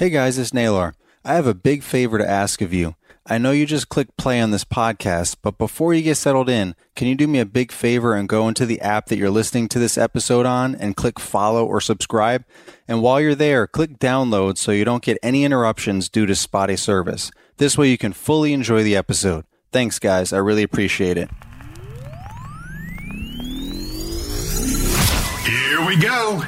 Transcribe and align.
Hey 0.00 0.08
guys, 0.08 0.38
it's 0.38 0.54
Naylor. 0.54 0.94
I 1.26 1.34
have 1.34 1.46
a 1.46 1.52
big 1.52 1.82
favor 1.82 2.16
to 2.16 2.26
ask 2.26 2.62
of 2.62 2.72
you. 2.72 2.94
I 3.26 3.36
know 3.36 3.50
you 3.50 3.66
just 3.66 3.90
clicked 3.90 4.16
play 4.16 4.40
on 4.40 4.50
this 4.50 4.64
podcast, 4.64 5.36
but 5.42 5.58
before 5.58 5.92
you 5.92 6.00
get 6.00 6.14
settled 6.14 6.48
in, 6.48 6.74
can 6.96 7.06
you 7.06 7.14
do 7.14 7.28
me 7.28 7.38
a 7.38 7.44
big 7.44 7.70
favor 7.70 8.14
and 8.14 8.26
go 8.26 8.48
into 8.48 8.64
the 8.64 8.80
app 8.80 9.08
that 9.08 9.18
you're 9.18 9.28
listening 9.28 9.68
to 9.68 9.78
this 9.78 9.98
episode 9.98 10.46
on 10.46 10.74
and 10.74 10.96
click 10.96 11.20
follow 11.20 11.66
or 11.66 11.82
subscribe? 11.82 12.46
And 12.88 13.02
while 13.02 13.20
you're 13.20 13.34
there, 13.34 13.66
click 13.66 13.98
download 13.98 14.56
so 14.56 14.72
you 14.72 14.86
don't 14.86 15.02
get 15.02 15.18
any 15.22 15.44
interruptions 15.44 16.08
due 16.08 16.24
to 16.24 16.34
spotty 16.34 16.76
service. 16.76 17.30
This 17.58 17.76
way 17.76 17.90
you 17.90 17.98
can 17.98 18.14
fully 18.14 18.54
enjoy 18.54 18.82
the 18.82 18.96
episode. 18.96 19.44
Thanks, 19.70 19.98
guys. 19.98 20.32
I 20.32 20.38
really 20.38 20.62
appreciate 20.62 21.18
it. 21.18 21.28
Here 25.44 25.86
we 25.86 25.98
go. 25.98 26.42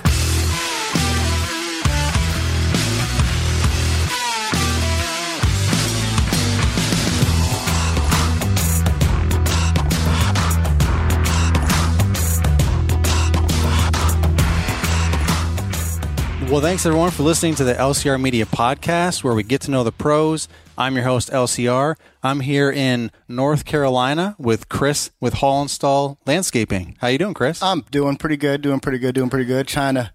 Well, 16.52 16.60
thanks 16.60 16.84
everyone 16.84 17.10
for 17.12 17.22
listening 17.22 17.54
to 17.54 17.64
the 17.64 17.72
LCR 17.72 18.20
Media 18.20 18.44
Podcast, 18.44 19.24
where 19.24 19.32
we 19.32 19.42
get 19.42 19.62
to 19.62 19.70
know 19.70 19.82
the 19.84 19.90
pros. 19.90 20.48
I'm 20.76 20.94
your 20.96 21.04
host, 21.04 21.30
LCR. 21.30 21.96
I'm 22.22 22.40
here 22.40 22.70
in 22.70 23.10
North 23.26 23.64
Carolina 23.64 24.36
with 24.38 24.68
Chris 24.68 25.12
with 25.18 25.32
Haul 25.32 25.62
Install 25.62 26.18
Landscaping. 26.26 26.98
How 27.00 27.08
you 27.08 27.16
doing, 27.16 27.32
Chris? 27.32 27.62
I'm 27.62 27.86
doing 27.90 28.18
pretty 28.18 28.36
good, 28.36 28.60
doing 28.60 28.80
pretty 28.80 28.98
good, 28.98 29.14
doing 29.14 29.30
pretty 29.30 29.46
good. 29.46 29.66
Trying 29.66 29.94
to 29.94 30.12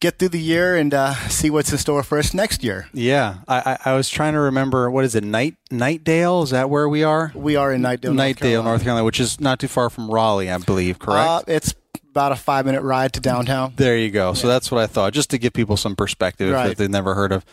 get 0.00 0.18
through 0.18 0.28
the 0.28 0.40
year 0.40 0.76
and 0.76 0.92
uh, 0.92 1.14
see 1.30 1.48
what's 1.48 1.72
in 1.72 1.78
store 1.78 2.02
for 2.02 2.18
us 2.18 2.34
next 2.34 2.62
year. 2.62 2.88
yeah, 2.92 3.38
I, 3.48 3.78
I, 3.86 3.92
I 3.92 3.94
was 3.94 4.10
trying 4.10 4.34
to 4.34 4.40
remember 4.40 4.90
what 4.90 5.06
is 5.06 5.14
it, 5.14 5.24
Knight 5.24 5.56
Knightdale? 5.70 6.44
Is 6.44 6.50
that 6.50 6.68
where 6.68 6.86
we 6.86 7.02
are? 7.02 7.32
We 7.34 7.56
are 7.56 7.72
in 7.72 7.80
Knightdale, 7.80 8.14
North 8.14 8.18
Knightdale, 8.18 8.38
Carolina. 8.40 8.68
North 8.68 8.82
Carolina, 8.82 9.04
which 9.06 9.20
is 9.20 9.40
not 9.40 9.58
too 9.58 9.68
far 9.68 9.88
from 9.88 10.10
Raleigh, 10.10 10.50
I 10.50 10.58
believe. 10.58 10.98
Correct. 10.98 11.26
Uh, 11.26 11.42
it's 11.46 11.74
about 12.12 12.30
a 12.32 12.36
five 12.36 12.66
minute 12.66 12.82
ride 12.82 13.12
to 13.14 13.20
downtown. 13.20 13.72
There 13.76 13.96
you 13.96 14.10
go. 14.10 14.34
So 14.34 14.46
that's 14.46 14.70
what 14.70 14.80
I 14.82 14.86
thought, 14.86 15.12
just 15.14 15.30
to 15.30 15.38
give 15.38 15.52
people 15.54 15.76
some 15.76 15.96
perspective 15.96 16.52
if 16.70 16.76
they've 16.76 16.90
never 16.90 17.14
heard 17.14 17.32
of 17.32 17.44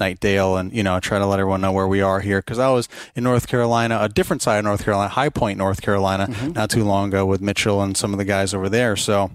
Knightdale, 0.00 0.58
and 0.60 0.72
you 0.72 0.82
know, 0.82 0.98
try 1.00 1.18
to 1.18 1.26
let 1.26 1.38
everyone 1.40 1.60
know 1.60 1.72
where 1.72 1.86
we 1.88 2.00
are 2.02 2.20
here. 2.20 2.40
Because 2.40 2.58
I 2.58 2.68
was 2.70 2.88
in 3.14 3.24
North 3.24 3.46
Carolina, 3.46 3.98
a 4.00 4.08
different 4.08 4.42
side 4.42 4.58
of 4.58 4.64
North 4.64 4.84
Carolina, 4.84 5.08
High 5.10 5.28
Point, 5.30 5.58
North 5.58 5.80
Carolina, 5.82 6.26
Mm-hmm. 6.26 6.52
not 6.52 6.70
too 6.70 6.84
long 6.84 7.08
ago 7.08 7.24
with 7.26 7.40
Mitchell 7.40 7.82
and 7.82 7.96
some 7.96 8.12
of 8.12 8.18
the 8.18 8.24
guys 8.24 8.52
over 8.54 8.68
there. 8.68 8.96
So 8.96 9.30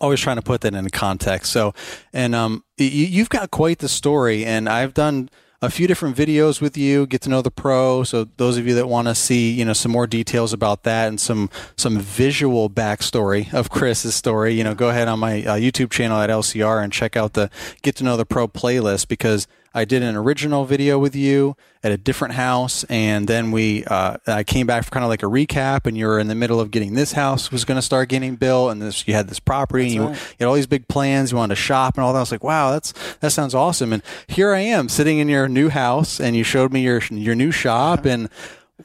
always 0.00 0.20
trying 0.20 0.36
to 0.36 0.42
put 0.42 0.60
that 0.62 0.74
into 0.74 0.90
context. 0.90 1.52
So, 1.52 1.74
and 2.12 2.34
um, 2.34 2.64
y- 2.78 2.86
you've 2.86 3.28
got 3.28 3.50
quite 3.50 3.78
the 3.78 3.88
story, 3.88 4.44
and 4.44 4.68
I've 4.68 4.94
done 4.94 5.30
a 5.62 5.70
few 5.70 5.86
different 5.86 6.16
videos 6.16 6.60
with 6.60 6.76
you, 6.76 7.06
get 7.06 7.22
to 7.22 7.30
know 7.30 7.40
the 7.40 7.50
pro. 7.50 8.02
So 8.02 8.24
those 8.36 8.58
of 8.58 8.66
you 8.66 8.74
that 8.74 8.88
want 8.88 9.06
to 9.06 9.14
see, 9.14 9.52
you 9.52 9.64
know, 9.64 9.72
some 9.72 9.92
more 9.92 10.08
details 10.08 10.52
about 10.52 10.82
that 10.82 11.06
and 11.06 11.20
some 11.20 11.48
some 11.76 12.00
visual 12.00 12.68
backstory 12.68 13.52
of 13.54 13.70
Chris's 13.70 14.16
story, 14.16 14.54
you 14.54 14.64
know, 14.64 14.74
go 14.74 14.90
ahead 14.90 15.06
on 15.06 15.20
my 15.20 15.44
uh, 15.44 15.54
YouTube 15.54 15.90
channel 15.90 16.18
at 16.18 16.28
LCR 16.28 16.82
and 16.82 16.92
check 16.92 17.16
out 17.16 17.34
the 17.34 17.48
Get 17.82 17.94
to 17.96 18.04
Know 18.04 18.16
the 18.16 18.26
Pro 18.26 18.48
playlist 18.48 19.06
because 19.06 19.46
I 19.74 19.84
did 19.84 20.02
an 20.02 20.16
original 20.16 20.64
video 20.64 20.98
with 20.98 21.16
you 21.16 21.56
at 21.82 21.90
a 21.92 21.96
different 21.96 22.34
house, 22.34 22.84
and 22.84 23.26
then 23.26 23.50
we 23.50 23.84
uh, 23.84 24.18
I 24.26 24.44
came 24.44 24.66
back 24.66 24.84
for 24.84 24.90
kind 24.90 25.04
of 25.04 25.08
like 25.08 25.22
a 25.22 25.26
recap, 25.26 25.86
and 25.86 25.96
you 25.96 26.06
were 26.06 26.18
in 26.18 26.28
the 26.28 26.34
middle 26.34 26.60
of 26.60 26.70
getting 26.70 26.94
this 26.94 27.12
house 27.12 27.50
was 27.50 27.64
going 27.64 27.76
to 27.76 27.82
start 27.82 28.08
getting 28.08 28.36
built, 28.36 28.70
and 28.70 28.82
this 28.82 29.06
you 29.08 29.14
had 29.14 29.28
this 29.28 29.40
property, 29.40 29.84
and 29.84 29.94
you, 29.94 30.02
you 30.02 30.16
had 30.38 30.46
all 30.46 30.54
these 30.54 30.66
big 30.66 30.88
plans, 30.88 31.32
you 31.32 31.38
wanted 31.38 31.56
to 31.56 31.60
shop 31.60 31.96
and 31.96 32.04
all 32.04 32.12
that. 32.12 32.18
I 32.18 32.22
was 32.22 32.32
like, 32.32 32.44
wow, 32.44 32.72
that's 32.72 32.92
that 33.20 33.32
sounds 33.32 33.54
awesome, 33.54 33.92
and 33.92 34.02
here 34.26 34.52
I 34.52 34.60
am 34.60 34.88
sitting 34.88 35.18
in 35.18 35.28
your 35.28 35.48
new 35.48 35.68
house, 35.68 36.20
and 36.20 36.36
you 36.36 36.44
showed 36.44 36.72
me 36.72 36.82
your 36.82 37.00
your 37.10 37.34
new 37.34 37.50
shop, 37.50 38.04
and 38.04 38.28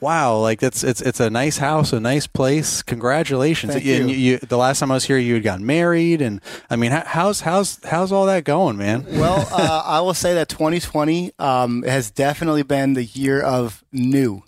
wow, 0.01 0.37
like 0.37 0.59
that's 0.59 0.83
it's 0.83 1.01
it's 1.01 1.19
a 1.19 1.29
nice 1.29 1.57
house, 1.57 1.93
a 1.93 1.99
nice 1.99 2.27
place. 2.27 2.81
Congratulations! 2.83 3.73
Thank 3.73 3.85
And 3.85 4.09
you. 4.09 4.15
you, 4.15 4.37
the 4.39 4.57
last 4.57 4.79
time 4.79 4.91
I 4.91 4.95
was 4.95 5.05
here, 5.05 5.17
you 5.17 5.33
had 5.35 5.43
gotten 5.43 5.65
married, 5.65 6.21
and 6.21 6.41
I 6.69 6.75
mean, 6.75 6.91
how's 6.91 7.41
how's 7.41 7.83
how's 7.83 8.11
all 8.11 8.25
that 8.27 8.43
going, 8.43 8.77
man? 8.77 9.05
Well, 9.07 9.47
uh, 9.51 9.83
I 9.85 10.01
will 10.01 10.13
say 10.13 10.33
that 10.35 10.49
2020 10.49 11.31
um, 11.39 11.83
has 11.83 12.11
definitely 12.11 12.63
been 12.63 12.93
the 12.93 13.03
year 13.03 13.41
of 13.41 13.83
new. 13.91 14.43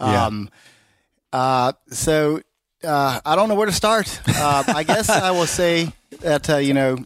Yeah. 0.00 0.26
Um, 0.26 0.50
uh, 1.32 1.72
so 1.90 2.40
uh, 2.82 3.20
I 3.24 3.36
don't 3.36 3.48
know 3.48 3.54
where 3.54 3.66
to 3.66 3.72
start. 3.72 4.20
Uh, 4.28 4.64
I 4.68 4.82
guess 4.82 5.08
I 5.08 5.30
will 5.30 5.46
say 5.46 5.92
that 6.20 6.48
uh, 6.50 6.56
you 6.58 6.74
know, 6.74 6.98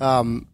um, 0.00 0.48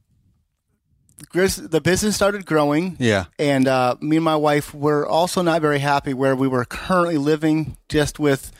the 1.33 1.81
business 1.81 2.16
started 2.16 2.44
growing. 2.47 2.97
Yeah. 2.99 3.25
and 3.38 3.69
uh, 3.69 3.97
me 4.00 4.16
and 4.16 4.25
my 4.25 4.37
wife 4.37 4.75
were 4.75 5.06
also 5.06 5.43
not 5.43 5.60
very 5.60 5.78
happy 5.78 6.15
where 6.15 6.34
we 6.37 6.49
were 6.49 6.65
currently 6.65 7.19
living, 7.19 7.77
just 7.88 8.19
with 8.19 8.50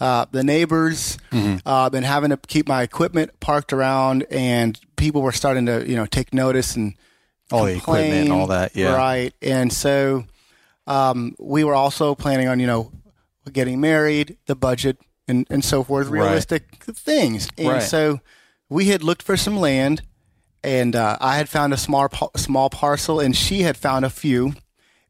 uh, 0.00 0.26
the 0.32 0.42
neighbors, 0.42 1.18
uh, 1.32 1.90
and 1.92 2.04
having 2.04 2.30
to 2.30 2.36
keep 2.36 2.66
my 2.68 2.82
equipment 2.82 3.30
parked 3.40 3.72
around, 3.72 4.24
and 4.30 4.78
people 4.96 5.22
were 5.22 5.32
starting 5.32 5.66
to 5.66 5.88
you 5.88 5.96
know 5.96 6.06
take 6.06 6.32
notice 6.34 6.74
and 6.76 6.94
All 7.50 7.64
the 7.66 7.76
equipment 7.76 8.12
and 8.12 8.26
complain. 8.26 8.40
all 8.40 8.46
that, 8.48 8.74
yeah. 8.74 8.94
right. 8.96 9.32
And 9.42 9.72
so 9.72 10.24
um, 10.86 11.34
we 11.38 11.62
were 11.64 11.74
also 11.74 12.14
planning 12.14 12.48
on 12.48 12.58
you 12.60 12.66
know 12.66 12.90
getting 13.52 13.80
married, 13.80 14.36
the 14.46 14.56
budget, 14.56 14.98
and 15.28 15.46
and 15.50 15.64
so 15.64 15.84
forth, 15.84 16.08
Right. 16.08 16.22
realistic 16.22 16.82
things, 16.84 17.48
and 17.58 17.68
Right. 17.68 17.82
so 17.82 18.20
we 18.68 18.86
had 18.86 19.02
looked 19.04 19.22
for 19.22 19.36
some 19.36 19.56
land 19.56 20.02
and 20.64 20.94
uh, 20.96 21.16
I 21.20 21.36
had 21.36 21.48
found 21.48 21.72
a 21.72 21.76
small 21.76 22.08
small 22.36 22.70
parcel, 22.70 23.20
and 23.20 23.36
she 23.36 23.62
had 23.62 23.76
found 23.76 24.04
a 24.04 24.10
few, 24.10 24.54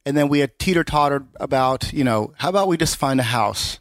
and 0.07 0.17
then 0.17 0.29
we 0.29 0.41
had 0.41 0.59
teeter 0.59 0.85
tottered 0.85 1.27
about, 1.41 1.93
you 1.93 2.05
know, 2.05 2.33
how 2.39 2.49
about 2.49 2.69
we 2.69 2.77
just 2.77 2.97
find 2.97 3.21
a 3.21 3.25
house 3.25 3.79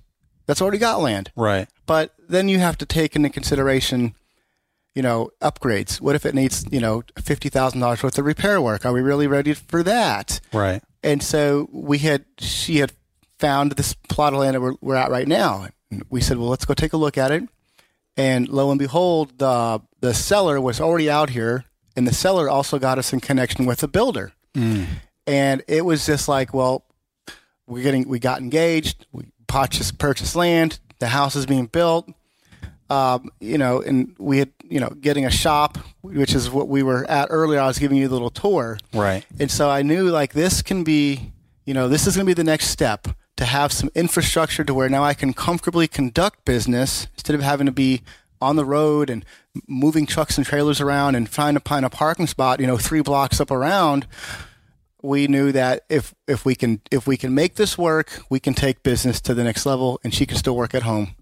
that's 0.47 0.61
already 0.61 0.77
got 0.77 0.99
land, 1.01 1.31
Right. 1.35 1.67
but 1.85 2.13
then 2.27 2.49
you 2.49 2.59
have 2.59 2.77
to 2.79 2.85
take 2.85 3.15
into 3.15 3.29
consideration, 3.29 4.15
you 4.95 5.01
know, 5.01 5.29
upgrades. 5.41 6.01
What 6.01 6.15
if 6.15 6.25
it 6.25 6.35
needs, 6.35 6.65
you 6.71 6.79
know, 6.81 7.03
fifty 7.21 7.49
thousand 7.49 7.79
dollars 7.79 8.03
worth 8.03 8.17
of 8.17 8.25
repair 8.25 8.59
work? 8.61 8.85
Are 8.85 8.91
we 8.93 9.01
really 9.01 9.27
ready 9.27 9.53
for 9.53 9.83
that? 9.83 10.41
Right. 10.51 10.81
And 11.03 11.23
so 11.23 11.67
we 11.71 11.99
had, 11.99 12.25
she 12.37 12.77
had 12.77 12.91
found 13.39 13.71
this 13.71 13.93
plot 14.09 14.33
of 14.33 14.39
land 14.39 14.55
that 14.55 14.61
we're, 14.61 14.75
we're 14.81 14.95
at 14.95 15.09
right 15.09 15.27
now. 15.27 15.67
We 16.09 16.21
said, 16.21 16.37
well, 16.37 16.47
let's 16.49 16.65
go 16.65 16.73
take 16.75 16.93
a 16.93 16.97
look 16.97 17.17
at 17.17 17.31
it. 17.31 17.43
And 18.17 18.49
lo 18.49 18.69
and 18.71 18.79
behold, 18.79 19.37
the 19.37 19.81
the 20.01 20.13
seller 20.13 20.59
was 20.59 20.81
already 20.81 21.09
out 21.09 21.29
here, 21.29 21.65
and 21.95 22.07
the 22.07 22.13
seller 22.13 22.49
also 22.49 22.79
got 22.79 22.97
us 22.97 23.13
in 23.13 23.19
connection 23.19 23.65
with 23.65 23.79
the 23.79 23.87
builder. 23.87 24.33
And 25.27 25.63
it 25.67 25.85
was 25.85 26.05
just 26.05 26.27
like, 26.27 26.53
well, 26.53 26.83
we're 27.67 27.83
getting, 27.83 28.07
we 28.07 28.19
got 28.19 28.41
engaged, 28.41 29.05
we 29.11 29.25
purchased, 29.47 29.97
purchased 29.97 30.35
land, 30.35 30.79
the 30.99 31.07
house 31.07 31.35
is 31.35 31.45
being 31.45 31.67
built, 31.67 32.09
um, 32.89 33.29
you 33.39 33.57
know, 33.57 33.81
and 33.81 34.13
we 34.19 34.39
had, 34.39 34.51
you 34.67 34.79
know, 34.79 34.89
getting 34.89 35.25
a 35.25 35.31
shop, 35.31 35.77
which 36.01 36.35
is 36.35 36.49
what 36.49 36.67
we 36.67 36.83
were 36.83 37.09
at 37.09 37.27
earlier. 37.29 37.59
I 37.59 37.67
was 37.67 37.79
giving 37.79 37.97
you 37.97 38.07
the 38.07 38.13
little 38.13 38.29
tour. 38.29 38.77
Right. 38.93 39.25
And 39.39 39.49
so 39.49 39.69
I 39.69 39.83
knew 39.83 40.09
like 40.09 40.33
this 40.33 40.61
can 40.61 40.83
be, 40.83 41.31
you 41.65 41.73
know, 41.73 41.87
this 41.87 42.07
is 42.07 42.15
going 42.15 42.25
to 42.25 42.29
be 42.29 42.33
the 42.33 42.43
next 42.43 42.67
step 42.67 43.07
to 43.41 43.45
have 43.47 43.71
some 43.73 43.89
infrastructure 43.95 44.63
to 44.63 44.71
where 44.71 44.87
now 44.87 45.03
I 45.03 45.15
can 45.15 45.33
comfortably 45.33 45.87
conduct 45.87 46.45
business 46.45 47.07
instead 47.15 47.33
of 47.33 47.41
having 47.41 47.65
to 47.65 47.71
be 47.71 48.03
on 48.39 48.55
the 48.55 48.63
road 48.63 49.09
and 49.09 49.25
moving 49.67 50.05
trucks 50.05 50.37
and 50.37 50.45
trailers 50.45 50.79
around 50.79 51.15
and 51.15 51.27
trying 51.27 51.55
to 51.55 51.59
find 51.59 51.83
a 51.83 51.89
parking 51.89 52.27
spot, 52.27 52.59
you 52.59 52.67
know, 52.67 52.77
three 52.77 53.01
blocks 53.01 53.41
up 53.41 53.49
around. 53.49 54.05
We 55.01 55.25
knew 55.25 55.51
that 55.53 55.85
if 55.89 56.13
if 56.27 56.45
we 56.45 56.53
can 56.53 56.81
if 56.91 57.07
we 57.07 57.17
can 57.17 57.33
make 57.33 57.55
this 57.55 57.79
work, 57.79 58.21
we 58.29 58.39
can 58.39 58.53
take 58.53 58.83
business 58.83 59.19
to 59.21 59.33
the 59.33 59.43
next 59.43 59.65
level, 59.65 59.99
and 60.03 60.13
she 60.13 60.27
can 60.27 60.37
still 60.37 60.55
work 60.55 60.75
at 60.75 60.83
home. 60.83 61.15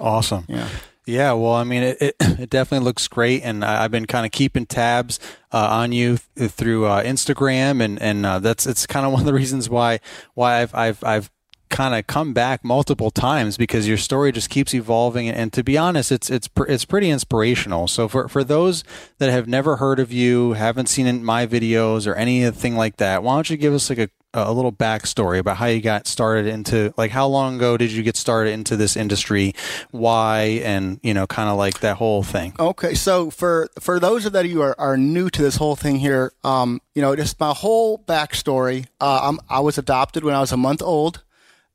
Awesome. 0.00 0.46
Yeah. 0.48 0.70
Yeah, 1.04 1.34
well, 1.34 1.52
I 1.52 1.62
mean, 1.62 1.84
it, 1.84 1.98
it, 2.00 2.16
it 2.20 2.50
definitely 2.50 2.84
looks 2.84 3.06
great, 3.06 3.42
and 3.44 3.64
I, 3.64 3.84
I've 3.84 3.92
been 3.92 4.06
kind 4.06 4.26
of 4.26 4.32
keeping 4.32 4.66
tabs 4.66 5.20
uh, 5.52 5.68
on 5.70 5.92
you 5.92 6.18
th- 6.36 6.50
through 6.50 6.86
uh, 6.86 7.04
Instagram, 7.04 7.80
and 7.80 8.00
and 8.02 8.26
uh, 8.26 8.38
that's 8.40 8.66
it's 8.66 8.86
kind 8.86 9.04
of 9.04 9.12
one 9.16 9.20
of 9.20 9.26
the 9.26 9.34
reasons 9.34 9.68
why 9.68 10.00
why 10.34 10.62
I've 10.62 10.74
I've 10.74 11.04
I've 11.04 11.30
kind 11.68 11.94
of 11.94 12.06
come 12.06 12.32
back 12.32 12.64
multiple 12.64 13.10
times 13.10 13.56
because 13.56 13.88
your 13.88 13.96
story 13.96 14.32
just 14.32 14.50
keeps 14.50 14.74
evolving. 14.74 15.28
And, 15.28 15.52
to 15.52 15.64
be 15.64 15.78
honest, 15.78 16.12
it's 16.12 16.30
it's 16.30 16.48
it's 16.68 16.84
pretty 16.84 17.10
inspirational. 17.10 17.88
So 17.88 18.08
for 18.08 18.28
for 18.28 18.44
those 18.44 18.84
that 19.18 19.30
have 19.30 19.46
never 19.46 19.76
heard 19.76 19.98
of 19.98 20.12
you, 20.12 20.52
haven't 20.52 20.88
seen 20.88 21.24
my 21.24 21.46
videos 21.46 22.06
or 22.06 22.14
anything 22.14 22.76
like 22.76 22.96
that, 22.96 23.22
why 23.22 23.34
don't 23.34 23.50
you 23.50 23.56
give 23.56 23.72
us 23.72 23.88
like 23.90 23.98
a 23.98 24.10
a 24.36 24.52
little 24.52 24.72
backstory 24.72 25.38
about 25.38 25.56
how 25.56 25.66
you 25.66 25.80
got 25.80 26.06
started 26.06 26.46
into 26.46 26.92
like 26.96 27.10
how 27.10 27.26
long 27.26 27.56
ago 27.56 27.76
did 27.76 27.90
you 27.90 28.02
get 28.02 28.16
started 28.16 28.50
into 28.50 28.76
this 28.76 28.96
industry 28.96 29.54
why 29.90 30.60
and 30.62 31.00
you 31.02 31.14
know 31.14 31.26
kind 31.26 31.48
of 31.48 31.56
like 31.56 31.80
that 31.80 31.96
whole 31.96 32.22
thing 32.22 32.52
okay 32.58 32.94
so 32.94 33.30
for 33.30 33.70
for 33.80 33.98
those 33.98 34.26
of 34.26 34.32
that 34.32 34.46
you 34.46 34.60
are, 34.60 34.74
are 34.78 34.96
new 34.96 35.30
to 35.30 35.42
this 35.42 35.56
whole 35.56 35.76
thing 35.76 35.96
here 35.96 36.32
um 36.44 36.80
you 36.94 37.00
know 37.00 37.16
just 37.16 37.40
my 37.40 37.52
whole 37.52 37.98
backstory 37.98 38.86
uh, 39.00 39.20
I'm, 39.22 39.38
i 39.48 39.60
was 39.60 39.78
adopted 39.78 40.22
when 40.22 40.34
i 40.34 40.40
was 40.40 40.52
a 40.52 40.56
month 40.56 40.82
old 40.82 41.22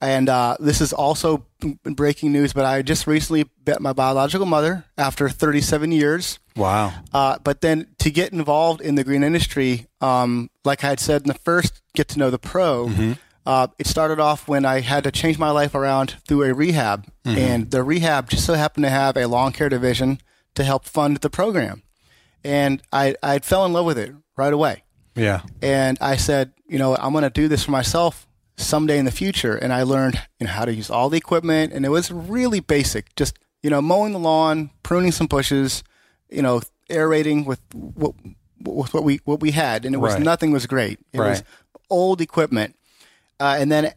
and 0.02 0.30
uh, 0.30 0.58
this 0.60 0.82
is 0.82 0.94
also 0.94 1.46
breaking 1.84 2.32
news, 2.32 2.54
but 2.54 2.66
I 2.66 2.82
just 2.82 3.06
recently 3.06 3.46
met 3.68 3.82
my 3.82 3.94
biological 3.94 4.48
mother 4.48 4.84
after 4.98 5.30
37 5.30 5.92
years. 5.92 6.40
Wow. 6.56 6.92
Uh, 7.14 7.38
but 7.44 7.62
then 7.62 7.88
to 8.00 8.10
get 8.10 8.34
involved 8.34 8.82
in 8.82 8.96
the 8.96 9.04
green 9.04 9.24
industry, 9.24 9.86
um, 10.02 10.50
like 10.66 10.84
I 10.84 10.90
had 10.90 11.00
said 11.00 11.22
in 11.22 11.28
the 11.28 11.36
first 11.36 11.84
Get 11.94 12.08
to 12.10 12.20
Know 12.20 12.32
the 12.32 12.40
Pro, 12.40 12.88
mm-hmm. 12.88 13.14
uh, 13.46 13.68
it 13.78 13.86
started 13.86 14.20
off 14.20 14.48
when 14.48 14.66
I 14.66 14.80
had 14.80 15.04
to 15.04 15.12
change 15.12 15.38
my 15.38 15.52
life 15.52 15.76
around 15.76 16.16
through 16.28 16.44
a 16.46 16.54
rehab. 16.54 17.06
Mm-hmm. 17.24 17.38
And 17.38 17.72
the 17.72 17.84
rehab 17.84 18.28
just 18.28 18.46
so 18.46 18.56
happened 18.56 18.86
to 18.86 18.90
have 18.90 19.16
a 19.16 19.28
lawn 19.28 19.52
care 19.52 19.70
division 19.70 20.20
to 20.56 20.64
help 20.64 20.86
fund 20.86 21.18
the 21.18 21.30
program. 21.30 21.84
And 22.44 22.82
I, 22.92 23.16
I 23.22 23.38
fell 23.38 23.66
in 23.66 23.74
love 23.74 23.86
with 23.86 24.00
it 24.00 24.14
right 24.36 24.52
away. 24.52 24.82
Yeah. 25.14 25.42
And 25.62 26.00
I 26.02 26.16
said, 26.16 26.54
you 26.68 26.80
know, 26.80 26.96
I'm 26.96 27.12
going 27.12 27.24
to 27.24 27.30
do 27.30 27.48
this 27.48 27.66
for 27.66 27.72
myself 27.72 28.26
someday 28.58 28.98
in 28.98 29.06
the 29.06 29.12
future. 29.12 29.56
And 29.56 29.74
I 29.74 29.84
learned 29.84 30.22
you 30.40 30.48
know 30.48 30.54
how 30.54 30.66
to 30.66 30.74
use 30.74 30.90
all 30.90 31.10
the 31.10 31.18
equipment, 31.18 31.74
and 31.74 31.86
it 31.86 31.90
was 31.90 32.12
really 32.12 32.60
basic, 32.60 33.16
just 33.16 33.38
you 33.62 33.70
know 33.70 33.82
mowing 33.82 34.14
the 34.14 34.20
lawn, 34.20 34.72
pruning 34.84 35.12
some 35.12 35.28
bushes, 35.28 35.84
you 36.30 36.42
know 36.42 36.62
aerating 36.90 37.46
with 37.46 37.62
what 37.74 38.14
with 38.64 38.94
what 38.94 39.04
we 39.04 39.20
what 39.26 39.40
we 39.40 39.52
had, 39.52 39.86
and 39.86 39.96
it 39.96 40.00
was 40.00 40.14
right. 40.14 40.24
nothing 40.24 40.52
was 40.52 40.66
great. 40.66 41.00
It 41.14 41.20
right. 41.20 41.30
was 41.30 41.44
old 41.90 42.22
equipment, 42.22 42.76
uh, 43.40 43.58
and 43.60 43.72
then 43.72 43.94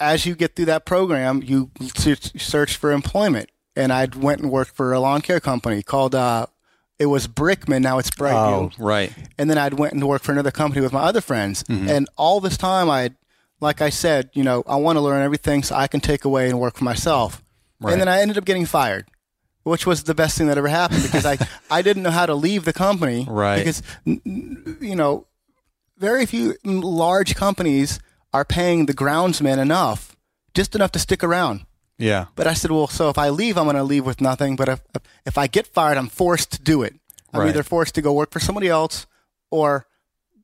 as 0.00 0.24
you 0.24 0.34
get 0.34 0.56
through 0.56 0.64
that 0.64 0.86
program, 0.86 1.42
you 1.42 1.70
search 1.86 2.76
for 2.76 2.90
employment. 2.90 3.50
And 3.76 3.92
I 3.92 4.08
went 4.16 4.40
and 4.40 4.50
worked 4.50 4.72
for 4.72 4.92
a 4.92 4.98
lawn 4.98 5.20
care 5.20 5.38
company 5.38 5.82
called 5.82 6.14
uh, 6.14 6.46
it 6.98 7.06
was 7.06 7.28
Brickman. 7.28 7.82
Now 7.82 7.98
it's 7.98 8.10
Brightview. 8.10 8.72
Oh, 8.78 8.84
right. 8.84 9.12
And 9.38 9.48
then 9.48 9.58
I'd 9.58 9.74
went 9.74 9.92
and 9.92 10.06
worked 10.06 10.24
for 10.24 10.32
another 10.32 10.50
company 10.50 10.82
with 10.82 10.92
my 10.92 11.00
other 11.00 11.20
friends. 11.20 11.62
Mm-hmm. 11.64 11.88
And 11.88 12.08
all 12.16 12.40
this 12.40 12.56
time, 12.56 12.90
I'd 12.90 13.14
like 13.60 13.80
I 13.80 13.90
said, 13.90 14.30
you 14.32 14.42
know, 14.42 14.62
I 14.66 14.76
want 14.76 14.96
to 14.96 15.00
learn 15.00 15.22
everything 15.22 15.62
so 15.62 15.74
I 15.74 15.86
can 15.86 16.00
take 16.00 16.24
away 16.24 16.48
and 16.48 16.58
work 16.58 16.76
for 16.76 16.84
myself. 16.84 17.42
Right. 17.80 17.92
And 17.92 18.00
then 18.00 18.08
I 18.08 18.20
ended 18.20 18.38
up 18.38 18.44
getting 18.44 18.66
fired, 18.66 19.06
which 19.62 19.86
was 19.86 20.04
the 20.04 20.14
best 20.14 20.36
thing 20.36 20.46
that 20.48 20.58
ever 20.58 20.68
happened 20.68 21.02
because 21.02 21.26
I, 21.26 21.38
I 21.70 21.82
didn't 21.82 22.02
know 22.02 22.10
how 22.10 22.26
to 22.26 22.34
leave 22.34 22.64
the 22.64 22.72
company. 22.72 23.26
Right. 23.28 23.58
Because, 23.58 23.82
you 24.04 24.96
know, 24.96 25.26
very 25.98 26.26
few 26.26 26.56
large 26.64 27.34
companies 27.34 28.00
are 28.32 28.44
paying 28.44 28.86
the 28.86 28.94
groundsman 28.94 29.58
enough, 29.58 30.16
just 30.54 30.74
enough 30.74 30.92
to 30.92 30.98
stick 30.98 31.22
around. 31.22 31.66
Yeah. 31.98 32.26
But 32.34 32.46
I 32.46 32.54
said, 32.54 32.70
well, 32.70 32.86
so 32.86 33.10
if 33.10 33.18
I 33.18 33.28
leave, 33.28 33.58
I'm 33.58 33.64
going 33.64 33.76
to 33.76 33.84
leave 33.84 34.06
with 34.06 34.22
nothing. 34.22 34.56
But 34.56 34.68
if, 34.70 34.80
if 35.26 35.36
I 35.36 35.46
get 35.46 35.66
fired, 35.66 35.98
I'm 35.98 36.08
forced 36.08 36.52
to 36.52 36.62
do 36.62 36.82
it. 36.82 36.94
I'm 37.32 37.40
right. 37.40 37.48
either 37.50 37.62
forced 37.62 37.94
to 37.96 38.02
go 38.02 38.12
work 38.12 38.30
for 38.30 38.40
somebody 38.40 38.68
else 38.68 39.06
or 39.50 39.86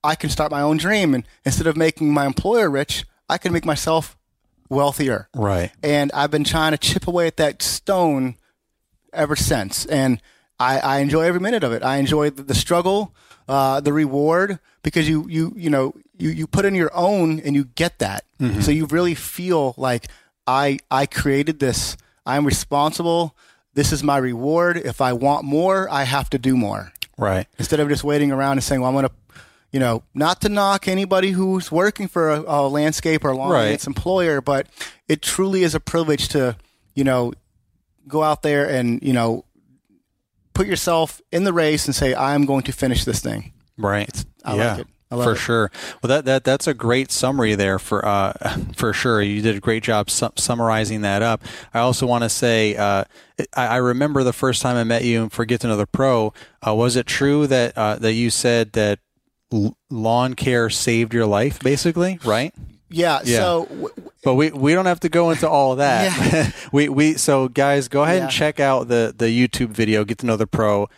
I 0.07 0.15
can 0.15 0.31
start 0.31 0.51
my 0.51 0.63
own 0.63 0.77
dream. 0.77 1.15
And 1.15 1.25
instead 1.45 1.67
of 1.67 1.77
making 1.77 2.13
my 2.13 2.27
employer 2.27 2.71
rich, 2.71 3.05
I 3.29 3.39
can 3.39 3.53
make 3.53 3.65
myself 3.65 4.17
wealthier. 4.69 5.29
Right. 5.35 5.73
And 5.83 6.11
I've 6.13 6.31
been 6.31 6.45
trying 6.45 6.73
to 6.73 6.79
chip 6.79 7.07
away 7.07 7.27
at 7.27 7.37
that 7.37 7.63
stone 7.63 8.37
ever 9.13 9.37
since. 9.37 9.87
And 9.87 10.21
I, 10.59 10.79
I 10.79 10.99
enjoy 10.99 11.23
every 11.23 11.41
minute 11.41 11.65
of 11.65 11.73
it. 11.73 11.83
I 11.83 11.97
enjoy 11.97 12.31
the, 12.31 12.43
the 12.43 12.55
struggle, 12.55 13.15
uh, 13.49 13.81
the 13.81 13.93
reward, 13.93 14.59
because 14.83 15.09
you, 15.09 15.27
you, 15.29 15.53
you 15.57 15.71
know, 15.71 15.95
you, 16.19 16.31
you 16.31 16.47
put 16.47 16.65
in 16.65 16.75
your 16.75 16.91
own 16.95 17.41
and 17.41 17.55
you 17.55 17.65
get 17.65 17.99
that. 17.99 18.25
Mm-hmm. 18.41 18.61
So 18.61 18.71
you 18.71 18.87
really 18.87 19.15
feel 19.15 19.75
like 19.77 20.07
I, 20.47 20.79
I 20.91 21.07
created 21.07 21.59
this. 21.59 21.97
I'm 22.25 22.47
responsible. 22.47 23.37
This 23.75 23.93
is 23.93 24.03
my 24.03 24.17
reward. 24.17 24.77
If 24.79 25.01
I 25.01 25.13
want 25.13 25.45
more, 25.45 25.91
I 25.91 26.05
have 26.05 26.31
to 26.31 26.39
do 26.39 26.57
more. 26.57 26.93
Right. 27.19 27.47
Instead 27.59 27.81
of 27.81 27.89
just 27.89 28.05
waiting 28.05 28.33
around 28.33 28.53
and 28.53 28.65
saying, 28.65 28.81
well, 28.81 28.89
I'm 28.89 28.95
going 28.95 29.09
to 29.09 29.41
you 29.77 29.81
know, 29.81 30.03
not 30.15 30.41
to 30.41 30.49
knock 30.49 30.89
anybody 30.89 31.33
who's 31.33 31.71
working 31.71 32.09
for 32.09 32.31
a, 32.31 32.41
a 32.47 32.67
landscape 32.67 33.23
or 33.27 33.35
lawn 33.35 33.51
right. 33.51 33.87
employer, 33.87 34.41
but 34.41 34.67
it 35.07 35.21
truly 35.21 35.65
is 35.65 35.75
a 35.75 35.81
privilege 35.81 36.29
to, 36.29 36.57
you 36.95 37.05
know, 37.05 37.35
go 38.09 38.23
out 38.23 38.41
there 38.41 38.67
and, 38.67 39.03
you 39.03 39.13
know, 39.13 39.45
put 40.55 40.67
yourself 40.67 41.21
in 41.31 41.45
the 41.45 41.53
race 41.53 41.85
and 41.85 41.95
say, 41.95 42.15
I'm 42.15 42.47
going 42.47 42.63
to 42.63 42.73
finish 42.73 43.05
this 43.05 43.21
thing. 43.21 43.53
Right. 43.77 44.09
It's, 44.09 44.25
I 44.47 44.57
yeah. 44.57 44.83
Like 45.11 45.25
for 45.25 45.33
it. 45.33 45.37
sure. 45.37 45.71
Well, 46.03 46.09
that, 46.09 46.25
that 46.25 46.45
that's 46.45 46.67
a 46.67 46.73
great 46.73 47.13
summary 47.13 47.55
there 47.55 47.79
for 47.79 48.03
uh, 48.03 48.33
for 48.77 48.95
sure. 48.95 49.21
You 49.21 49.43
did 49.43 49.57
a 49.57 49.61
great 49.61 49.83
job 49.83 50.09
su- 50.09 50.33
summarizing 50.37 51.03
that 51.03 51.21
up. 51.21 51.43
I 51.75 51.81
also 51.81 52.07
want 52.07 52.25
to 52.25 52.31
say 52.31 52.77
uh, 52.77 53.05
I, 53.55 53.67
I, 53.67 53.77
remember 53.77 54.25
the 54.25 54.33
first 54.33 54.63
time 54.63 54.75
I 54.77 54.83
met 54.83 55.05
you 55.05 55.23
and 55.23 55.33
for 55.33 55.45
Get 55.45 55.61
to 55.61 55.69
Know 55.69 55.77
the 55.77 55.87
Pro. 55.87 56.33
Uh, 56.67 56.75
was 56.75 56.97
it 56.97 57.07
true 57.07 57.47
that 57.47 57.79
uh, 57.79 57.97
that 57.97 58.15
you 58.15 58.31
said 58.31 58.73
that 58.73 58.99
lawn 59.91 60.35
care 60.35 60.71
saved 60.71 61.15
your 61.15 61.27
life, 61.27 61.61
basically, 61.61 62.19
right? 62.25 62.55
Yeah. 62.89 63.21
yeah. 63.25 63.39
So, 63.39 63.65
w- 63.67 63.95
but 64.23 64.35
we 64.35 64.51
we 64.51 64.75
don't 64.75 64.87
have 64.87 65.01
to 65.01 65.09
go 65.09 65.31
into 65.31 65.49
all 65.49 65.77
that. 65.77 66.55
We 66.73 66.89
we 66.89 67.15
so 67.15 67.49
guys, 67.49 67.89
go 67.89 68.03
ahead 68.03 68.19
yeah. 68.19 68.23
and 68.25 68.33
check 68.33 68.61
out 68.61 68.89
the 68.89 69.15
the 69.17 69.27
YouTube 69.27 69.69
video. 69.69 70.05
Get 70.05 70.19
to 70.19 70.27
know 70.27 70.37
the 70.37 70.47
pro. 70.47 70.89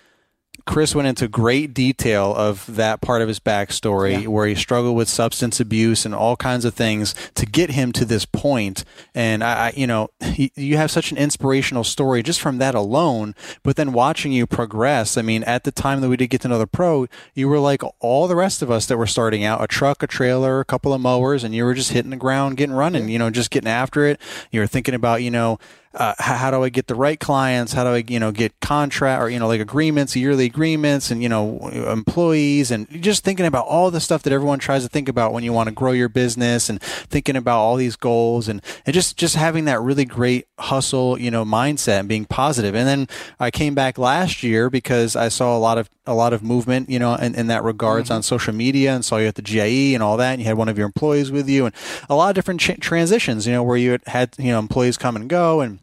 Chris 0.68 0.94
went 0.94 1.08
into 1.08 1.26
great 1.26 1.72
detail 1.72 2.34
of 2.34 2.76
that 2.76 3.00
part 3.00 3.22
of 3.22 3.28
his 3.28 3.40
backstory 3.40 4.22
yeah. 4.22 4.28
where 4.28 4.46
he 4.46 4.54
struggled 4.54 4.94
with 4.94 5.08
substance 5.08 5.60
abuse 5.60 6.04
and 6.04 6.14
all 6.14 6.36
kinds 6.36 6.66
of 6.66 6.74
things 6.74 7.14
to 7.34 7.46
get 7.46 7.70
him 7.70 7.90
to 7.90 8.04
this 8.04 8.26
point. 8.26 8.84
And 9.14 9.42
I, 9.42 9.68
I 9.68 9.72
you 9.74 9.86
know, 9.86 10.10
he, 10.20 10.52
you 10.56 10.76
have 10.76 10.90
such 10.90 11.10
an 11.10 11.16
inspirational 11.16 11.84
story 11.84 12.22
just 12.22 12.38
from 12.38 12.58
that 12.58 12.74
alone. 12.74 13.34
But 13.62 13.76
then 13.76 13.94
watching 13.94 14.30
you 14.30 14.46
progress, 14.46 15.16
I 15.16 15.22
mean, 15.22 15.42
at 15.44 15.64
the 15.64 15.72
time 15.72 16.02
that 16.02 16.10
we 16.10 16.18
did 16.18 16.28
get 16.28 16.42
to 16.42 16.48
know 16.48 16.58
the 16.58 16.66
pro, 16.66 17.06
you 17.34 17.48
were 17.48 17.60
like 17.60 17.82
all 18.00 18.28
the 18.28 18.36
rest 18.36 18.60
of 18.60 18.70
us 18.70 18.84
that 18.86 18.98
were 18.98 19.06
starting 19.06 19.44
out, 19.44 19.64
a 19.64 19.66
truck, 19.66 20.02
a 20.02 20.06
trailer, 20.06 20.60
a 20.60 20.66
couple 20.66 20.92
of 20.92 21.00
mowers, 21.00 21.44
and 21.44 21.54
you 21.54 21.64
were 21.64 21.72
just 21.72 21.92
hitting 21.92 22.10
the 22.10 22.16
ground, 22.16 22.58
getting 22.58 22.76
running, 22.76 23.08
you 23.08 23.18
know, 23.18 23.30
just 23.30 23.50
getting 23.50 23.70
after 23.70 24.04
it. 24.04 24.20
You 24.50 24.60
were 24.60 24.66
thinking 24.66 24.94
about, 24.94 25.22
you 25.22 25.30
know, 25.30 25.58
uh, 25.98 26.14
how 26.18 26.52
do 26.52 26.62
I 26.62 26.68
get 26.68 26.86
the 26.86 26.94
right 26.94 27.18
clients? 27.18 27.72
How 27.72 27.82
do 27.82 27.90
I, 27.90 28.04
you 28.06 28.20
know, 28.20 28.30
get 28.30 28.58
contract 28.60 29.20
or, 29.20 29.28
you 29.28 29.40
know, 29.40 29.48
like 29.48 29.60
agreements, 29.60 30.14
yearly 30.14 30.46
agreements 30.46 31.10
and, 31.10 31.20
you 31.20 31.28
know, 31.28 31.58
employees 31.68 32.70
and 32.70 32.88
just 33.02 33.24
thinking 33.24 33.46
about 33.46 33.66
all 33.66 33.90
the 33.90 34.00
stuff 34.00 34.22
that 34.22 34.32
everyone 34.32 34.60
tries 34.60 34.84
to 34.84 34.88
think 34.88 35.08
about 35.08 35.32
when 35.32 35.42
you 35.42 35.52
want 35.52 35.68
to 35.68 35.74
grow 35.74 35.90
your 35.90 36.08
business 36.08 36.70
and 36.70 36.80
thinking 36.80 37.34
about 37.34 37.58
all 37.58 37.74
these 37.74 37.96
goals 37.96 38.46
and, 38.46 38.62
and 38.86 38.94
just, 38.94 39.16
just 39.16 39.34
having 39.34 39.64
that 39.64 39.80
really 39.80 40.04
great 40.04 40.46
hustle, 40.60 41.18
you 41.18 41.32
know, 41.32 41.44
mindset 41.44 41.98
and 41.98 42.08
being 42.08 42.24
positive. 42.24 42.76
And 42.76 42.86
then 42.86 43.08
I 43.40 43.50
came 43.50 43.74
back 43.74 43.98
last 43.98 44.44
year 44.44 44.70
because 44.70 45.16
I 45.16 45.28
saw 45.28 45.56
a 45.56 45.58
lot 45.58 45.78
of, 45.78 45.90
a 46.06 46.14
lot 46.14 46.32
of 46.32 46.44
movement, 46.44 46.88
you 46.88 47.00
know, 47.00 47.16
in, 47.16 47.34
in 47.34 47.48
that 47.48 47.64
regards 47.64 48.08
mm-hmm. 48.08 48.16
on 48.16 48.22
social 48.22 48.54
media 48.54 48.94
and 48.94 49.04
saw 49.04 49.16
you 49.16 49.26
at 49.26 49.34
the 49.34 49.42
GIE 49.42 49.94
and 49.94 50.02
all 50.02 50.16
that. 50.16 50.34
And 50.34 50.40
you 50.40 50.46
had 50.46 50.56
one 50.56 50.68
of 50.68 50.78
your 50.78 50.86
employees 50.86 51.32
with 51.32 51.48
you 51.48 51.66
and 51.66 51.74
a 52.08 52.14
lot 52.14 52.28
of 52.28 52.36
different 52.36 52.60
ch- 52.60 52.78
transitions, 52.78 53.48
you 53.48 53.52
know, 53.52 53.64
where 53.64 53.76
you 53.76 53.98
had, 54.06 54.36
you 54.38 54.52
know, 54.52 54.60
employees 54.60 54.96
come 54.96 55.16
and 55.16 55.28
go 55.28 55.60
and, 55.60 55.80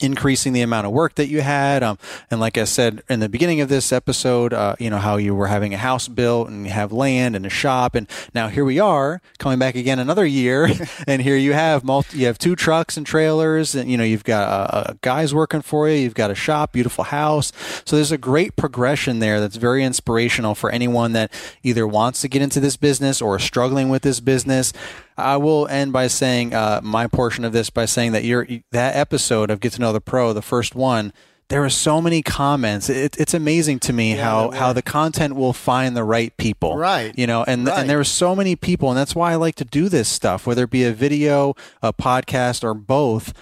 increasing 0.00 0.52
the 0.52 0.60
amount 0.60 0.86
of 0.86 0.92
work 0.92 1.14
that 1.14 1.28
you 1.28 1.40
had. 1.40 1.82
Um, 1.82 1.98
and 2.30 2.40
like 2.40 2.58
I 2.58 2.64
said 2.64 3.02
in 3.08 3.20
the 3.20 3.28
beginning 3.28 3.60
of 3.60 3.68
this 3.68 3.92
episode, 3.92 4.52
uh, 4.52 4.76
you 4.78 4.90
know, 4.90 4.98
how 4.98 5.16
you 5.16 5.34
were 5.34 5.46
having 5.46 5.72
a 5.74 5.78
house 5.78 6.08
built 6.08 6.48
and 6.48 6.66
you 6.66 6.72
have 6.72 6.92
land 6.92 7.34
and 7.34 7.46
a 7.46 7.50
shop. 7.50 7.94
And 7.94 8.08
now 8.34 8.48
here 8.48 8.64
we 8.64 8.78
are 8.78 9.20
coming 9.38 9.58
back 9.58 9.74
again 9.74 9.98
another 9.98 10.26
year. 10.26 10.68
and 11.06 11.22
here 11.22 11.36
you 11.36 11.52
have 11.52 11.84
multi, 11.84 12.18
you 12.18 12.26
have 12.26 12.38
two 12.38 12.56
trucks 12.56 12.96
and 12.96 13.06
trailers 13.06 13.74
and, 13.74 13.90
you 13.90 13.96
know, 13.96 14.04
you've 14.04 14.24
got 14.24 14.48
uh, 14.48 14.76
uh, 14.76 14.94
guys 15.00 15.34
working 15.34 15.62
for 15.62 15.88
you. 15.88 15.96
You've 15.96 16.14
got 16.14 16.30
a 16.30 16.34
shop, 16.34 16.72
beautiful 16.72 17.04
house. 17.04 17.52
So 17.84 17.96
there's 17.96 18.12
a 18.12 18.18
great 18.18 18.56
progression 18.56 19.18
there 19.20 19.40
that's 19.40 19.56
very 19.56 19.84
inspirational 19.84 20.54
for 20.54 20.70
anyone 20.70 21.12
that 21.12 21.32
either 21.62 21.86
wants 21.86 22.20
to 22.20 22.28
get 22.28 22.42
into 22.42 22.60
this 22.60 22.76
business 22.76 23.22
or 23.22 23.36
is 23.36 23.42
struggling 23.42 23.88
with 23.88 24.02
this 24.02 24.20
business. 24.20 24.72
I 25.16 25.36
will 25.36 25.66
end 25.68 25.92
by 25.92 26.08
saying 26.08 26.54
uh, 26.54 26.80
my 26.82 27.06
portion 27.06 27.44
of 27.44 27.52
this 27.52 27.70
by 27.70 27.86
saying 27.86 28.12
that 28.12 28.24
your 28.24 28.46
that 28.72 28.96
episode 28.96 29.50
of 29.50 29.60
Get 29.60 29.72
to 29.72 29.80
Know 29.80 29.92
the 29.92 30.00
Pro, 30.00 30.32
the 30.32 30.42
first 30.42 30.74
one, 30.74 31.12
there 31.48 31.64
are 31.64 31.70
so 31.70 32.02
many 32.02 32.22
comments. 32.22 32.90
It, 32.90 33.16
it's 33.18 33.32
amazing 33.32 33.78
to 33.80 33.92
me 33.92 34.14
yeah, 34.14 34.24
how, 34.24 34.50
how 34.50 34.72
the 34.72 34.82
content 34.82 35.36
will 35.36 35.52
find 35.52 35.96
the 35.96 36.04
right 36.04 36.36
people. 36.36 36.76
Right. 36.76 37.16
You 37.16 37.26
know, 37.26 37.44
and 37.44 37.66
right. 37.66 37.80
and 37.80 37.90
there 37.90 38.00
are 38.00 38.04
so 38.04 38.34
many 38.34 38.56
people, 38.56 38.90
and 38.90 38.98
that's 38.98 39.14
why 39.14 39.32
I 39.32 39.36
like 39.36 39.54
to 39.56 39.64
do 39.64 39.88
this 39.88 40.08
stuff, 40.08 40.46
whether 40.46 40.64
it 40.64 40.70
be 40.70 40.84
a 40.84 40.92
video, 40.92 41.54
a 41.82 41.92
podcast, 41.92 42.64
or 42.64 42.74
both 42.74 43.32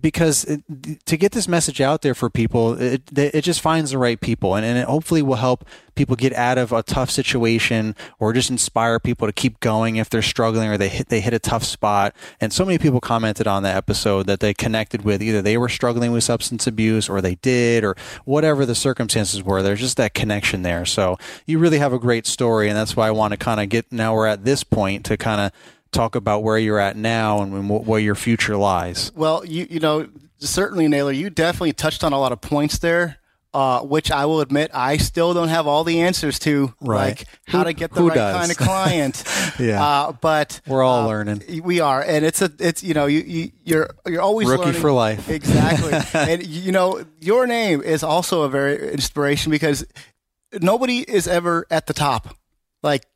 because 0.00 0.44
it, 0.44 0.62
to 1.04 1.16
get 1.16 1.32
this 1.32 1.46
message 1.46 1.80
out 1.80 2.02
there 2.02 2.14
for 2.14 2.30
people, 2.30 2.80
it, 2.80 3.02
it 3.16 3.42
just 3.42 3.60
finds 3.60 3.90
the 3.90 3.98
right 3.98 4.18
people 4.18 4.54
and, 4.54 4.64
and 4.64 4.78
it 4.78 4.86
hopefully 4.86 5.20
will 5.20 5.36
help 5.36 5.66
people 5.94 6.16
get 6.16 6.32
out 6.32 6.58
of 6.58 6.72
a 6.72 6.82
tough 6.82 7.10
situation 7.10 7.94
or 8.18 8.32
just 8.32 8.50
inspire 8.50 8.98
people 8.98 9.28
to 9.28 9.32
keep 9.32 9.60
going 9.60 9.96
if 9.96 10.08
they're 10.08 10.22
struggling 10.22 10.68
or 10.68 10.78
they 10.78 10.88
hit, 10.88 11.08
they 11.08 11.20
hit 11.20 11.34
a 11.34 11.38
tough 11.38 11.64
spot. 11.64 12.14
And 12.40 12.52
so 12.52 12.64
many 12.64 12.78
people 12.78 13.00
commented 13.00 13.46
on 13.46 13.62
that 13.64 13.76
episode 13.76 14.26
that 14.26 14.40
they 14.40 14.54
connected 14.54 15.04
with 15.04 15.22
either 15.22 15.42
they 15.42 15.58
were 15.58 15.68
struggling 15.68 16.12
with 16.12 16.24
substance 16.24 16.66
abuse 16.66 17.08
or 17.08 17.20
they 17.20 17.34
did 17.36 17.84
or 17.84 17.94
whatever 18.24 18.64
the 18.64 18.74
circumstances 18.74 19.42
were. 19.42 19.62
There's 19.62 19.80
just 19.80 19.98
that 19.98 20.14
connection 20.14 20.62
there. 20.62 20.86
So 20.86 21.18
you 21.46 21.58
really 21.58 21.78
have 21.78 21.92
a 21.92 21.98
great 21.98 22.26
story. 22.26 22.68
And 22.68 22.76
that's 22.76 22.96
why 22.96 23.08
I 23.08 23.10
want 23.10 23.32
to 23.32 23.36
kind 23.36 23.60
of 23.60 23.68
get 23.68 23.92
now 23.92 24.14
we're 24.14 24.26
at 24.26 24.44
this 24.44 24.64
point 24.64 25.04
to 25.06 25.16
kind 25.18 25.40
of 25.40 25.52
talk 25.94 26.14
about 26.14 26.42
where 26.42 26.58
you're 26.58 26.78
at 26.78 26.96
now 26.96 27.40
and 27.42 27.68
where 27.68 28.00
your 28.00 28.14
future 28.14 28.56
lies. 28.56 29.12
Well, 29.14 29.44
you 29.44 29.66
you 29.70 29.80
know 29.80 30.08
certainly 30.38 30.88
Naylor, 30.88 31.12
you 31.12 31.30
definitely 31.30 31.72
touched 31.72 32.04
on 32.04 32.12
a 32.12 32.18
lot 32.18 32.32
of 32.32 32.40
points 32.40 32.78
there. 32.78 33.18
Uh, 33.52 33.82
which 33.82 34.10
I 34.10 34.26
will 34.26 34.40
admit 34.40 34.72
I 34.74 34.96
still 34.96 35.32
don't 35.32 35.46
have 35.46 35.68
all 35.68 35.84
the 35.84 36.00
answers 36.00 36.40
to, 36.40 36.74
right. 36.80 37.10
like 37.10 37.28
how 37.46 37.58
who, 37.58 37.64
to 37.66 37.72
get 37.72 37.92
the 37.92 38.02
right 38.02 38.12
does? 38.16 38.36
kind 38.36 38.50
of 38.50 38.56
client. 38.56 39.22
yeah, 39.60 39.80
uh, 39.80 40.10
but 40.10 40.60
we're 40.66 40.82
all 40.82 41.04
uh, 41.04 41.06
learning. 41.06 41.62
We 41.62 41.78
are, 41.78 42.02
and 42.02 42.24
it's 42.24 42.42
a, 42.42 42.50
it's 42.58 42.82
you 42.82 42.94
know, 42.94 43.06
you, 43.06 43.20
you 43.20 43.52
you're 43.62 43.90
you're 44.08 44.20
always 44.20 44.48
rookie 44.48 44.64
learning. 44.64 44.80
for 44.80 44.90
life. 44.90 45.28
Exactly, 45.28 45.92
and 46.20 46.44
you 46.44 46.72
know, 46.72 47.04
your 47.20 47.46
name 47.46 47.80
is 47.80 48.02
also 48.02 48.42
a 48.42 48.48
very 48.48 48.92
inspiration 48.92 49.52
because 49.52 49.86
nobody 50.60 50.98
is 50.98 51.28
ever 51.28 51.64
at 51.70 51.86
the 51.86 51.94
top. 51.94 52.36
Like 52.82 53.06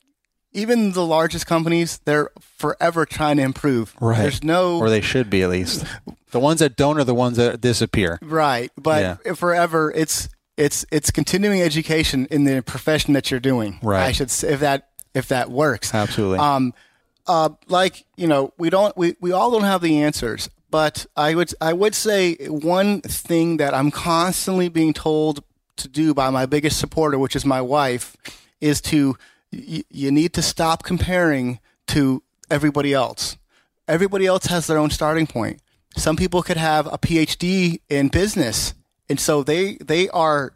even 0.53 0.93
the 0.93 1.05
largest 1.05 1.47
companies, 1.47 1.99
they're 2.05 2.31
forever 2.41 3.05
trying 3.07 3.37
to 3.37 3.43
improve. 3.43 3.95
Right. 4.01 4.23
There's 4.23 4.43
no, 4.43 4.79
or 4.79 4.91
they 4.91 5.01
should 5.01 5.31
be 5.31 5.43
at 5.43 5.51
least. 5.51 5.85
The 6.31 6.41
ones 6.41 6.61
that 6.61 6.77
don't 6.77 6.99
are 6.99 7.05
the 7.05 7.15
ones 7.15 7.37
that 7.39 7.61
disappear. 7.61 8.19
Right, 8.23 8.71
but 8.77 9.21
yeah. 9.25 9.35
forever, 9.35 9.91
it's 9.95 10.29
it's 10.57 10.85
it's 10.91 11.11
continuing 11.11 11.63
education 11.63 12.27
in 12.31 12.45
the 12.45 12.63
profession 12.63 13.15
that 13.15 13.31
you're 13.31 13.41
doing. 13.41 13.79
Right. 13.83 14.05
I 14.05 14.13
should 14.13 14.31
say 14.31 14.53
if 14.53 14.61
that 14.61 14.89
if 15.15 15.29
that 15.29 15.51
works. 15.51 15.95
Absolutely. 15.95 16.39
Um, 16.39 16.75
uh, 17.27 17.51
like 17.69 18.05
you 18.17 18.27
know, 18.27 18.53
we 18.59 18.71
don't 18.71 18.97
we, 18.97 19.17
we 19.21 19.33
all 19.33 19.51
don't 19.51 19.63
have 19.63 19.83
the 19.83 20.03
answers, 20.03 20.51
but 20.71 21.07
I 21.17 21.35
would 21.35 21.53
I 21.61 21.73
would 21.73 21.95
say 21.95 22.35
one 22.49 23.01
thing 23.03 23.59
that 23.59 23.75
I'm 23.75 23.91
constantly 23.91 24.69
being 24.69 24.93
told 24.93 25.45
to 25.77 25.89
do 25.89 26.13
by 26.13 26.31
my 26.31 26.47
biggest 26.47 26.79
supporter, 26.79 27.19
which 27.19 27.37
is 27.37 27.45
my 27.45 27.61
wife, 27.61 28.17
is 28.61 28.81
to 28.83 29.17
you 29.51 30.11
need 30.11 30.33
to 30.35 30.43
stop 30.43 30.83
comparing 30.83 31.59
to 31.89 32.23
everybody 32.51 32.93
else. 32.93 33.37
Everybody 33.87 34.27
else 34.27 34.47
has 34.47 34.67
their 34.67 34.79
own 34.79 34.91
starting 34.91 35.27
point. 35.27 35.61
Some 35.97 36.17
people 36.17 36.43
could 36.43 36.57
have 36.57 36.87
a 36.87 36.99
PhD 36.99 37.81
in 37.89 38.09
business, 38.09 38.75
and 39.09 39.19
so 39.19 39.43
they 39.43 39.77
they 39.77 40.09
are 40.11 40.53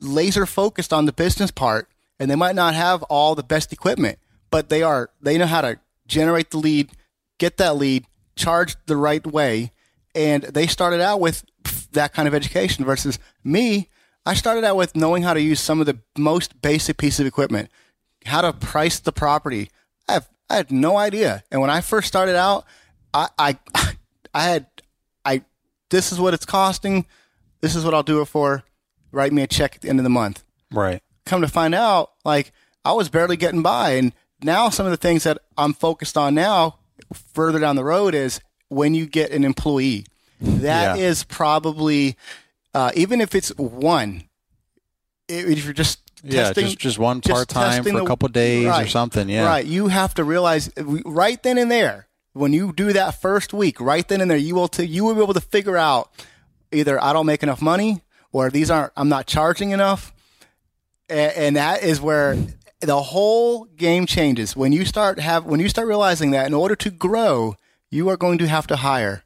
laser 0.00 0.46
focused 0.46 0.92
on 0.92 1.06
the 1.06 1.12
business 1.12 1.50
part, 1.50 1.88
and 2.18 2.30
they 2.30 2.36
might 2.36 2.54
not 2.54 2.74
have 2.74 3.02
all 3.04 3.34
the 3.34 3.42
best 3.42 3.72
equipment, 3.72 4.18
but 4.50 4.68
they 4.68 4.82
are 4.82 5.10
they 5.20 5.36
know 5.36 5.46
how 5.46 5.62
to 5.62 5.80
generate 6.06 6.50
the 6.50 6.58
lead, 6.58 6.90
get 7.38 7.56
that 7.56 7.76
lead, 7.76 8.06
charge 8.36 8.76
the 8.86 8.96
right 8.96 9.26
way, 9.26 9.72
and 10.14 10.44
they 10.44 10.66
started 10.66 11.00
out 11.00 11.20
with 11.20 11.44
that 11.92 12.12
kind 12.14 12.28
of 12.28 12.34
education 12.34 12.84
versus 12.84 13.18
me. 13.42 13.88
I 14.24 14.34
started 14.34 14.62
out 14.62 14.76
with 14.76 14.94
knowing 14.94 15.22
how 15.22 15.34
to 15.34 15.40
use 15.40 15.60
some 15.60 15.80
of 15.80 15.86
the 15.86 15.98
most 16.16 16.60
basic 16.62 16.98
piece 16.98 17.18
of 17.18 17.26
equipment 17.26 17.70
how 18.28 18.40
to 18.42 18.52
price 18.52 18.98
the 18.98 19.12
property. 19.12 19.70
I 20.08 20.14
have 20.14 20.28
I 20.50 20.56
had 20.56 20.70
no 20.70 20.96
idea. 20.96 21.42
And 21.50 21.60
when 21.60 21.70
I 21.70 21.80
first 21.80 22.08
started 22.08 22.36
out, 22.36 22.64
I 23.12 23.28
I 23.38 23.58
I 24.34 24.42
had 24.42 24.66
I 25.24 25.42
this 25.90 26.12
is 26.12 26.20
what 26.20 26.34
it's 26.34 26.46
costing. 26.46 27.06
This 27.60 27.74
is 27.74 27.84
what 27.84 27.94
I'll 27.94 28.02
do 28.02 28.20
it 28.20 28.26
for. 28.26 28.64
Write 29.10 29.32
me 29.32 29.42
a 29.42 29.46
check 29.46 29.76
at 29.76 29.80
the 29.82 29.88
end 29.88 29.98
of 29.98 30.04
the 30.04 30.10
month. 30.10 30.44
Right. 30.70 31.02
Come 31.26 31.40
to 31.40 31.48
find 31.48 31.74
out, 31.74 32.12
like 32.24 32.52
I 32.84 32.92
was 32.92 33.08
barely 33.08 33.36
getting 33.36 33.62
by, 33.62 33.90
and 33.90 34.12
now 34.42 34.68
some 34.70 34.86
of 34.86 34.90
the 34.90 34.96
things 34.96 35.24
that 35.24 35.38
I'm 35.56 35.72
focused 35.72 36.16
on 36.16 36.34
now, 36.34 36.78
further 37.12 37.58
down 37.58 37.76
the 37.76 37.84
road, 37.84 38.14
is 38.14 38.40
when 38.68 38.94
you 38.94 39.06
get 39.06 39.30
an 39.30 39.44
employee. 39.44 40.06
That 40.40 40.98
yeah. 40.98 41.04
is 41.04 41.24
probably 41.24 42.16
uh, 42.74 42.92
even 42.94 43.20
if 43.20 43.34
it's 43.34 43.48
one. 43.56 44.24
If 45.28 45.64
you're 45.64 45.74
just 45.74 46.07
yeah, 46.24 46.44
testing, 46.44 46.64
just 46.66 46.78
just 46.78 46.98
one 46.98 47.20
part 47.20 47.48
time 47.48 47.82
for 47.82 48.00
a 48.00 48.06
couple 48.06 48.28
days 48.28 48.66
right, 48.66 48.84
or 48.84 48.88
something. 48.88 49.28
Yeah, 49.28 49.46
right. 49.46 49.64
You 49.64 49.88
have 49.88 50.14
to 50.14 50.24
realize 50.24 50.70
right 50.76 51.42
then 51.42 51.58
and 51.58 51.70
there 51.70 52.08
when 52.32 52.52
you 52.52 52.72
do 52.72 52.92
that 52.92 53.20
first 53.20 53.52
week, 53.52 53.80
right 53.80 54.06
then 54.06 54.20
and 54.20 54.30
there, 54.30 54.38
you 54.38 54.54
will 54.54 54.68
t- 54.68 54.84
you 54.84 55.04
will 55.04 55.14
be 55.14 55.22
able 55.22 55.34
to 55.34 55.40
figure 55.40 55.76
out 55.76 56.10
either 56.72 57.02
I 57.02 57.12
don't 57.12 57.26
make 57.26 57.42
enough 57.42 57.60
money 57.60 58.02
or 58.32 58.50
these 58.50 58.70
aren't 58.70 58.92
I'm 58.96 59.08
not 59.08 59.26
charging 59.26 59.70
enough, 59.70 60.12
and, 61.08 61.32
and 61.36 61.56
that 61.56 61.82
is 61.82 62.00
where 62.00 62.36
the 62.80 63.02
whole 63.02 63.64
game 63.64 64.06
changes 64.06 64.56
when 64.56 64.72
you 64.72 64.84
start 64.84 65.18
have 65.18 65.44
when 65.44 65.60
you 65.60 65.68
start 65.68 65.88
realizing 65.88 66.30
that 66.30 66.46
in 66.46 66.54
order 66.54 66.76
to 66.76 66.90
grow, 66.90 67.56
you 67.90 68.08
are 68.08 68.16
going 68.16 68.38
to 68.38 68.46
have 68.46 68.66
to 68.68 68.76
hire, 68.76 69.24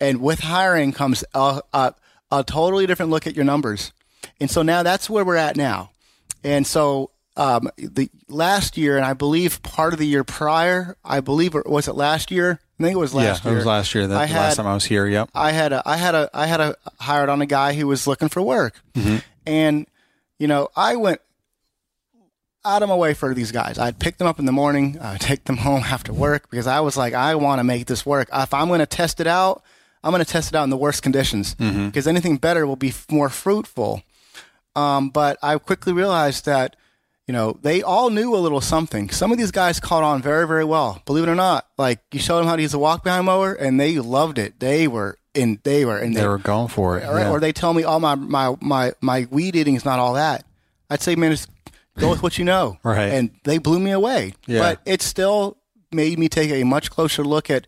and 0.00 0.20
with 0.20 0.40
hiring 0.40 0.92
comes 0.92 1.24
a, 1.34 1.62
a, 1.72 1.94
a 2.30 2.44
totally 2.44 2.86
different 2.86 3.10
look 3.10 3.26
at 3.26 3.34
your 3.34 3.44
numbers. 3.44 3.92
And 4.40 4.50
so 4.50 4.62
now 4.62 4.82
that's 4.82 5.10
where 5.10 5.24
we're 5.24 5.36
at 5.36 5.56
now. 5.56 5.90
And 6.44 6.66
so 6.66 7.10
um, 7.36 7.70
the 7.76 8.10
last 8.28 8.76
year, 8.76 8.96
and 8.96 9.06
I 9.06 9.14
believe 9.14 9.62
part 9.62 9.92
of 9.92 9.98
the 9.98 10.06
year 10.06 10.24
prior, 10.24 10.96
I 11.04 11.20
believe 11.20 11.54
was 11.54 11.88
it 11.88 11.94
last 11.94 12.30
year? 12.30 12.60
I 12.78 12.82
think 12.82 12.96
it 12.96 12.98
was 12.98 13.14
last 13.14 13.44
yeah, 13.44 13.50
year. 13.50 13.54
it 13.54 13.56
was 13.58 13.66
last 13.66 13.94
year. 13.94 14.06
That 14.06 14.18
the 14.18 14.26
had, 14.26 14.40
last 14.40 14.56
time 14.56 14.66
I 14.66 14.74
was 14.74 14.84
here. 14.84 15.06
Yep. 15.06 15.30
I 15.34 15.52
had 15.52 15.72
a, 15.72 15.82
I 15.86 15.96
had 15.96 16.14
a, 16.14 16.28
I 16.34 16.46
had 16.46 16.60
a 16.60 16.76
hired 16.98 17.28
on 17.28 17.40
a 17.40 17.46
guy 17.46 17.74
who 17.74 17.86
was 17.86 18.06
looking 18.06 18.28
for 18.28 18.42
work, 18.42 18.80
mm-hmm. 18.94 19.18
and 19.46 19.86
you 20.38 20.48
know, 20.48 20.68
I 20.74 20.96
went 20.96 21.20
out 22.64 22.82
of 22.82 22.88
my 22.88 22.96
way 22.96 23.14
for 23.14 23.34
these 23.34 23.52
guys. 23.52 23.78
I'd 23.78 23.98
pick 23.98 24.18
them 24.18 24.26
up 24.26 24.38
in 24.38 24.44
the 24.44 24.52
morning, 24.52 24.98
I'd 25.00 25.20
take 25.20 25.44
them 25.44 25.58
home 25.58 25.82
after 25.84 26.12
work 26.12 26.50
because 26.50 26.66
I 26.66 26.80
was 26.80 26.96
like, 26.96 27.14
I 27.14 27.34
want 27.36 27.60
to 27.60 27.64
make 27.64 27.86
this 27.86 28.04
work. 28.04 28.28
If 28.32 28.52
I'm 28.52 28.68
going 28.68 28.80
to 28.80 28.86
test 28.86 29.20
it 29.20 29.26
out, 29.26 29.62
I'm 30.02 30.10
going 30.10 30.24
to 30.24 30.30
test 30.30 30.48
it 30.48 30.56
out 30.56 30.64
in 30.64 30.70
the 30.70 30.76
worst 30.76 31.02
conditions 31.02 31.54
mm-hmm. 31.54 31.86
because 31.86 32.08
anything 32.08 32.36
better 32.36 32.66
will 32.66 32.76
be 32.76 32.92
more 33.10 33.28
fruitful. 33.28 34.02
Um, 34.74 35.10
but 35.10 35.38
I 35.42 35.56
quickly 35.58 35.92
realized 35.92 36.46
that, 36.46 36.76
you 37.26 37.32
know, 37.32 37.58
they 37.62 37.82
all 37.82 38.10
knew 38.10 38.34
a 38.34 38.38
little 38.38 38.60
something. 38.60 39.10
Some 39.10 39.32
of 39.32 39.38
these 39.38 39.50
guys 39.50 39.80
caught 39.80 40.02
on 40.02 40.22
very, 40.22 40.46
very 40.46 40.64
well. 40.64 41.02
Believe 41.04 41.24
it 41.24 41.30
or 41.30 41.34
not, 41.34 41.66
like 41.78 42.00
you 42.12 42.20
showed 42.20 42.38
them 42.38 42.46
how 42.46 42.56
to 42.56 42.62
use 42.62 42.74
a 42.74 42.78
walk 42.78 43.04
behind 43.04 43.26
mower, 43.26 43.52
and 43.52 43.78
they 43.78 43.98
loved 43.98 44.38
it. 44.38 44.60
They 44.60 44.88
were 44.88 45.18
in. 45.34 45.60
They 45.62 45.84
were 45.84 45.98
and 45.98 46.16
they, 46.16 46.20
they 46.20 46.28
were 46.28 46.38
going 46.38 46.68
for 46.68 46.98
it. 46.98 47.06
Or, 47.06 47.18
yeah. 47.18 47.30
or 47.30 47.38
they 47.38 47.52
tell 47.52 47.74
me, 47.74 47.84
"Oh, 47.84 47.98
my 47.98 48.14
my 48.16 48.56
my 48.60 48.92
my 49.00 49.28
weed 49.30 49.54
eating 49.54 49.76
is 49.76 49.84
not 49.84 49.98
all 49.98 50.14
that." 50.14 50.44
I'd 50.90 51.00
say, 51.00 51.14
"Man, 51.14 51.30
just 51.30 51.48
go 51.98 52.10
with 52.10 52.22
what 52.22 52.38
you 52.38 52.44
know." 52.44 52.78
right. 52.82 53.12
And 53.12 53.30
they 53.44 53.58
blew 53.58 53.78
me 53.78 53.92
away. 53.92 54.34
Yeah. 54.46 54.58
But 54.58 54.80
it 54.84 55.00
still 55.00 55.58
made 55.92 56.18
me 56.18 56.28
take 56.28 56.50
a 56.50 56.64
much 56.64 56.90
closer 56.90 57.22
look 57.22 57.50
at 57.50 57.66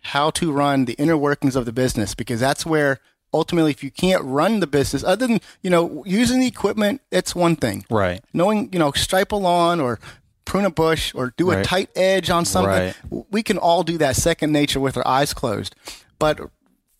how 0.00 0.30
to 0.30 0.52
run 0.52 0.84
the 0.84 0.94
inner 0.94 1.16
workings 1.16 1.56
of 1.56 1.64
the 1.64 1.72
business 1.72 2.14
because 2.14 2.38
that's 2.38 2.64
where 2.64 3.00
ultimately, 3.34 3.72
if 3.72 3.82
you 3.82 3.90
can't 3.90 4.22
run 4.24 4.60
the 4.60 4.66
business, 4.66 5.04
other 5.04 5.26
than 5.26 5.40
you 5.62 5.68
know 5.68 6.02
using 6.06 6.40
the 6.40 6.46
equipment, 6.46 7.02
it's 7.10 7.34
one 7.34 7.56
thing. 7.56 7.84
Right. 7.90 8.24
Knowing 8.32 8.70
you 8.72 8.78
know 8.78 8.92
stripe 8.92 9.32
a 9.32 9.36
lawn 9.36 9.80
or 9.80 10.00
prune 10.46 10.64
a 10.64 10.70
bush 10.70 11.12
or 11.14 11.34
do 11.36 11.50
a 11.50 11.62
tight 11.62 11.90
edge 11.96 12.30
on 12.30 12.44
something, 12.44 12.94
right. 13.10 13.26
we 13.30 13.42
can 13.42 13.58
all 13.58 13.82
do 13.82 13.98
that 13.98 14.16
second 14.16 14.52
nature 14.52 14.80
with 14.80 14.96
our 14.96 15.06
eyes 15.06 15.34
closed. 15.34 15.74
But 16.18 16.38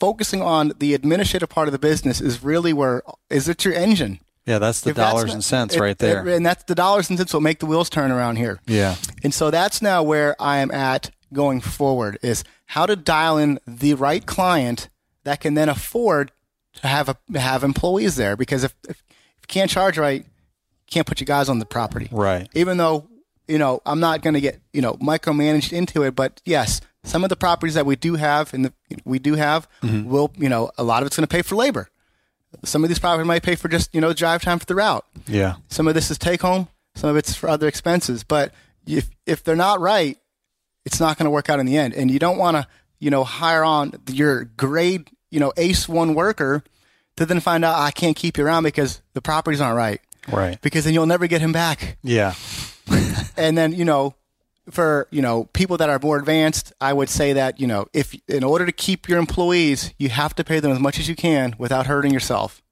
focusing 0.00 0.42
on 0.42 0.72
the 0.78 0.92
administrative 0.94 1.48
part 1.48 1.68
of 1.68 1.72
the 1.72 1.78
business 1.78 2.20
is 2.20 2.42
really 2.42 2.72
where 2.72 3.02
is 3.30 3.48
it 3.48 3.64
your 3.64 3.74
engine. 3.74 4.18
Yeah, 4.46 4.58
that's 4.58 4.82
the 4.82 4.90
if 4.90 4.96
dollars 4.96 5.24
that's 5.24 5.34
and 5.34 5.44
cents 5.44 5.74
it, 5.74 5.80
right 5.80 5.96
there. 5.96 6.26
It, 6.26 6.36
and 6.36 6.44
that's 6.44 6.64
the 6.64 6.74
dollars 6.74 7.08
and 7.08 7.18
cents 7.18 7.32
will 7.32 7.40
make 7.40 7.60
the 7.60 7.66
wheels 7.66 7.88
turn 7.88 8.10
around 8.10 8.36
here. 8.36 8.60
Yeah. 8.66 8.96
And 9.22 9.32
so 9.32 9.50
that's 9.50 9.80
now 9.80 10.02
where 10.02 10.36
I 10.38 10.58
am 10.58 10.70
at 10.70 11.10
going 11.32 11.60
forward 11.60 12.18
is 12.22 12.44
how 12.66 12.86
to 12.86 12.96
dial 12.96 13.38
in 13.38 13.58
the 13.66 13.94
right 13.94 14.24
client 14.24 14.88
that 15.24 15.40
can 15.40 15.54
then 15.54 15.68
afford 15.68 16.32
to 16.74 16.86
have 16.86 17.08
a, 17.08 17.16
have 17.38 17.64
employees 17.64 18.16
there 18.16 18.36
because 18.36 18.64
if, 18.64 18.74
if, 18.84 18.90
if 18.90 19.02
you 19.42 19.46
can't 19.48 19.70
charge 19.70 19.98
right, 19.98 20.24
can't 20.86 21.06
put 21.06 21.20
your 21.20 21.26
guys 21.26 21.48
on 21.48 21.58
the 21.58 21.66
property. 21.66 22.08
Right. 22.10 22.48
Even 22.54 22.76
though 22.76 23.08
you 23.48 23.58
know 23.58 23.80
I'm 23.84 24.00
not 24.00 24.22
going 24.22 24.34
to 24.34 24.40
get 24.40 24.60
you 24.72 24.82
know 24.82 24.94
micromanaged 24.94 25.72
into 25.72 26.02
it, 26.02 26.14
but 26.14 26.40
yes, 26.44 26.80
some 27.02 27.24
of 27.24 27.30
the 27.30 27.36
properties 27.36 27.74
that 27.74 27.86
we 27.86 27.96
do 27.96 28.14
have 28.14 28.54
and 28.54 28.72
we 29.04 29.18
do 29.18 29.34
have 29.34 29.68
mm-hmm. 29.82 30.08
will 30.08 30.32
you 30.36 30.48
know 30.48 30.70
a 30.78 30.84
lot 30.84 31.02
of 31.02 31.06
it's 31.06 31.16
going 31.16 31.26
to 31.26 31.32
pay 31.32 31.42
for 31.42 31.56
labor. 31.56 31.88
Some 32.64 32.84
of 32.84 32.88
these 32.88 33.00
properties 33.00 33.26
might 33.26 33.42
pay 33.42 33.56
for 33.56 33.68
just 33.68 33.94
you 33.94 34.00
know 34.00 34.12
drive 34.12 34.42
time 34.42 34.58
for 34.58 34.66
the 34.66 34.74
route. 34.74 35.04
Yeah. 35.26 35.56
Some 35.68 35.88
of 35.88 35.94
this 35.94 36.10
is 36.10 36.18
take 36.18 36.42
home. 36.42 36.68
Some 36.94 37.10
of 37.10 37.16
it's 37.16 37.34
for 37.34 37.48
other 37.48 37.66
expenses. 37.66 38.24
But 38.24 38.52
if 38.86 39.10
if 39.26 39.42
they're 39.42 39.56
not 39.56 39.80
right, 39.80 40.18
it's 40.84 41.00
not 41.00 41.18
going 41.18 41.24
to 41.24 41.30
work 41.30 41.48
out 41.48 41.60
in 41.60 41.66
the 41.66 41.76
end. 41.76 41.94
And 41.94 42.10
you 42.10 42.18
don't 42.18 42.38
want 42.38 42.56
to 42.56 42.66
you 43.04 43.10
know 43.10 43.22
hire 43.22 43.64
on 43.64 43.92
your 44.10 44.44
grade 44.44 45.10
you 45.34 45.40
know, 45.40 45.52
ace 45.56 45.88
one 45.88 46.14
worker 46.14 46.62
to 47.16 47.26
then 47.26 47.40
find 47.40 47.64
out 47.64 47.76
I 47.76 47.90
can't 47.90 48.16
keep 48.16 48.38
you 48.38 48.46
around 48.46 48.62
because 48.62 49.02
the 49.14 49.20
properties 49.20 49.60
aren't 49.60 49.76
right. 49.76 50.00
Right. 50.30 50.60
Because 50.62 50.84
then 50.84 50.94
you'll 50.94 51.06
never 51.06 51.26
get 51.26 51.40
him 51.40 51.50
back. 51.50 51.98
Yeah. 52.04 52.34
and 53.36 53.58
then, 53.58 53.72
you 53.72 53.84
know, 53.84 54.14
for 54.70 55.08
you 55.10 55.20
know 55.20 55.44
people 55.52 55.76
that 55.76 55.90
are 55.90 55.98
more 55.98 56.16
advanced, 56.16 56.72
I 56.80 56.94
would 56.94 57.10
say 57.10 57.34
that 57.34 57.60
you 57.60 57.66
know 57.66 57.86
if 57.92 58.14
in 58.28 58.42
order 58.42 58.64
to 58.64 58.72
keep 58.72 59.10
your 59.10 59.18
employees, 59.18 59.92
you 59.98 60.08
have 60.08 60.34
to 60.36 60.44
pay 60.44 60.58
them 60.58 60.72
as 60.72 60.78
much 60.78 60.98
as 60.98 61.06
you 61.06 61.14
can 61.14 61.54
without 61.58 61.86
hurting 61.86 62.14
yourself. 62.14 62.62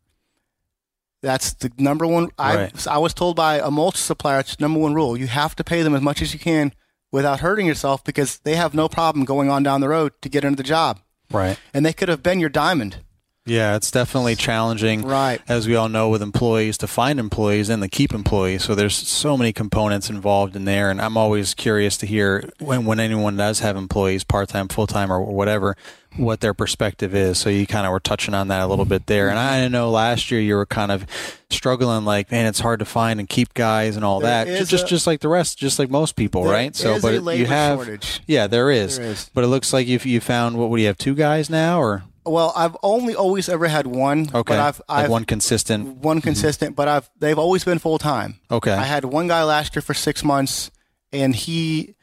That's 1.20 1.52
the 1.52 1.70
number 1.76 2.06
one. 2.06 2.30
Right. 2.38 2.86
I 2.86 2.94
I 2.94 2.98
was 2.98 3.12
told 3.12 3.36
by 3.36 3.58
a 3.58 3.70
mulch 3.70 3.96
supplier, 3.96 4.40
it's 4.40 4.58
number 4.58 4.80
one 4.80 4.94
rule. 4.94 5.18
You 5.18 5.26
have 5.26 5.54
to 5.56 5.64
pay 5.64 5.82
them 5.82 5.94
as 5.94 6.00
much 6.00 6.22
as 6.22 6.32
you 6.32 6.40
can 6.40 6.72
without 7.12 7.38
hurting 7.40 7.66
yourself 7.66 8.02
because 8.02 8.38
they 8.38 8.56
have 8.56 8.74
no 8.74 8.88
problem 8.88 9.24
going 9.24 9.48
on 9.50 9.62
down 9.62 9.80
the 9.80 9.88
road 9.88 10.12
to 10.22 10.28
get 10.28 10.42
into 10.44 10.56
the 10.56 10.62
job, 10.64 10.98
Right. 11.30 11.58
and 11.72 11.86
they 11.86 11.92
could 11.92 12.08
have 12.08 12.22
been 12.22 12.40
your 12.40 12.48
diamond. 12.48 12.96
Yeah, 13.44 13.74
it's 13.74 13.90
definitely 13.90 14.36
challenging, 14.36 15.02
Right. 15.02 15.40
as 15.48 15.66
we 15.66 15.74
all 15.74 15.88
know, 15.88 16.08
with 16.08 16.22
employees 16.22 16.78
to 16.78 16.86
find 16.86 17.18
employees 17.18 17.68
and 17.68 17.82
to 17.82 17.88
keep 17.88 18.14
employees. 18.14 18.62
So 18.62 18.76
there's 18.76 18.94
so 18.96 19.36
many 19.36 19.52
components 19.52 20.08
involved 20.08 20.54
in 20.54 20.64
there, 20.64 20.90
and 20.90 21.00
I'm 21.00 21.16
always 21.16 21.52
curious 21.52 21.96
to 21.98 22.06
hear 22.06 22.48
when 22.60 22.84
when 22.84 23.00
anyone 23.00 23.36
does 23.36 23.58
have 23.58 23.76
employees, 23.76 24.22
part 24.22 24.48
time, 24.48 24.68
full 24.68 24.86
time, 24.86 25.12
or 25.12 25.20
whatever, 25.20 25.76
what 26.16 26.40
their 26.40 26.54
perspective 26.54 27.16
is. 27.16 27.36
So 27.36 27.50
you 27.50 27.66
kind 27.66 27.84
of 27.84 27.90
were 27.90 27.98
touching 27.98 28.32
on 28.32 28.46
that 28.46 28.60
a 28.62 28.68
little 28.68 28.84
bit 28.84 29.06
there, 29.06 29.28
and 29.28 29.40
I 29.40 29.62
mm-hmm. 29.62 29.72
know 29.72 29.90
last 29.90 30.30
year 30.30 30.40
you 30.40 30.54
were 30.54 30.66
kind 30.66 30.92
of 30.92 31.04
struggling, 31.50 32.04
like 32.04 32.30
man, 32.30 32.46
it's 32.46 32.60
hard 32.60 32.78
to 32.78 32.84
find 32.84 33.18
and 33.18 33.28
keep 33.28 33.54
guys 33.54 33.96
and 33.96 34.04
all 34.04 34.20
There 34.20 34.44
that, 34.44 34.68
just 34.68 34.84
a- 34.84 34.86
just 34.86 35.08
like 35.08 35.18
the 35.18 35.28
rest, 35.28 35.58
just 35.58 35.80
like 35.80 35.90
most 35.90 36.14
people, 36.14 36.44
right? 36.44 36.76
So, 36.76 37.00
but 37.00 37.14
a 37.14 37.20
labor 37.20 37.40
you 37.40 37.46
have, 37.46 37.78
shortage. 37.78 38.20
yeah, 38.24 38.46
there 38.46 38.70
is. 38.70 38.98
There 38.98 39.06
is. 39.08 39.30
But 39.34 39.42
it 39.42 39.48
looks 39.48 39.72
like 39.72 39.88
you 39.88 39.98
you 40.04 40.20
found 40.20 40.58
what 40.58 40.70
would 40.70 40.80
you 40.80 40.86
have 40.86 40.98
two 40.98 41.16
guys 41.16 41.50
now 41.50 41.80
or 41.80 42.04
Well, 42.24 42.52
I've 42.54 42.76
only 42.84 43.14
always 43.16 43.48
ever 43.48 43.66
had 43.66 43.86
one, 43.86 44.28
okay, 44.32 44.42
but 44.54 44.58
I've, 44.60 44.78
like 44.88 45.04
I've 45.04 45.10
one 45.10 45.24
consistent. 45.24 45.96
one 45.96 46.20
consistent, 46.20 46.76
but 46.76 46.86
I've 46.86 47.10
they've 47.18 47.38
always 47.38 47.64
been 47.64 47.78
full 47.80 47.98
time. 47.98 48.38
Okay. 48.50 48.70
I 48.72 48.84
had 48.84 49.04
one 49.04 49.26
guy 49.26 49.42
last 49.42 49.74
year 49.74 49.82
for 49.82 49.92
six 49.94 50.22
months, 50.22 50.70
and 51.12 51.34
he 51.34 51.94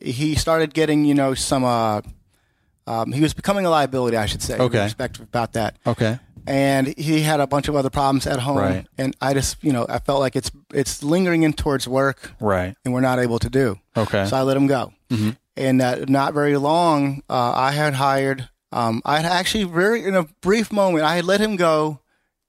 he 0.00 0.34
started 0.36 0.72
getting 0.72 1.04
you 1.04 1.14
know 1.14 1.34
some 1.34 1.64
uh, 1.64 2.00
um, 2.86 3.12
he 3.12 3.20
was 3.20 3.34
becoming 3.34 3.66
a 3.66 3.70
liability, 3.70 4.16
I 4.16 4.24
should 4.26 4.40
say. 4.42 4.56
Okay. 4.58 4.84
Respect 4.84 5.18
about 5.18 5.52
that, 5.52 5.76
Okay. 5.86 6.18
and 6.46 6.86
he 6.96 7.20
had 7.20 7.40
a 7.40 7.46
bunch 7.46 7.68
of 7.68 7.76
other 7.76 7.90
problems 7.90 8.26
at 8.26 8.38
home, 8.38 8.56
Right. 8.56 8.86
and 8.96 9.14
I 9.20 9.34
just 9.34 9.62
you 9.62 9.72
know 9.74 9.84
I 9.86 9.98
felt 9.98 10.20
like 10.20 10.34
it's 10.34 10.50
it's 10.72 11.02
lingering 11.02 11.42
in 11.42 11.52
towards 11.52 11.86
work, 11.86 12.32
Right. 12.40 12.74
and 12.86 12.94
we're 12.94 13.02
not 13.02 13.18
able 13.18 13.38
to 13.40 13.50
do. 13.50 13.78
Okay. 13.94 14.24
So 14.26 14.36
I 14.36 14.42
let 14.42 14.56
him 14.56 14.66
go. 14.66 14.94
Mm-hmm. 15.10 15.30
And 15.58 15.82
uh, 15.82 16.04
not 16.08 16.32
very 16.34 16.56
long, 16.56 17.22
uh, 17.28 17.52
I 17.54 17.72
had 17.72 17.94
hired. 17.94 18.48
Um, 18.72 19.00
I 19.04 19.16
had 19.20 19.26
actually 19.32 19.64
very 19.64 20.04
in 20.04 20.14
a 20.14 20.24
brief 20.40 20.70
moment, 20.72 21.04
I 21.04 21.16
had 21.16 21.24
let 21.24 21.40
him 21.40 21.56
go 21.56 22.00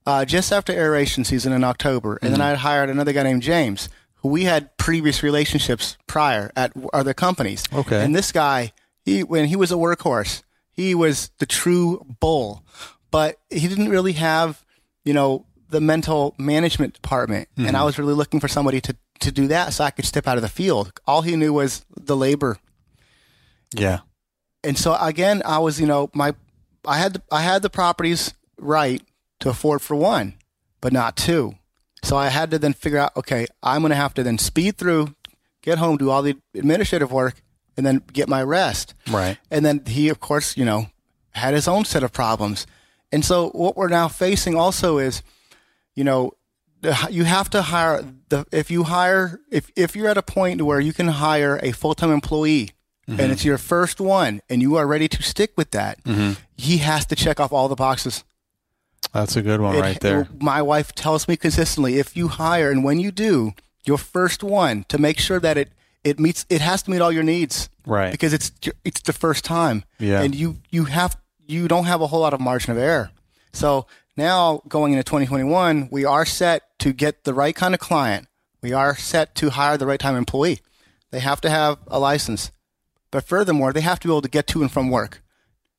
uh, 0.06 0.24
just 0.24 0.52
after 0.52 0.72
aeration 0.72 1.24
season 1.24 1.52
in 1.52 1.64
October, 1.64 2.12
and 2.16 2.20
Mm-hmm. 2.22 2.32
then 2.32 2.40
I 2.40 2.48
had 2.50 2.58
hired 2.58 2.90
another 2.90 3.12
guy 3.12 3.22
named 3.22 3.42
James, 3.42 3.88
who 4.16 4.28
we 4.28 4.44
had 4.44 4.76
previous 4.76 5.22
relationships 5.22 5.96
prior 6.06 6.50
at 6.56 6.72
other 6.92 7.14
companies. 7.14 7.64
Okay. 7.72 8.04
And 8.04 8.14
this 8.14 8.32
guy, 8.32 8.72
he 9.04 9.22
when 9.22 9.46
he 9.46 9.56
was 9.56 9.72
a 9.72 9.76
workhorse, 9.76 10.42
he 10.70 10.94
was 10.94 11.30
the 11.38 11.46
true 11.46 12.04
bull, 12.20 12.64
but 13.10 13.36
he 13.50 13.66
didn't 13.68 13.88
really 13.88 14.12
have, 14.12 14.64
you 15.04 15.14
know, 15.14 15.46
the 15.70 15.80
mental 15.80 16.34
management 16.38 16.94
department, 16.94 17.48
and 17.56 17.66
Mm-hmm. 17.66 17.76
I 17.76 17.84
was 17.84 17.98
really 17.98 18.14
looking 18.14 18.40
for 18.40 18.48
somebody 18.48 18.80
to 18.82 18.96
to 19.20 19.30
do 19.32 19.46
that 19.48 19.72
so 19.74 19.84
I 19.84 19.90
could 19.90 20.06
step 20.06 20.26
out 20.26 20.36
of 20.38 20.42
the 20.42 20.48
field. 20.48 20.92
All 21.06 21.22
he 21.22 21.36
knew 21.36 21.52
was 21.52 21.84
the 21.94 22.16
labor 22.16 22.58
yeah. 23.74 24.00
And 24.62 24.76
so 24.76 24.96
again, 25.00 25.42
I 25.44 25.58
was, 25.58 25.80
you 25.80 25.86
know, 25.86 26.10
my, 26.14 26.34
I 26.84 26.98
had, 26.98 27.14
the, 27.14 27.22
I 27.30 27.42
had 27.42 27.62
the 27.62 27.70
properties 27.70 28.34
right 28.58 29.02
to 29.40 29.50
afford 29.50 29.82
for 29.82 29.94
one, 29.96 30.34
but 30.80 30.92
not 30.92 31.16
two. 31.16 31.54
So 32.02 32.16
I 32.16 32.28
had 32.28 32.50
to 32.50 32.58
then 32.58 32.72
figure 32.72 32.98
out, 32.98 33.16
okay, 33.16 33.46
I'm 33.62 33.82
going 33.82 33.90
to 33.90 33.96
have 33.96 34.14
to 34.14 34.22
then 34.22 34.38
speed 34.38 34.78
through, 34.78 35.14
get 35.62 35.78
home, 35.78 35.96
do 35.96 36.10
all 36.10 36.22
the 36.22 36.36
administrative 36.54 37.12
work, 37.12 37.42
and 37.76 37.84
then 37.84 38.02
get 38.12 38.28
my 38.28 38.42
rest. 38.42 38.94
Right. 39.10 39.38
And 39.50 39.64
then 39.64 39.84
he, 39.86 40.08
of 40.08 40.20
course, 40.20 40.56
you 40.56 40.64
know, 40.64 40.86
had 41.32 41.54
his 41.54 41.68
own 41.68 41.84
set 41.84 42.02
of 42.02 42.12
problems. 42.12 42.66
And 43.12 43.24
so 43.24 43.50
what 43.50 43.76
we're 43.76 43.88
now 43.88 44.08
facing 44.08 44.56
also 44.56 44.98
is, 44.98 45.22
you 45.94 46.04
know, 46.04 46.32
you 47.10 47.24
have 47.24 47.50
to 47.50 47.62
hire 47.62 48.02
the 48.30 48.46
if 48.52 48.70
you 48.70 48.84
hire 48.84 49.38
if 49.50 49.70
if 49.76 49.94
you're 49.94 50.08
at 50.08 50.16
a 50.16 50.22
point 50.22 50.62
where 50.62 50.80
you 50.80 50.94
can 50.94 51.08
hire 51.08 51.60
a 51.62 51.72
full 51.72 51.94
time 51.94 52.10
employee 52.10 52.70
Mm-hmm. 53.10 53.20
and 53.20 53.32
it's 53.32 53.44
your 53.44 53.58
first 53.58 54.00
one 54.00 54.40
and 54.48 54.62
you 54.62 54.76
are 54.76 54.86
ready 54.86 55.08
to 55.08 55.22
stick 55.22 55.50
with 55.56 55.70
that, 55.72 55.98
he 56.56 56.78
has 56.78 57.04
to 57.06 57.16
check 57.16 57.40
off 57.40 57.52
all 57.52 57.68
the 57.68 57.74
boxes. 57.76 58.22
That's 59.12 59.34
a 59.36 59.42
good 59.42 59.60
one 59.60 59.74
It- 59.76 59.80
right 59.80 60.00
there. 60.00 60.28
My 60.38 60.62
wife 60.62 60.94
tells 60.94 61.26
me 61.26 61.36
consistently 61.36 61.98
if 61.98 62.16
you 62.16 62.28
hire 62.28 62.70
and 62.70 62.84
when 62.84 63.00
you 63.00 63.10
do 63.10 63.52
your 63.84 63.98
first 63.98 64.42
one 64.44 64.84
to 64.88 64.98
make 64.98 65.18
sure 65.18 65.40
that 65.40 65.56
it 65.56 65.70
it 66.04 66.18
meets 66.20 66.46
it 66.48 66.60
has 66.60 66.82
to 66.84 66.90
meet 66.90 67.00
all 67.00 67.12
your 67.12 67.22
needs 67.24 67.68
Right. 67.86 68.12
because 68.12 68.32
it's 68.32 68.52
it's 68.84 69.00
the 69.02 69.12
first 69.12 69.44
time 69.44 69.84
Yeah. 69.98 70.22
and 70.22 70.34
you 70.34 70.58
you 70.70 70.84
have 70.84 71.16
you 71.46 71.66
don't 71.68 71.86
have 71.86 72.00
a 72.00 72.06
whole 72.06 72.20
lot 72.20 72.32
of 72.34 72.40
margin 72.40 72.70
of 72.72 72.78
error 72.78 73.10
so 73.52 73.86
now 74.16 74.62
going 74.68 74.92
into 74.92 75.02
2021 75.02 75.88
we 75.90 76.04
are 76.04 76.24
set 76.24 76.62
to 76.78 76.92
get 76.92 77.24
the 77.24 77.34
right 77.34 77.54
kind 77.56 77.74
of 77.74 77.80
client 77.80 78.28
we 78.62 78.72
are 78.72 78.94
set 78.96 79.34
to 79.36 79.50
hire 79.50 79.76
the 79.76 79.86
right 79.86 80.00
time 80.00 80.14
employee 80.16 80.60
they 81.10 81.20
have 81.20 81.40
to 81.40 81.50
have 81.50 81.78
a 81.88 81.98
license 81.98 82.50
but 83.10 83.24
furthermore 83.24 83.72
they 83.72 83.80
have 83.80 83.98
to 84.00 84.08
be 84.08 84.12
able 84.12 84.22
to 84.22 84.28
get 84.28 84.46
to 84.48 84.62
and 84.62 84.70
from 84.70 84.90
work. 84.90 85.22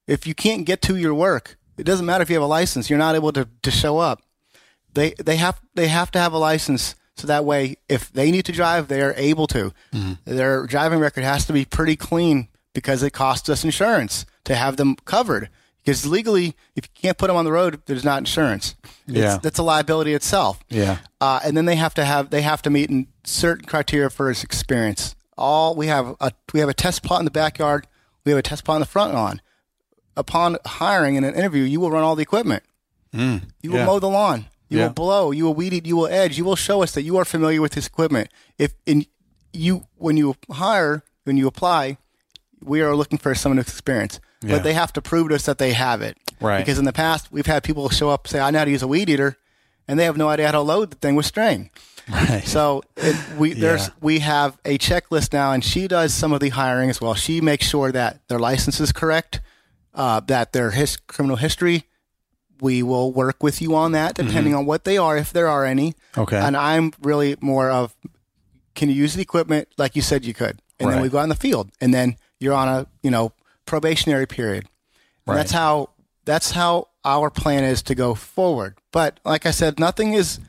If 0.07 0.25
you 0.27 0.33
can't 0.35 0.65
get 0.65 0.81
to 0.83 0.95
your 0.95 1.13
work 1.13 1.57
it 1.77 1.83
doesn't 1.83 2.05
matter 2.05 2.21
if 2.21 2.29
you 2.29 2.35
have 2.35 2.43
a 2.43 2.47
license 2.47 2.89
you're 2.89 2.99
not 2.99 3.15
able 3.15 3.31
to, 3.33 3.47
to 3.61 3.71
show 3.71 3.97
up. 3.97 4.21
They 4.93 5.11
they 5.11 5.37
have 5.37 5.59
they 5.73 5.87
have 5.87 6.11
to 6.11 6.19
have 6.19 6.33
a 6.33 6.37
license 6.37 6.95
so 7.15 7.27
that 7.27 7.45
way 7.45 7.77
if 7.87 8.11
they 8.11 8.31
need 8.31 8.45
to 8.45 8.51
drive 8.51 8.87
they 8.87 9.01
are 9.01 9.13
able 9.15 9.47
to. 9.47 9.71
Their 10.25 10.65
driving 10.67 10.99
record 10.99 11.23
has 11.23 11.45
to 11.45 11.53
be 11.53 11.65
pretty 11.65 11.95
clean 11.95 12.47
because 12.73 13.03
it 13.03 13.11
costs 13.11 13.47
us 13.49 13.63
insurance 13.63 14.25
to 14.45 14.55
have 14.55 14.77
them 14.77 14.95
covered. 15.05 15.49
Because 15.83 16.05
legally 16.05 16.55
if 16.75 16.85
you 16.85 17.01
can't 17.01 17.17
put 17.17 17.27
them 17.27 17.35
on 17.37 17.45
the 17.45 17.51
road 17.51 17.81
there's 17.85 18.03
not 18.03 18.19
insurance. 18.19 18.75
Yeah. 19.07 19.35
it's, 19.35 19.43
that's 19.43 19.59
a 19.59 19.63
liability 19.63 20.13
itself. 20.13 20.59
Yeah. 20.69 20.97
uh, 21.21 21.39
and 21.43 21.55
then 21.55 21.65
they 21.65 21.75
have 21.77 21.93
to 21.95 22.05
have 22.05 22.29
they 22.29 22.41
have 22.41 22.61
to 22.63 22.69
meet 22.69 22.89
in 22.89 23.07
certain 23.23 23.65
criteria 23.65 24.09
for 24.09 24.27
his 24.29 24.43
experience 24.43 25.15
all 25.41 25.75
we 25.75 25.87
have 25.87 26.15
a 26.19 26.31
we 26.53 26.59
have 26.59 26.69
a 26.69 26.73
test 26.73 27.03
plot 27.03 27.19
in 27.19 27.25
the 27.25 27.31
backyard 27.31 27.87
we 28.23 28.31
have 28.31 28.39
a 28.39 28.43
test 28.43 28.63
plot 28.63 28.75
in 28.77 28.81
the 28.81 28.85
front 28.85 29.13
lawn 29.13 29.41
upon 30.15 30.57
hiring 30.65 31.15
in 31.15 31.23
an 31.23 31.33
interview 31.33 31.63
you 31.63 31.79
will 31.79 31.91
run 31.91 32.03
all 32.03 32.15
the 32.15 32.21
equipment 32.21 32.63
hmm. 33.13 33.37
you 33.61 33.71
will 33.71 33.79
yeah. 33.79 33.85
mow 33.85 33.99
the 33.99 34.07
lawn. 34.09 34.45
You 34.69 34.77
Yeah. 34.77 34.87
will 34.87 34.93
blow. 34.93 35.31
You 35.31 35.43
will 35.45 35.53
weed 35.53 35.73
eat. 35.73 35.85
You 35.85 35.97
will 35.97 36.07
edge. 36.07 36.37
You 36.37 36.45
will 36.45 36.55
show 36.55 36.81
us 36.81 36.93
that 36.93 37.01
you 37.01 37.17
are 37.17 37.25
familiar 37.25 37.59
with 37.61 37.73
this 37.73 37.87
equipment. 37.87 38.29
If 38.57 38.73
in 38.85 39.05
you 39.51 39.83
when 39.97 40.15
you 40.15 40.35
hire 40.49 41.03
when 41.25 41.35
you 41.35 41.45
apply, 41.45 41.97
we 42.63 42.81
are 42.81 42.95
looking 42.95 43.17
for 43.19 43.35
someone 43.35 43.57
with 43.57 43.67
experience. 43.67 44.21
Yeah. 44.41 44.55
But 44.55 44.63
they 44.63 44.73
have 44.73 44.93
to 44.93 45.01
prove 45.01 45.27
to 45.29 45.35
us 45.35 45.45
that 45.45 45.57
they 45.57 45.73
have 45.73 46.01
it. 46.01 46.17
Right. 46.39 46.59
Because 46.59 46.79
in 46.79 46.85
the 46.85 46.93
past 46.93 47.33
we've 47.33 47.47
had 47.47 47.63
people 47.63 47.89
show 47.89 48.09
up 48.09 48.27
say 48.29 48.39
I 48.39 48.49
know 48.51 48.59
how 48.59 48.65
to 48.65 48.71
use 48.71 48.81
a 48.81 48.87
weed 48.87 49.09
eater, 49.09 49.35
and 49.89 49.99
they 49.99 50.05
have 50.05 50.15
no 50.15 50.29
idea 50.29 50.45
how 50.45 50.53
to 50.53 50.61
load 50.61 50.91
the 50.91 50.95
thing 50.95 51.15
with 51.15 51.25
string. 51.25 51.69
Right. 52.09 52.43
So 52.45 52.83
it, 52.97 53.15
we 53.37 53.53
there's 53.65 53.87
Yeah. 53.87 53.93
we 54.01 54.19
have 54.19 54.57
a 54.65 54.77
checklist 54.77 55.33
now, 55.33 55.51
and 55.51 55.63
she 55.63 55.87
does 55.87 56.13
some 56.13 56.31
of 56.33 56.39
the 56.39 56.49
hiring 56.49 56.89
as 56.89 57.01
well. 57.01 57.13
She 57.15 57.41
makes 57.41 57.67
sure 57.67 57.91
that 57.91 58.27
their 58.27 58.39
license 58.39 58.79
is 58.79 58.91
correct, 58.91 59.41
uh, 59.93 60.19
that 60.27 60.53
their 60.53 60.71
his, 60.71 60.97
criminal 60.97 61.37
history. 61.37 61.85
We 62.59 62.83
will 62.83 63.11
work 63.11 63.41
with 63.41 63.59
you 63.59 63.73
on 63.75 63.91
that, 63.93 64.13
depending 64.13 64.53
on 64.53 64.67
what 64.67 64.83
they 64.83 64.95
are, 64.97 65.17
if 65.17 65.33
there 65.33 65.47
are 65.47 65.65
any. 65.65 65.93
Mm-hmm. 65.93 66.21
Okay. 66.21 66.37
And 66.37 66.55
I'm 66.55 66.91
really 67.01 67.35
more 67.41 67.71
of, 67.71 67.95
can 68.75 68.87
you 68.87 68.93
use 68.93 69.15
the 69.15 69.21
equipment 69.23 69.67
like 69.79 69.95
you 69.95 70.03
said 70.03 70.23
you 70.25 70.35
could? 70.35 70.61
And 70.79 70.89
then 70.91 71.01
we 71.01 71.09
go 71.09 71.17
out 71.17 71.23
in 71.23 71.29
the 71.29 71.35
field, 71.35 71.71
and 71.81 71.91
then 71.93 72.17
you're 72.39 72.53
on 72.55 72.67
a 72.67 72.87
you 73.03 73.09
know 73.11 73.33
probationary 73.65 74.25
period. 74.27 74.65
And 74.65 75.35
Right. 75.35 75.35
That's 75.37 75.51
how 75.51 75.89
that's 76.25 76.51
how 76.51 76.89
our 77.03 77.29
plan 77.31 77.63
is 77.63 77.81
to 77.83 77.95
go 77.95 78.13
forward. 78.15 78.77
But 78.91 79.19
like 79.25 79.45
I 79.47 79.51
said, 79.51 79.79
nothing 79.79 80.13
is 80.13 80.39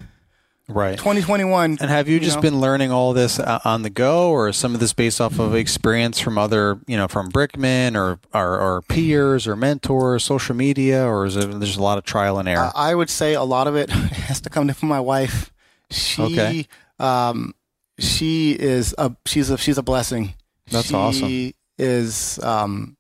right. 0.74 0.98
2021. 0.98 1.78
And 1.80 1.90
have 1.90 2.08
you 2.08 2.18
just 2.20 2.37
know? 2.37 2.42
been 2.42 2.61
learning 2.61 2.90
all 2.90 3.12
this 3.12 3.38
uh, 3.38 3.61
on 3.64 3.82
the 3.82 3.90
go, 3.90 4.30
or 4.30 4.48
is 4.48 4.56
some 4.56 4.74
of 4.74 4.80
this 4.80 4.92
based 4.92 5.20
off 5.20 5.38
of 5.38 5.54
experience 5.54 6.18
from 6.18 6.38
other, 6.38 6.80
you 6.87 6.96
know, 6.96 7.08
from 7.08 7.30
Brickman 7.30 7.94
or 7.96 8.18
or, 8.35 8.58
or 8.58 8.82
peers 8.82 9.46
or 9.46 9.56
mentors, 9.56 10.24
social 10.24 10.54
media, 10.54 11.04
or 11.06 11.26
is 11.26 11.37
it 11.37 11.46
there's 11.61 11.76
a 11.76 11.82
lot 11.82 11.98
of 11.98 12.04
trial 12.04 12.38
and 12.38 12.48
error? 12.48 12.64
Uh, 12.64 12.72
I 12.74 12.94
would 12.94 13.11
say 13.11 13.35
a 13.35 13.42
lot 13.44 13.66
of 13.66 13.76
it 13.76 13.90
has 14.28 14.40
to 14.42 14.50
come 14.50 14.68
from 14.70 14.88
my 14.88 15.00
wife. 15.00 15.52
She, 15.90 16.22
Okay. 16.22 16.66
um, 16.98 17.54
she 17.98 18.52
is 18.52 18.94
a 18.98 19.14
she's 19.26 19.50
a 19.50 19.58
she's 19.58 19.78
a 19.78 19.82
blessing. 19.82 20.35
That's 20.70 20.88
she 20.88 20.94
awesome. 20.94 21.52
Is 21.78 22.38
um, 22.42 22.96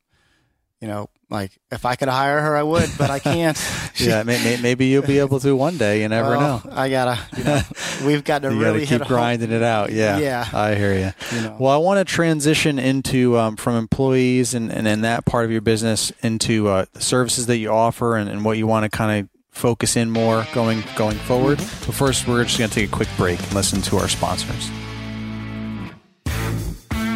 you 0.80 0.88
know, 0.88 1.08
like 1.32 1.50
if 1.70 1.84
I 1.86 1.96
could 1.96 2.08
hire 2.08 2.40
her, 2.40 2.56
I 2.56 2.62
would, 2.62 2.90
but 2.98 3.10
I 3.10 3.18
can't. 3.18 3.56
She- 3.94 4.06
yeah, 4.08 4.22
may, 4.22 4.42
may, 4.44 4.58
maybe 4.60 4.86
you'll 4.86 5.02
be 5.06 5.18
able 5.18 5.40
to 5.40 5.56
one 5.56 5.78
day. 5.78 6.02
You 6.02 6.08
never 6.08 6.36
well, 6.36 6.62
know. 6.64 6.72
I 6.72 6.88
gotta. 6.90 7.18
You 7.36 7.44
know, 7.44 7.60
we've 8.06 8.22
got 8.22 8.42
to 8.42 8.52
You 8.52 8.60
got 8.60 8.66
really 8.66 8.80
to 8.80 8.86
keep 8.86 9.00
a 9.00 9.04
home- 9.04 9.08
grinding 9.16 9.50
it 9.50 9.62
out. 9.62 9.90
Yeah, 9.90 10.18
Yeah. 10.18 10.46
I 10.52 10.74
hear 10.74 10.94
you. 10.94 11.12
You 11.36 11.42
know. 11.44 11.56
Well, 11.58 11.72
I 11.72 11.78
want 11.78 11.98
to 11.98 12.04
transition 12.04 12.78
into 12.78 13.38
um, 13.38 13.56
from 13.56 13.74
employees 13.76 14.54
and, 14.54 14.70
and 14.70 14.86
in 14.86 15.00
that 15.00 15.24
part 15.24 15.44
of 15.44 15.50
your 15.50 15.62
business 15.62 16.12
into 16.22 16.68
uh, 16.68 16.84
the 16.92 17.00
services 17.00 17.46
that 17.46 17.56
you 17.56 17.70
offer 17.70 18.16
and, 18.16 18.28
and 18.28 18.44
what 18.44 18.58
you 18.58 18.66
want 18.66 18.84
to 18.84 18.90
kind 18.96 19.20
of 19.24 19.28
focus 19.50 19.96
in 19.96 20.10
more 20.10 20.46
going 20.52 20.84
going 20.96 21.16
forward. 21.16 21.58
But 21.58 21.94
first, 21.94 22.28
we're 22.28 22.44
just 22.44 22.58
going 22.58 22.70
to 22.70 22.74
take 22.74 22.88
a 22.88 22.92
quick 22.92 23.08
break 23.16 23.40
and 23.42 23.54
listen 23.54 23.80
to 23.82 23.96
our 23.98 24.08
sponsors. 24.08 24.70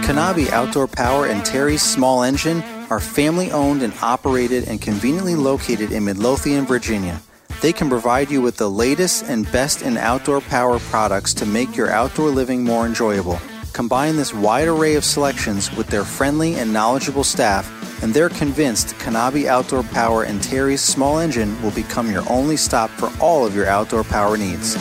Kanabe 0.07 0.51
Outdoor 0.51 0.87
Power 0.87 1.27
and 1.27 1.45
Terry's 1.45 1.83
Small 1.83 2.23
Engine 2.23 2.63
are 2.91 3.01
family 3.01 3.51
owned 3.51 3.83
and 3.83 3.93
operated 4.03 4.69
and 4.69 4.81
conveniently 4.81 5.35
located 5.35 5.91
in 5.93 6.05
Midlothian, 6.05 6.67
Virginia. 6.67 7.21
They 7.63 7.73
can 7.73 7.89
provide 7.89 8.31
you 8.31 8.43
with 8.43 8.57
the 8.57 8.71
latest 8.71 9.25
and 9.25 9.51
best 9.51 9.83
in 9.83 9.97
outdoor 9.97 10.41
power 10.41 10.79
products 10.79 11.35
to 11.35 11.45
make 11.47 11.77
your 11.77 11.91
outdoor 11.91 12.31
living 12.31 12.63
more 12.63 12.87
enjoyable. 12.87 13.41
Combine 13.73 14.15
this 14.17 14.33
wide 14.33 14.69
array 14.69 14.95
of 14.95 15.05
selections 15.05 15.77
with 15.77 15.89
their 15.89 16.05
friendly 16.05 16.55
and 16.55 16.73
knowledgeable 16.73 17.25
staff, 17.25 17.69
and 18.03 18.15
they're 18.15 18.29
convinced 18.29 18.95
Kanabe 18.97 19.47
Outdoor 19.47 19.83
Power 19.83 20.25
and 20.25 20.43
Terry's 20.43 20.83
Small 20.83 21.19
Engine 21.19 21.61
will 21.63 21.73
become 21.73 22.11
your 22.11 22.25
only 22.31 22.57
stop 22.57 22.91
for 22.91 23.11
all 23.21 23.47
of 23.47 23.55
your 23.55 23.67
outdoor 23.67 24.05
power 24.05 24.37
needs. 24.37 24.77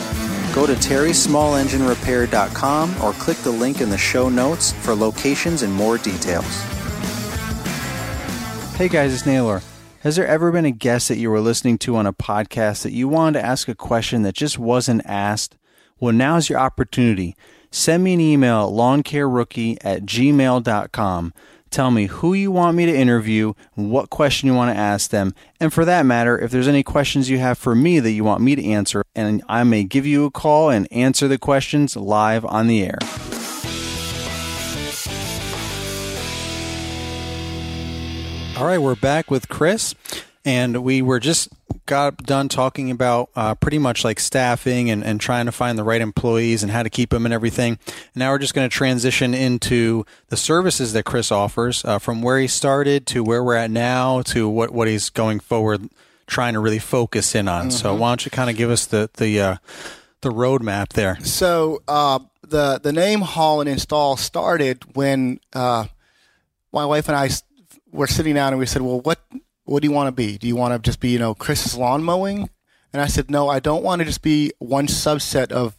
Go 0.54 0.66
to 0.66 0.74
terrysmallenginerepair.com 0.74 3.02
or 3.02 3.12
click 3.14 3.38
the 3.38 3.50
link 3.50 3.80
in 3.80 3.90
the 3.90 3.98
show 3.98 4.28
notes 4.28 4.70
for 4.72 4.94
locations 4.94 5.62
and 5.62 5.72
more 5.72 5.98
details. 5.98 6.75
Hey 8.76 8.88
guys, 8.88 9.14
it's 9.14 9.24
Naylor. 9.24 9.62
Has 10.00 10.16
there 10.16 10.26
ever 10.26 10.52
been 10.52 10.66
a 10.66 10.70
guest 10.70 11.08
that 11.08 11.16
you 11.16 11.30
were 11.30 11.40
listening 11.40 11.78
to 11.78 11.96
on 11.96 12.04
a 12.04 12.12
podcast 12.12 12.82
that 12.82 12.92
you 12.92 13.08
wanted 13.08 13.40
to 13.40 13.46
ask 13.46 13.68
a 13.68 13.74
question 13.74 14.20
that 14.20 14.34
just 14.34 14.58
wasn't 14.58 15.00
asked? 15.06 15.56
Well, 15.98 16.12
now's 16.12 16.50
your 16.50 16.58
opportunity. 16.58 17.34
Send 17.70 18.04
me 18.04 18.12
an 18.12 18.20
email 18.20 18.66
at 18.66 18.74
lawncarerookie 18.74 19.78
at 19.80 20.02
gmail.com. 20.02 21.32
Tell 21.70 21.90
me 21.90 22.04
who 22.04 22.34
you 22.34 22.50
want 22.50 22.76
me 22.76 22.84
to 22.84 22.94
interview, 22.94 23.54
what 23.76 24.10
question 24.10 24.46
you 24.46 24.54
want 24.54 24.76
to 24.76 24.78
ask 24.78 25.08
them, 25.08 25.34
and 25.58 25.72
for 25.72 25.86
that 25.86 26.04
matter, 26.04 26.38
if 26.38 26.50
there's 26.50 26.68
any 26.68 26.82
questions 26.82 27.30
you 27.30 27.38
have 27.38 27.56
for 27.56 27.74
me 27.74 27.98
that 27.98 28.12
you 28.12 28.24
want 28.24 28.42
me 28.42 28.56
to 28.56 28.64
answer, 28.64 29.04
and 29.14 29.42
I 29.48 29.64
may 29.64 29.84
give 29.84 30.04
you 30.04 30.26
a 30.26 30.30
call 30.30 30.68
and 30.68 30.86
answer 30.92 31.28
the 31.28 31.38
questions 31.38 31.96
live 31.96 32.44
on 32.44 32.66
the 32.66 32.84
air. 32.84 32.98
All 38.56 38.64
right, 38.64 38.78
we're 38.78 38.94
back 38.94 39.30
with 39.30 39.50
Chris, 39.50 39.94
and 40.42 40.82
we 40.82 41.02
were 41.02 41.20
just 41.20 41.50
got 41.84 42.16
done 42.16 42.48
talking 42.48 42.90
about 42.90 43.28
uh, 43.36 43.54
pretty 43.54 43.78
much 43.78 44.02
like 44.02 44.18
staffing 44.18 44.88
and, 44.88 45.04
and 45.04 45.20
trying 45.20 45.44
to 45.44 45.52
find 45.52 45.78
the 45.78 45.84
right 45.84 46.00
employees 46.00 46.62
and 46.62 46.72
how 46.72 46.82
to 46.82 46.88
keep 46.88 47.10
them 47.10 47.26
and 47.26 47.34
everything. 47.34 47.78
And 47.86 48.16
now 48.16 48.30
we're 48.30 48.38
just 48.38 48.54
going 48.54 48.66
to 48.66 48.74
transition 48.74 49.34
into 49.34 50.06
the 50.28 50.38
services 50.38 50.94
that 50.94 51.04
Chris 51.04 51.30
offers 51.30 51.84
uh, 51.84 51.98
from 51.98 52.22
where 52.22 52.38
he 52.38 52.46
started 52.46 53.06
to 53.08 53.22
where 53.22 53.44
we're 53.44 53.56
at 53.56 53.70
now 53.70 54.22
to 54.22 54.48
what, 54.48 54.70
what 54.70 54.88
he's 54.88 55.10
going 55.10 55.38
forward, 55.38 55.90
trying 56.26 56.54
to 56.54 56.60
really 56.60 56.78
focus 56.78 57.34
in 57.34 57.48
on. 57.48 57.64
Mm-hmm. 57.64 57.70
So 57.72 57.94
why 57.94 58.08
don't 58.08 58.24
you 58.24 58.30
kind 58.30 58.48
of 58.48 58.56
give 58.56 58.70
us 58.70 58.86
the 58.86 59.10
the 59.18 59.38
uh, 59.38 59.56
the 60.22 60.30
roadmap 60.30 60.94
there? 60.94 61.18
So 61.20 61.82
uh, 61.86 62.20
the 62.40 62.80
the 62.82 62.92
name 62.94 63.20
Haul 63.20 63.60
and 63.60 63.68
Install 63.68 64.16
started 64.16 64.96
when 64.96 65.40
uh, 65.52 65.88
my 66.72 66.86
wife 66.86 67.08
and 67.08 67.16
I 67.18 67.28
we're 67.96 68.06
sitting 68.06 68.34
down 68.34 68.52
and 68.52 68.58
we 68.58 68.66
said, 68.66 68.82
well, 68.82 69.00
what 69.00 69.20
what 69.64 69.82
do 69.82 69.88
you 69.88 69.92
want 69.92 70.06
to 70.08 70.12
be? 70.12 70.38
Do 70.38 70.46
you 70.46 70.54
want 70.54 70.74
to 70.74 70.78
just 70.78 71.00
be, 71.00 71.10
you 71.10 71.18
know, 71.18 71.34
Chris's 71.34 71.76
lawn 71.76 72.04
mowing? 72.04 72.48
And 72.92 73.02
I 73.02 73.06
said, 73.06 73.30
no, 73.30 73.48
I 73.48 73.58
don't 73.58 73.82
want 73.82 73.98
to 73.98 74.04
just 74.04 74.22
be 74.22 74.52
one 74.58 74.86
subset 74.86 75.50
of 75.50 75.76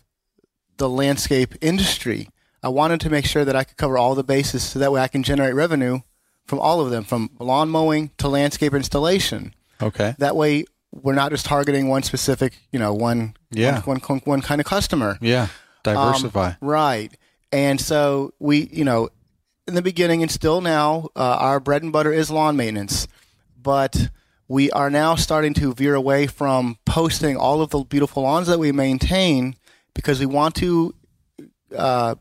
the 0.77 0.89
landscape 0.89 1.56
industry. 1.62 2.30
I 2.62 2.69
wanted 2.69 2.99
to 3.01 3.10
make 3.10 3.25
sure 3.25 3.45
that 3.45 3.56
I 3.56 3.63
could 3.63 3.77
cover 3.77 3.97
all 3.97 4.13
the 4.13 4.23
bases 4.23 4.63
so 4.63 4.80
that 4.80 4.91
way 4.91 4.99
I 4.99 5.08
can 5.08 5.23
generate 5.23 5.56
revenue 5.56 5.99
from 6.45 6.60
all 6.60 6.82
of 6.82 6.91
them, 6.91 7.03
from 7.03 7.30
lawn 7.39 7.69
mowing 7.69 8.12
to 8.17 8.27
landscape 8.27 8.73
installation. 8.73 9.53
Okay. 9.82 10.15
That 10.17 10.36
way 10.36 10.65
we're 10.91 11.13
not 11.13 11.32
just 11.32 11.45
targeting 11.45 11.88
one 11.88 12.03
specific, 12.03 12.58
you 12.71 12.80
know, 12.80 12.93
one 12.93 13.36
yeah. 13.51 13.82
one, 13.82 13.99
one, 13.99 14.19
one 14.25 14.41
kind 14.41 14.60
of 14.60 14.67
customer. 14.67 15.17
Yeah. 15.21 15.47
Diversify. 15.84 16.49
Um, 16.49 16.56
right. 16.62 17.15
And 17.51 17.80
so 17.80 18.34
we, 18.39 18.67
you 18.71 18.84
know, 18.84 19.10
in 19.67 19.75
the 19.75 19.82
beginning 19.82 20.21
and 20.21 20.32
still 20.32 20.62
now, 20.62 21.10
uh, 21.15 21.38
our 21.39 21.60
bread 21.60 21.84
and 21.84 21.91
butter 21.91 22.13
is 22.13 22.32
lawn 22.32 22.56
maintenance. 22.56 23.08
But 23.62 24.10
we 24.47 24.71
are 24.71 24.89
now 24.89 25.15
starting 25.15 25.53
to 25.56 25.73
veer 25.73 25.93
away 25.93 26.27
from 26.27 26.77
posting 26.86 27.36
all 27.36 27.62
of 27.62 27.71
the 27.71 27.84
beautiful 27.84 28.23
lawns 28.23 28.47
that 28.47 28.60
we 28.60 28.71
maintain 28.71 29.56
because 29.93 30.19
we 30.19 30.25
want 30.25 30.56
to 30.56 30.95
uh, 31.75 32.15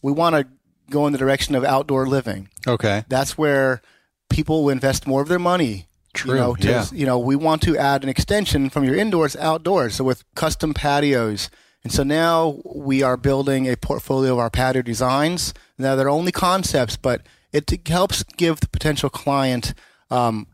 we 0.00 0.12
want 0.12 0.34
to 0.34 0.46
go 0.90 1.06
in 1.06 1.12
the 1.12 1.18
direction 1.18 1.54
of 1.54 1.64
outdoor 1.64 2.06
living. 2.06 2.48
Okay, 2.66 3.04
that's 3.08 3.36
where 3.36 3.82
people 4.30 4.64
will 4.64 4.70
invest 4.70 5.06
more 5.06 5.20
of 5.20 5.28
their 5.28 5.38
money. 5.38 5.86
True. 6.14 6.34
You 6.34 6.40
know, 6.40 6.54
to, 6.56 6.68
yeah. 6.68 6.86
you 6.92 7.06
know, 7.06 7.18
we 7.18 7.36
want 7.36 7.62
to 7.62 7.76
add 7.76 8.02
an 8.02 8.08
extension 8.08 8.70
from 8.70 8.84
your 8.84 8.94
indoors 8.94 9.36
outdoors. 9.36 9.96
So 9.96 10.04
with 10.04 10.24
custom 10.34 10.74
patios. 10.74 11.50
And 11.84 11.92
so 11.92 12.02
now 12.04 12.60
we 12.64 13.02
are 13.02 13.16
building 13.16 13.68
a 13.68 13.76
portfolio 13.76 14.34
of 14.34 14.38
our 14.38 14.50
patio 14.50 14.82
designs 14.82 15.52
now 15.82 15.96
they're 15.96 16.08
only 16.08 16.32
concepts, 16.32 16.96
but 16.96 17.22
it 17.52 17.86
helps 17.88 18.22
give 18.22 18.60
the 18.60 18.68
potential 18.68 19.10
client 19.10 19.74
um, 20.10 20.46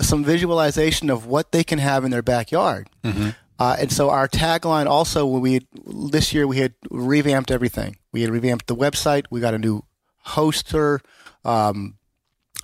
some 0.00 0.24
visualization 0.24 1.10
of 1.10 1.26
what 1.26 1.52
they 1.52 1.62
can 1.62 1.78
have 1.78 2.04
in 2.04 2.10
their 2.10 2.22
backyard. 2.22 2.88
Mm-hmm. 3.04 3.30
Uh, 3.58 3.76
and 3.78 3.92
so 3.92 4.10
our 4.10 4.26
tagline 4.26 4.86
also, 4.86 5.24
when 5.24 5.42
we 5.42 5.60
this 5.86 6.34
year 6.34 6.46
we 6.46 6.56
had 6.56 6.74
revamped 6.90 7.50
everything. 7.50 7.96
We 8.10 8.22
had 8.22 8.30
revamped 8.30 8.66
the 8.66 8.74
website. 8.74 9.26
We 9.30 9.40
got 9.40 9.54
a 9.54 9.58
new 9.58 9.84
hoster, 10.26 11.00
um, 11.44 11.98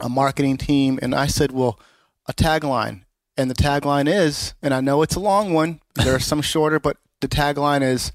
a 0.01 0.09
marketing 0.09 0.57
team, 0.57 0.99
and 1.01 1.15
I 1.15 1.27
said, 1.27 1.53
well, 1.53 1.79
a 2.27 2.33
tagline. 2.33 3.03
And 3.37 3.49
the 3.49 3.55
tagline 3.55 4.09
is, 4.09 4.55
and 4.61 4.75
I 4.75 4.81
know 4.81 5.03
it's 5.03 5.15
a 5.15 5.21
long 5.21 5.53
one. 5.53 5.81
There 5.95 6.15
are 6.15 6.21
some 6.21 6.43
shorter, 6.53 6.81
but 6.81 6.97
the 7.21 7.29
tagline 7.29 7.83
is, 7.83 8.13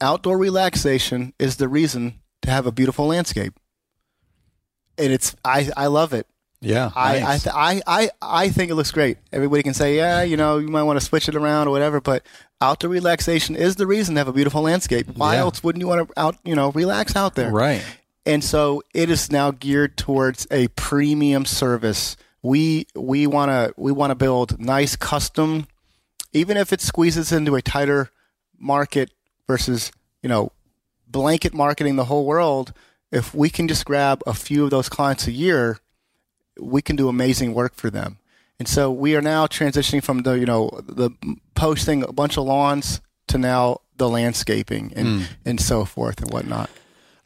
outdoor 0.00 0.38
relaxation 0.38 1.32
is 1.38 1.56
the 1.56 1.68
reason 1.68 2.20
to 2.42 2.50
have 2.50 2.66
a 2.66 2.72
beautiful 2.72 3.06
landscape. 3.06 3.54
And 4.98 5.12
it's 5.12 5.36
I 5.44 5.70
I 5.76 5.86
love 5.88 6.12
it. 6.14 6.26
Yeah, 6.60 6.90
I 6.96 7.20
nice. 7.20 7.46
I, 7.46 7.52
I 7.52 7.82
I 7.86 8.10
I 8.22 8.48
think 8.48 8.70
it 8.70 8.74
looks 8.74 8.90
great. 8.90 9.18
Everybody 9.32 9.62
can 9.62 9.74
say, 9.74 9.96
yeah, 9.96 10.22
you 10.22 10.36
know, 10.36 10.58
you 10.58 10.68
might 10.68 10.84
want 10.84 10.98
to 10.98 11.04
switch 11.04 11.28
it 11.28 11.36
around 11.36 11.68
or 11.68 11.70
whatever, 11.70 12.00
but 12.00 12.24
outdoor 12.60 12.90
relaxation 12.90 13.54
is 13.54 13.76
the 13.76 13.86
reason 13.86 14.14
to 14.14 14.20
have 14.20 14.28
a 14.28 14.32
beautiful 14.32 14.62
landscape. 14.62 15.06
Why 15.14 15.34
yeah. 15.34 15.40
else 15.40 15.62
wouldn't 15.62 15.80
you 15.80 15.86
want 15.86 16.08
to 16.08 16.20
out 16.20 16.36
you 16.44 16.54
know 16.54 16.72
relax 16.72 17.14
out 17.14 17.34
there? 17.34 17.50
Right. 17.50 17.84
And 18.24 18.42
so 18.42 18.82
it 18.92 19.10
is 19.10 19.30
now 19.30 19.52
geared 19.52 19.96
towards 19.96 20.46
a 20.50 20.68
premium 20.68 21.44
service. 21.44 22.16
We 22.42 22.86
we 22.94 23.26
want 23.26 23.50
to 23.50 23.74
we 23.76 23.92
want 23.92 24.10
to 24.10 24.14
build 24.14 24.58
nice 24.58 24.96
custom, 24.96 25.66
even 26.32 26.56
if 26.56 26.72
it 26.72 26.80
squeezes 26.80 27.32
into 27.32 27.54
a 27.54 27.62
tighter 27.62 28.10
market 28.58 29.10
versus 29.46 29.92
you 30.22 30.28
know 30.28 30.52
blanket 31.06 31.54
marketing 31.54 31.96
the 31.96 32.04
whole 32.04 32.26
world, 32.26 32.72
if 33.12 33.34
we 33.34 33.50
can 33.50 33.68
just 33.68 33.84
grab 33.84 34.22
a 34.26 34.34
few 34.34 34.64
of 34.64 34.70
those 34.70 34.88
clients 34.88 35.26
a 35.26 35.32
year, 35.32 35.78
we 36.60 36.82
can 36.82 36.96
do 36.96 37.08
amazing 37.08 37.54
work 37.54 37.74
for 37.74 37.90
them. 37.90 38.18
And 38.58 38.66
so 38.66 38.90
we 38.90 39.14
are 39.14 39.22
now 39.22 39.46
transitioning 39.46 40.02
from 40.02 40.22
the 40.22 40.32
you 40.32 40.46
know 40.46 40.70
the 40.86 41.10
posting 41.54 42.02
a 42.02 42.12
bunch 42.12 42.36
of 42.36 42.44
lawns 42.44 43.00
to 43.28 43.38
now 43.38 43.80
the 43.96 44.08
landscaping 44.08 44.92
and 44.94 45.06
mm. 45.06 45.26
and 45.44 45.60
so 45.60 45.84
forth 45.84 46.20
and 46.22 46.30
whatnot. 46.30 46.70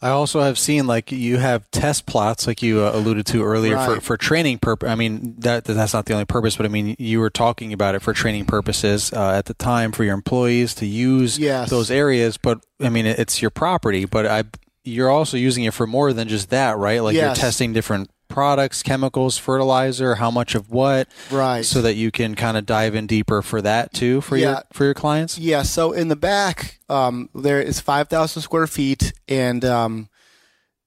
I 0.03 0.11
also 0.11 0.41
have 0.41 0.59
seen 0.59 0.87
like 0.87 1.13
you 1.13 1.37
have 1.37 1.71
test 1.71 2.07
plots, 2.07 2.47
like 2.47 2.63
you 2.63 2.81
uh, 2.81 2.93
alluded 2.95 3.27
to 3.27 3.43
earlier, 3.45 3.75
right. 3.75 3.97
for, 3.97 4.01
for 4.01 4.17
training 4.17 4.59
purpose. 4.59 4.89
I 4.89 4.95
mean, 4.95 5.35
that 5.39 5.65
that's 5.65 5.93
not 5.93 6.07
the 6.07 6.15
only 6.15 6.25
purpose, 6.25 6.57
but 6.57 6.65
I 6.65 6.71
mean, 6.71 6.97
you 6.99 7.21
were 7.21 7.29
talking 7.29 7.75
about 7.75 7.95
it 7.95 8.01
for 8.01 8.15
training 8.15 8.47
purposes 8.47 9.13
uh, 9.13 9.33
at 9.33 9.45
the 9.45 9.55
time 9.55 9.93
for 9.93 10.05
your 10.05 10.15
employees 10.15 10.75
to 10.77 10.87
use 10.87 11.39
yes. 11.39 11.69
those 11.69 11.91
areas. 11.91 12.39
But 12.39 12.65
I 12.81 12.89
mean, 12.89 13.05
it's 13.05 13.43
your 13.43 13.51
property, 13.51 14.07
but 14.07 14.27
I 14.27 14.45
you're 14.85 15.11
also 15.11 15.37
using 15.37 15.65
it 15.65 15.75
for 15.75 15.87
more 15.87 16.15
than 16.15 16.29
just 16.29 16.49
that, 16.49 16.79
right? 16.79 17.03
Like 17.03 17.15
yes. 17.15 17.37
you're 17.37 17.43
testing 17.43 17.75
different 17.75 18.11
products, 18.31 18.83
chemicals, 18.83 19.37
fertilizer, 19.37 20.15
how 20.15 20.31
much 20.31 20.55
of 20.55 20.71
what, 20.71 21.09
right? 21.31 21.65
So 21.65 21.83
that 21.83 21.95
you 21.95 22.11
can 22.11 22.35
kind 22.35 22.57
of 22.57 22.65
dive 22.65 22.95
in 22.95 23.07
deeper 23.07 23.43
for 23.43 23.61
that 23.61 23.93
too 23.93 24.23
for 24.23 24.39
yeah. 24.39 24.51
your 24.51 24.63
for 24.73 24.85
your 24.85 24.95
clients. 24.95 25.39
Yeah. 25.39 25.63
So 25.63 25.93
in 25.93 26.09
the 26.09 26.17
back, 26.17 26.79
um, 26.89 27.29
there 27.35 27.61
is 27.61 27.81
five 27.81 28.09
thousand 28.09 28.41
square 28.41 28.67
feet, 28.67 29.13
and 29.29 29.63
um, 29.65 30.09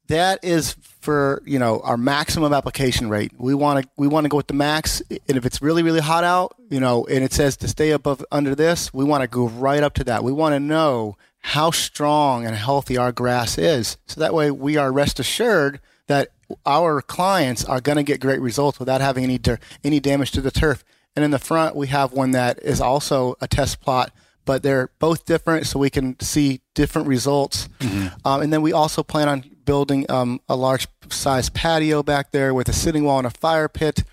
that 0.07 0.43
is 0.43 0.75
for 1.01 1.41
you 1.45 1.59
know 1.59 1.81
our 1.81 1.97
maximum 1.97 2.53
application 2.53 3.09
rate. 3.09 3.31
We 3.37 3.53
want 3.53 3.83
to 3.83 3.89
we 3.97 4.07
want 4.07 4.25
to 4.25 4.29
go 4.29 4.37
with 4.37 4.47
the 4.47 4.53
max, 4.53 5.01
and 5.09 5.37
if 5.37 5.45
it's 5.45 5.61
really 5.61 5.83
really 5.83 6.01
hot 6.01 6.23
out, 6.23 6.55
you 6.69 6.79
know, 6.79 7.05
and 7.05 7.23
it 7.23 7.33
says 7.33 7.57
to 7.57 7.67
stay 7.67 7.91
above 7.91 8.25
under 8.31 8.55
this, 8.55 8.93
we 8.93 9.03
want 9.03 9.21
to 9.21 9.27
go 9.27 9.47
right 9.47 9.83
up 9.83 9.93
to 9.95 10.03
that. 10.05 10.23
We 10.23 10.31
want 10.31 10.53
to 10.53 10.59
know 10.59 11.17
how 11.39 11.71
strong 11.71 12.45
and 12.45 12.55
healthy 12.55 12.95
our 12.97 13.11
grass 13.11 13.57
is, 13.57 13.97
so 14.07 14.19
that 14.21 14.33
way 14.33 14.49
we 14.49 14.77
are 14.77 14.91
rest 14.91 15.19
assured 15.19 15.79
that 16.07 16.29
our 16.65 17.01
clients 17.01 17.63
are 17.65 17.81
going 17.81 17.97
to 17.97 18.03
get 18.03 18.19
great 18.19 18.41
results 18.41 18.79
without 18.79 19.01
having 19.01 19.23
any 19.23 19.39
any 19.83 19.99
damage 19.99 20.31
to 20.31 20.41
the 20.41 20.51
turf. 20.51 20.83
And 21.15 21.23
in 21.23 21.31
the 21.31 21.39
front, 21.39 21.75
we 21.75 21.87
have 21.87 22.11
one 22.11 22.31
that 22.31 22.59
is 22.63 22.81
also 22.81 23.35
a 23.39 23.47
test 23.47 23.81
plot, 23.81 24.11
but 24.45 24.63
they're 24.63 24.89
both 24.99 25.25
different, 25.25 25.67
so 25.67 25.79
we 25.79 25.89
can 25.89 26.19
see 26.19 26.61
different 26.73 27.07
results. 27.07 27.69
Mm-hmm. 27.79 28.07
Um, 28.25 28.41
and 28.41 28.51
then 28.51 28.61
we 28.61 28.73
also 28.73 29.03
plan 29.03 29.29
on 29.29 29.43
building 29.65 30.09
um, 30.09 30.41
a 30.49 30.55
large 30.55 30.87
size 31.09 31.49
patio 31.49 32.03
back 32.03 32.31
there 32.31 32.53
with 32.53 32.67
a 32.67 32.73
sitting 32.73 33.03
wall 33.03 33.19
and 33.19 33.27
a 33.27 33.31
fire 33.31 33.69
pit. 33.69 34.03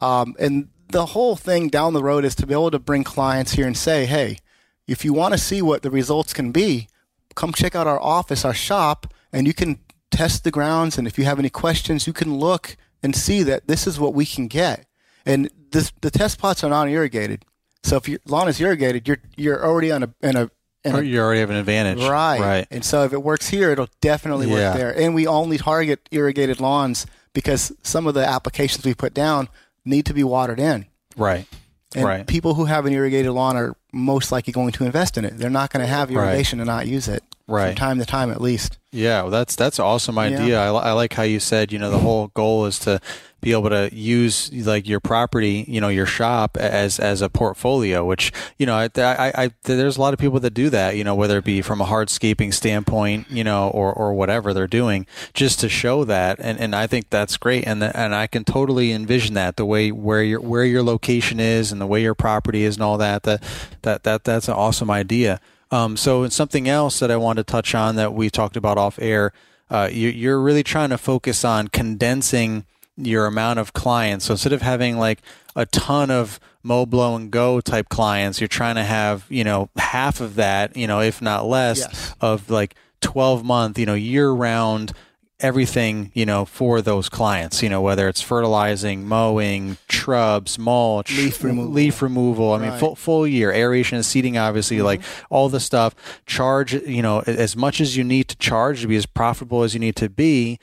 Um, 0.00 0.34
and 0.38 0.68
the 0.88 1.06
whole 1.06 1.36
thing 1.36 1.68
down 1.68 1.92
the 1.92 2.02
road 2.02 2.24
is 2.24 2.34
to 2.36 2.46
be 2.46 2.52
able 2.52 2.70
to 2.70 2.78
bring 2.78 3.04
clients 3.04 3.52
here 3.52 3.66
and 3.66 3.76
say, 3.76 4.04
hey, 4.06 4.38
if 4.86 5.04
you 5.04 5.12
want 5.12 5.32
to 5.34 5.38
see 5.38 5.62
what 5.62 5.82
the 5.82 5.90
results 5.90 6.32
can 6.32 6.52
be, 6.52 6.88
come 7.34 7.52
check 7.52 7.74
out 7.74 7.86
our 7.86 8.00
office, 8.00 8.44
our 8.44 8.54
shop, 8.54 9.12
and 9.32 9.46
you 9.46 9.54
can 9.54 9.78
test 10.16 10.44
the 10.44 10.50
grounds, 10.50 10.98
and 10.98 11.06
if 11.06 11.18
you 11.18 11.24
have 11.24 11.38
any 11.38 11.50
questions, 11.50 12.06
you 12.06 12.12
can 12.12 12.38
look 12.38 12.76
and 13.02 13.14
see 13.14 13.42
that 13.42 13.66
this 13.66 13.86
is 13.86 13.98
what 13.98 14.14
we 14.14 14.24
can 14.24 14.48
get. 14.48 14.86
And 15.26 15.50
this, 15.70 15.92
the 16.00 16.10
test 16.10 16.38
plots 16.38 16.62
are 16.64 16.70
non 16.70 16.88
irrigated. 16.88 17.44
So 17.82 17.96
if 17.96 18.08
your 18.08 18.18
lawn 18.26 18.48
is 18.48 18.60
irrigated, 18.60 19.06
you're 19.06 19.18
you're 19.36 19.64
already 19.64 19.92
on 19.92 20.02
a 20.04 20.14
in 20.22 20.36
a 20.36 20.50
in 20.84 20.94
a 20.94 21.02
you 21.02 21.20
already 21.20 21.40
have 21.40 21.50
an 21.50 21.56
advantage. 21.56 22.02
Right. 22.02 22.40
Right. 22.40 22.66
And 22.70 22.84
so 22.84 23.04
if 23.04 23.12
it 23.12 23.22
works 23.22 23.48
here, 23.48 23.70
it'll 23.70 23.90
definitely 24.00 24.48
Yeah. 24.48 24.70
work 24.70 24.78
there. 24.78 24.98
And 24.98 25.14
we 25.14 25.26
only 25.26 25.58
target 25.58 26.08
irrigated 26.10 26.60
lawns 26.60 27.06
because 27.34 27.72
some 27.82 28.06
of 28.06 28.14
the 28.14 28.26
applications 28.26 28.84
we 28.84 28.94
put 28.94 29.12
down 29.12 29.48
need 29.84 30.06
to 30.06 30.14
be 30.14 30.24
watered 30.24 30.60
in. 30.60 30.86
Right. 31.16 31.46
And 31.94 32.04
right. 32.04 32.26
people 32.26 32.54
who 32.54 32.64
have 32.64 32.86
an 32.86 32.92
irrigated 32.92 33.32
lawn 33.32 33.56
are 33.56 33.76
most 33.94 34.32
likely 34.32 34.52
going 34.52 34.72
to 34.72 34.84
invest 34.84 35.16
in 35.16 35.24
it. 35.24 35.38
They're 35.38 35.50
not 35.50 35.70
going 35.70 35.84
to 35.84 35.86
have 35.86 36.10
irrigation 36.10 36.60
and 36.60 36.66
not 36.66 36.86
use 36.86 37.08
it. 37.08 37.22
Right. 37.46 37.68
From 37.68 37.76
time 37.76 37.98
to 37.98 38.06
time 38.06 38.30
at 38.30 38.40
least. 38.40 38.78
Yeah, 38.90 39.22
well, 39.22 39.30
that's 39.30 39.54
that's 39.54 39.78
an 39.78 39.84
awesome 39.84 40.18
idea. 40.18 40.58
I, 40.58 40.68
I 40.68 40.92
like 40.92 41.12
how 41.12 41.24
you 41.24 41.40
said, 41.40 41.72
you 41.72 41.78
know, 41.78 41.90
the 41.90 41.98
whole 41.98 42.28
goal 42.28 42.64
is 42.64 42.78
to 42.80 43.00
be 43.44 43.52
able 43.52 43.68
to 43.68 43.90
use 43.94 44.50
like 44.52 44.88
your 44.88 45.00
property, 45.00 45.66
you 45.68 45.80
know, 45.80 45.88
your 45.88 46.06
shop 46.06 46.56
as 46.56 46.98
as 46.98 47.20
a 47.20 47.28
portfolio. 47.28 48.04
Which 48.04 48.32
you 48.58 48.64
know, 48.64 48.74
I, 48.74 48.88
I, 48.96 49.44
I 49.44 49.50
there's 49.64 49.98
a 49.98 50.00
lot 50.00 50.14
of 50.14 50.18
people 50.18 50.40
that 50.40 50.54
do 50.54 50.70
that. 50.70 50.96
You 50.96 51.04
know, 51.04 51.14
whether 51.14 51.38
it 51.38 51.44
be 51.44 51.60
from 51.60 51.80
a 51.80 51.84
hardscaping 51.84 52.54
standpoint, 52.54 53.30
you 53.30 53.44
know, 53.44 53.68
or 53.68 53.92
or 53.92 54.14
whatever 54.14 54.54
they're 54.54 54.66
doing, 54.66 55.06
just 55.34 55.60
to 55.60 55.68
show 55.68 56.04
that. 56.04 56.38
And 56.40 56.58
and 56.58 56.74
I 56.74 56.86
think 56.86 57.10
that's 57.10 57.36
great. 57.36 57.66
And 57.66 57.82
the, 57.82 57.94
and 57.96 58.14
I 58.14 58.26
can 58.26 58.44
totally 58.44 58.92
envision 58.92 59.34
that 59.34 59.56
the 59.56 59.66
way 59.66 59.92
where 59.92 60.22
your 60.22 60.40
where 60.40 60.64
your 60.64 60.82
location 60.82 61.38
is 61.38 61.70
and 61.70 61.80
the 61.80 61.86
way 61.86 62.02
your 62.02 62.14
property 62.14 62.64
is 62.64 62.76
and 62.76 62.82
all 62.82 62.96
that. 62.98 63.24
That 63.24 63.42
that 63.82 64.02
that 64.04 64.24
that's 64.24 64.48
an 64.48 64.54
awesome 64.54 64.90
idea. 64.90 65.38
Um, 65.70 65.96
so 65.96 66.28
something 66.28 66.68
else 66.68 66.98
that 67.00 67.10
I 67.10 67.16
want 67.16 67.38
to 67.38 67.44
touch 67.44 67.74
on 67.74 67.96
that 67.96 68.14
we 68.14 68.30
talked 68.30 68.56
about 68.56 68.78
off 68.78 68.98
air, 69.00 69.32
uh, 69.70 69.88
you, 69.90 70.08
you're 70.08 70.40
really 70.40 70.62
trying 70.62 70.90
to 70.90 70.98
focus 70.98 71.44
on 71.44 71.68
condensing 71.68 72.64
your 72.96 73.26
amount 73.26 73.58
of 73.58 73.72
clients. 73.72 74.26
So 74.26 74.34
instead 74.34 74.52
of 74.52 74.62
having 74.62 74.98
like 74.98 75.20
a 75.56 75.66
ton 75.66 76.10
of 76.10 76.38
mow, 76.62 76.86
blow, 76.86 77.16
and 77.16 77.30
go 77.30 77.60
type 77.60 77.88
clients, 77.88 78.40
you're 78.40 78.48
trying 78.48 78.76
to 78.76 78.84
have 78.84 79.24
you 79.28 79.44
know 79.44 79.68
half 79.76 80.20
of 80.20 80.36
that, 80.36 80.76
you 80.76 80.86
know, 80.86 81.00
if 81.00 81.20
not 81.22 81.46
less, 81.46 81.78
Yes. 81.80 82.14
of 82.20 82.50
like 82.50 82.74
12 83.00 83.44
month, 83.44 83.78
you 83.78 83.86
know, 83.86 83.94
year 83.94 84.30
round 84.30 84.92
everything 85.40 86.10
you 86.14 86.24
know 86.24 86.44
for 86.44 86.80
those 86.80 87.08
clients 87.08 87.60
you 87.60 87.68
know 87.68 87.82
whether 87.82 88.08
it's 88.08 88.22
fertilizing 88.22 89.04
mowing 89.06 89.76
shrubs 89.90 90.58
mulch 90.60 91.10
Leaf 91.18 91.42
removal. 91.42 91.72
leaf 91.72 92.00
removal 92.00 92.52
i 92.52 92.58
mean 92.58 92.68
Right. 92.68 92.70
Mm-hmm. 92.76 92.78
full, 92.80 92.94
full 92.94 93.26
year 93.26 93.50
aeration 93.52 93.96
and 93.96 94.06
seeding 94.06 94.38
obviously 94.38 94.80
like 94.80 95.02
all 95.30 95.48
the 95.48 95.58
stuff 95.58 95.94
charge 96.24 96.72
you 96.72 97.02
know 97.02 97.20
as 97.26 97.56
much 97.56 97.80
as 97.80 97.96
you 97.96 98.04
need 98.04 98.28
to 98.28 98.36
charge 98.36 98.82
to 98.82 98.86
be 98.86 98.96
as 98.96 99.06
profitable 99.06 99.64
as 99.64 99.74
you 99.74 99.80
need 99.80 99.96
to 99.96 100.08
be 100.08 100.60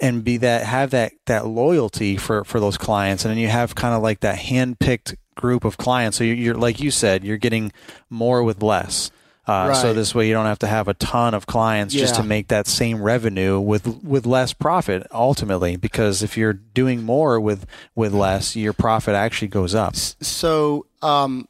and 0.00 0.24
be 0.24 0.38
that 0.38 0.64
have 0.64 0.90
that 0.90 1.12
that 1.26 1.46
loyalty 1.46 2.16
for 2.16 2.44
for 2.44 2.60
those 2.60 2.76
clients. 2.76 3.24
And 3.24 3.30
then 3.30 3.38
you 3.38 3.48
have 3.48 3.74
kind 3.74 3.94
of 3.94 4.02
like 4.02 4.20
that 4.20 4.36
hand-picked 4.36 5.14
group 5.34 5.64
of 5.64 5.76
clients. 5.76 6.18
So 6.18 6.24
you're, 6.24 6.36
you're 6.36 6.54
like 6.54 6.80
you 6.80 6.90
said 6.90 7.24
you're 7.24 7.36
getting 7.36 7.72
more 8.10 8.42
with 8.42 8.62
less. 8.62 9.10
Uh, 9.46 9.74
so 9.74 9.92
this 9.92 10.14
way 10.14 10.26
you 10.26 10.32
don't 10.32 10.46
have 10.46 10.60
to 10.60 10.66
have 10.66 10.88
a 10.88 10.94
ton 10.94 11.34
of 11.34 11.46
clients 11.46 11.92
just 11.92 12.14
to 12.14 12.22
make 12.22 12.48
that 12.48 12.66
same 12.66 13.02
revenue 13.02 13.60
with 13.60 14.02
with 14.02 14.24
less 14.24 14.54
profit 14.54 15.06
ultimately 15.12 15.76
because 15.76 16.22
if 16.22 16.38
you're 16.38 16.54
doing 16.54 17.02
more 17.02 17.38
with 17.38 17.66
with 17.94 18.14
less 18.14 18.56
your 18.56 18.72
profit 18.72 19.14
actually 19.14 19.48
goes 19.48 19.74
up. 19.74 19.96
So 19.96 20.86
um, 21.02 21.46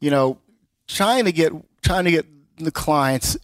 you 0.00 0.10
know, 0.10 0.38
trying 0.86 1.26
to 1.26 1.32
get 1.32 1.52
trying 1.82 2.04
to 2.04 2.10
get 2.10 2.24
the 2.56 2.70
clients 2.70 3.36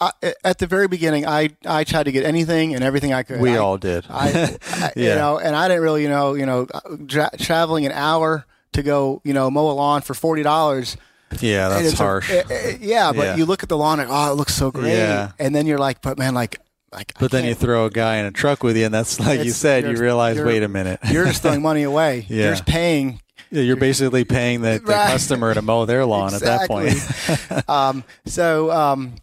I, 0.00 0.10
at 0.44 0.58
the 0.58 0.66
very 0.66 0.88
beginning, 0.88 1.26
I 1.26 1.50
I 1.64 1.84
tried 1.84 2.04
to 2.04 2.12
get 2.12 2.24
anything 2.24 2.74
and 2.74 2.84
everything 2.84 3.12
I 3.14 3.22
could. 3.22 3.40
we 3.40 3.52
I, 3.52 3.56
all 3.56 3.78
did 3.78 4.04
I, 4.10 4.56
I 4.70 4.92
you 4.96 5.06
know, 5.08 5.38
and 5.38 5.56
I 5.56 5.68
didn't 5.68 5.82
really, 5.82 6.02
you 6.02 6.08
know, 6.08 6.34
you 6.34 6.44
know, 6.46 6.66
tra- 7.08 7.30
traveling 7.38 7.86
an 7.86 7.92
hour 7.92 8.44
to 8.72 8.82
go, 8.82 9.22
you 9.24 9.32
know, 9.32 9.50
mow 9.50 9.70
a 9.70 9.72
lawn 9.72 10.02
for 10.02 10.12
forty 10.14 10.42
dollars. 10.42 10.96
yeah 11.40 11.68
that's 11.70 11.94
harsh 11.98 12.30
yeah, 12.78 13.10
but 13.12 13.22
Yeah. 13.24 13.36
you 13.36 13.46
look 13.46 13.62
at 13.62 13.68
the 13.68 13.76
lawn 13.76 13.98
and 14.00 14.08
oh, 14.12 14.30
it 14.30 14.34
looks 14.36 14.54
so 14.54 14.70
great, 14.70 14.92
Yeah. 14.92 15.32
and 15.38 15.54
then 15.54 15.66
you're 15.66 15.78
like, 15.78 16.00
but 16.02 16.18
man, 16.18 16.34
like, 16.34 16.60
like, 16.92 17.12
I 17.16 17.20
but 17.20 17.30
then 17.30 17.44
you 17.46 17.54
throw 17.54 17.86
a 17.86 17.90
guy 17.90 18.16
in 18.18 18.26
a 18.26 18.30
truck 18.30 18.62
with 18.62 18.76
you 18.76 18.84
and 18.84 18.94
that's 18.94 19.18
like 19.18 19.44
you 19.44 19.50
said 19.50 19.84
you 19.84 19.96
realize 19.96 20.38
wait 20.40 20.62
a 20.62 20.68
minute 20.68 21.00
you're 21.10 21.24
just 21.24 21.42
throwing 21.42 21.62
money 21.62 21.82
away. 21.84 22.26
Yeah. 22.28 22.42
You're 22.44 22.52
just 22.52 22.66
paying 22.66 23.20
Yeah, 23.50 23.62
you're 23.62 23.76
basically 23.76 24.24
paying 24.24 24.60
the, 24.60 24.78
the 24.78 24.92
Right. 24.92 25.10
customer 25.10 25.52
to 25.54 25.62
mow 25.62 25.84
their 25.86 26.04
lawn 26.04 26.32
at 26.34 26.42
that 26.42 26.68
point 26.68 27.68
um, 27.68 28.04
so, 28.26 28.70
um, 28.70 29.14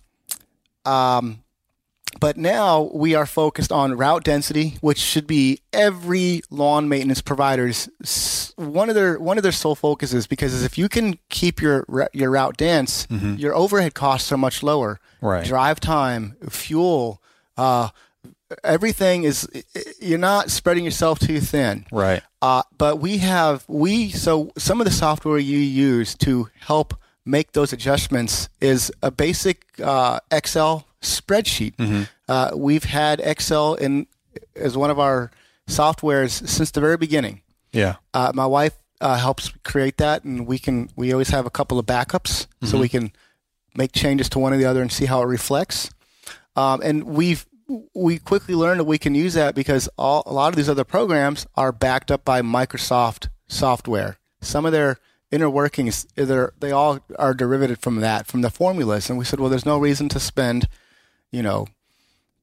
um, 0.86 1.44
but 2.20 2.38
now 2.38 2.92
we 2.94 3.16
are 3.16 3.26
focused 3.26 3.72
on 3.72 3.98
route 3.98 4.24
density, 4.24 4.78
which 4.82 5.00
should 5.00 5.26
be 5.26 5.60
every 5.72 6.42
lawn 6.50 6.88
maintenance 6.88 7.22
provider's 7.22 7.90
one 8.56 8.90
of 8.90 8.96
their 8.96 9.20
one 9.20 9.38
of 9.38 9.44
their 9.44 9.52
sole 9.52 9.76
focuses. 9.76 10.28
Because 10.28 10.64
if 10.64 10.78
you 10.78 10.90
can 10.90 11.18
keep 11.30 11.62
your 11.62 11.86
your 12.14 12.32
route 12.32 12.58
dense, 12.58 13.08
your 13.10 13.56
overhead 13.56 13.94
costs 13.94 14.32
are 14.32 14.38
much 14.38 14.62
lower. 14.64 14.96
Mm-hmm. 14.96 15.26
Right. 15.26 15.46
Drive 15.46 15.80
time, 15.80 16.36
fuel, 16.50 17.22
uh, 17.58 17.90
everything 18.64 19.24
is. 19.24 19.48
You're 20.00 20.20
not 20.20 20.52
spreading 20.52 20.84
yourself 20.86 21.20
too 21.20 21.40
thin. 21.40 21.86
right 21.92 22.22
Uh, 22.42 22.64
but 22.78 23.00
we 23.00 23.20
have 23.20 23.64
we 23.68 24.10
so 24.10 24.52
some 24.58 24.82
of 24.82 24.86
the 24.86 24.92
software 24.92 25.38
you 25.38 25.58
use 25.58 26.14
to 26.16 26.50
help 26.60 26.94
make 27.26 27.54
those 27.54 27.74
adjustments 27.74 28.50
is 28.60 28.92
a 29.02 29.12
basic 29.12 29.66
uh, 29.82 30.20
Excel 30.32 30.86
spreadsheet. 31.02 31.74
Uh, 32.28 32.52
we've 32.56 32.86
had 32.86 33.20
Excel 33.20 33.76
in 33.76 34.08
as 34.56 34.76
one 34.78 34.90
of 34.90 35.00
our 35.00 35.32
softwares 35.68 36.48
since 36.48 36.72
the 36.72 36.82
very 36.82 36.98
beginning. 36.98 37.42
yeah 37.72 37.96
Uh, 38.14 38.32
my 38.34 38.46
wife 38.46 38.74
uh, 39.02 39.18
helps 39.18 39.50
create 39.64 39.98
that, 39.98 40.24
and 40.24 40.48
we 40.48 40.58
can 40.60 40.90
we 40.96 41.12
always 41.12 41.30
have 41.30 41.46
a 41.46 41.50
couple 41.50 41.78
of 41.80 41.86
backups 41.86 42.48
so 42.64 42.78
we 42.80 42.90
can 42.90 43.12
make 43.76 43.92
changes 43.92 44.30
to 44.30 44.40
one 44.40 44.54
or 44.54 44.58
the 44.58 44.66
other 44.66 44.82
and 44.82 44.92
see 44.92 45.06
how 45.06 45.22
it 45.22 45.26
reflects. 45.26 45.90
Um, 46.56 46.82
and 46.84 47.04
we've 47.06 47.46
we 47.96 48.20
quickly 48.20 48.56
learned 48.56 48.80
that 48.80 48.86
we 48.86 48.98
can 48.98 49.16
use 49.16 49.34
that 49.34 49.56
because 49.56 49.90
all, 49.98 50.24
a 50.26 50.34
lot 50.34 50.50
of 50.50 50.56
these 50.56 50.70
other 50.70 50.84
programs 50.84 51.48
are 51.56 51.72
backed 51.72 52.12
up 52.12 52.24
by 52.24 52.42
Microsoft 52.42 53.30
software. 53.48 54.18
Some 54.42 54.66
of 54.66 54.72
their 54.72 54.98
inner 55.34 55.50
workings, 55.50 56.06
they're, 56.16 56.54
all 56.72 57.00
are 57.18 57.34
derivative 57.34 57.80
from 57.80 57.96
that, 58.02 58.28
from 58.28 58.42
the 58.42 58.52
formulas. 58.52 59.10
And 59.10 59.18
we 59.18 59.26
said, 59.26 59.40
well, 59.40 59.50
there's 59.50 59.66
no 59.66 59.80
reason 59.80 60.08
to 60.10 60.20
spend, 60.20 60.68
you 61.32 61.42
know, 61.42 61.66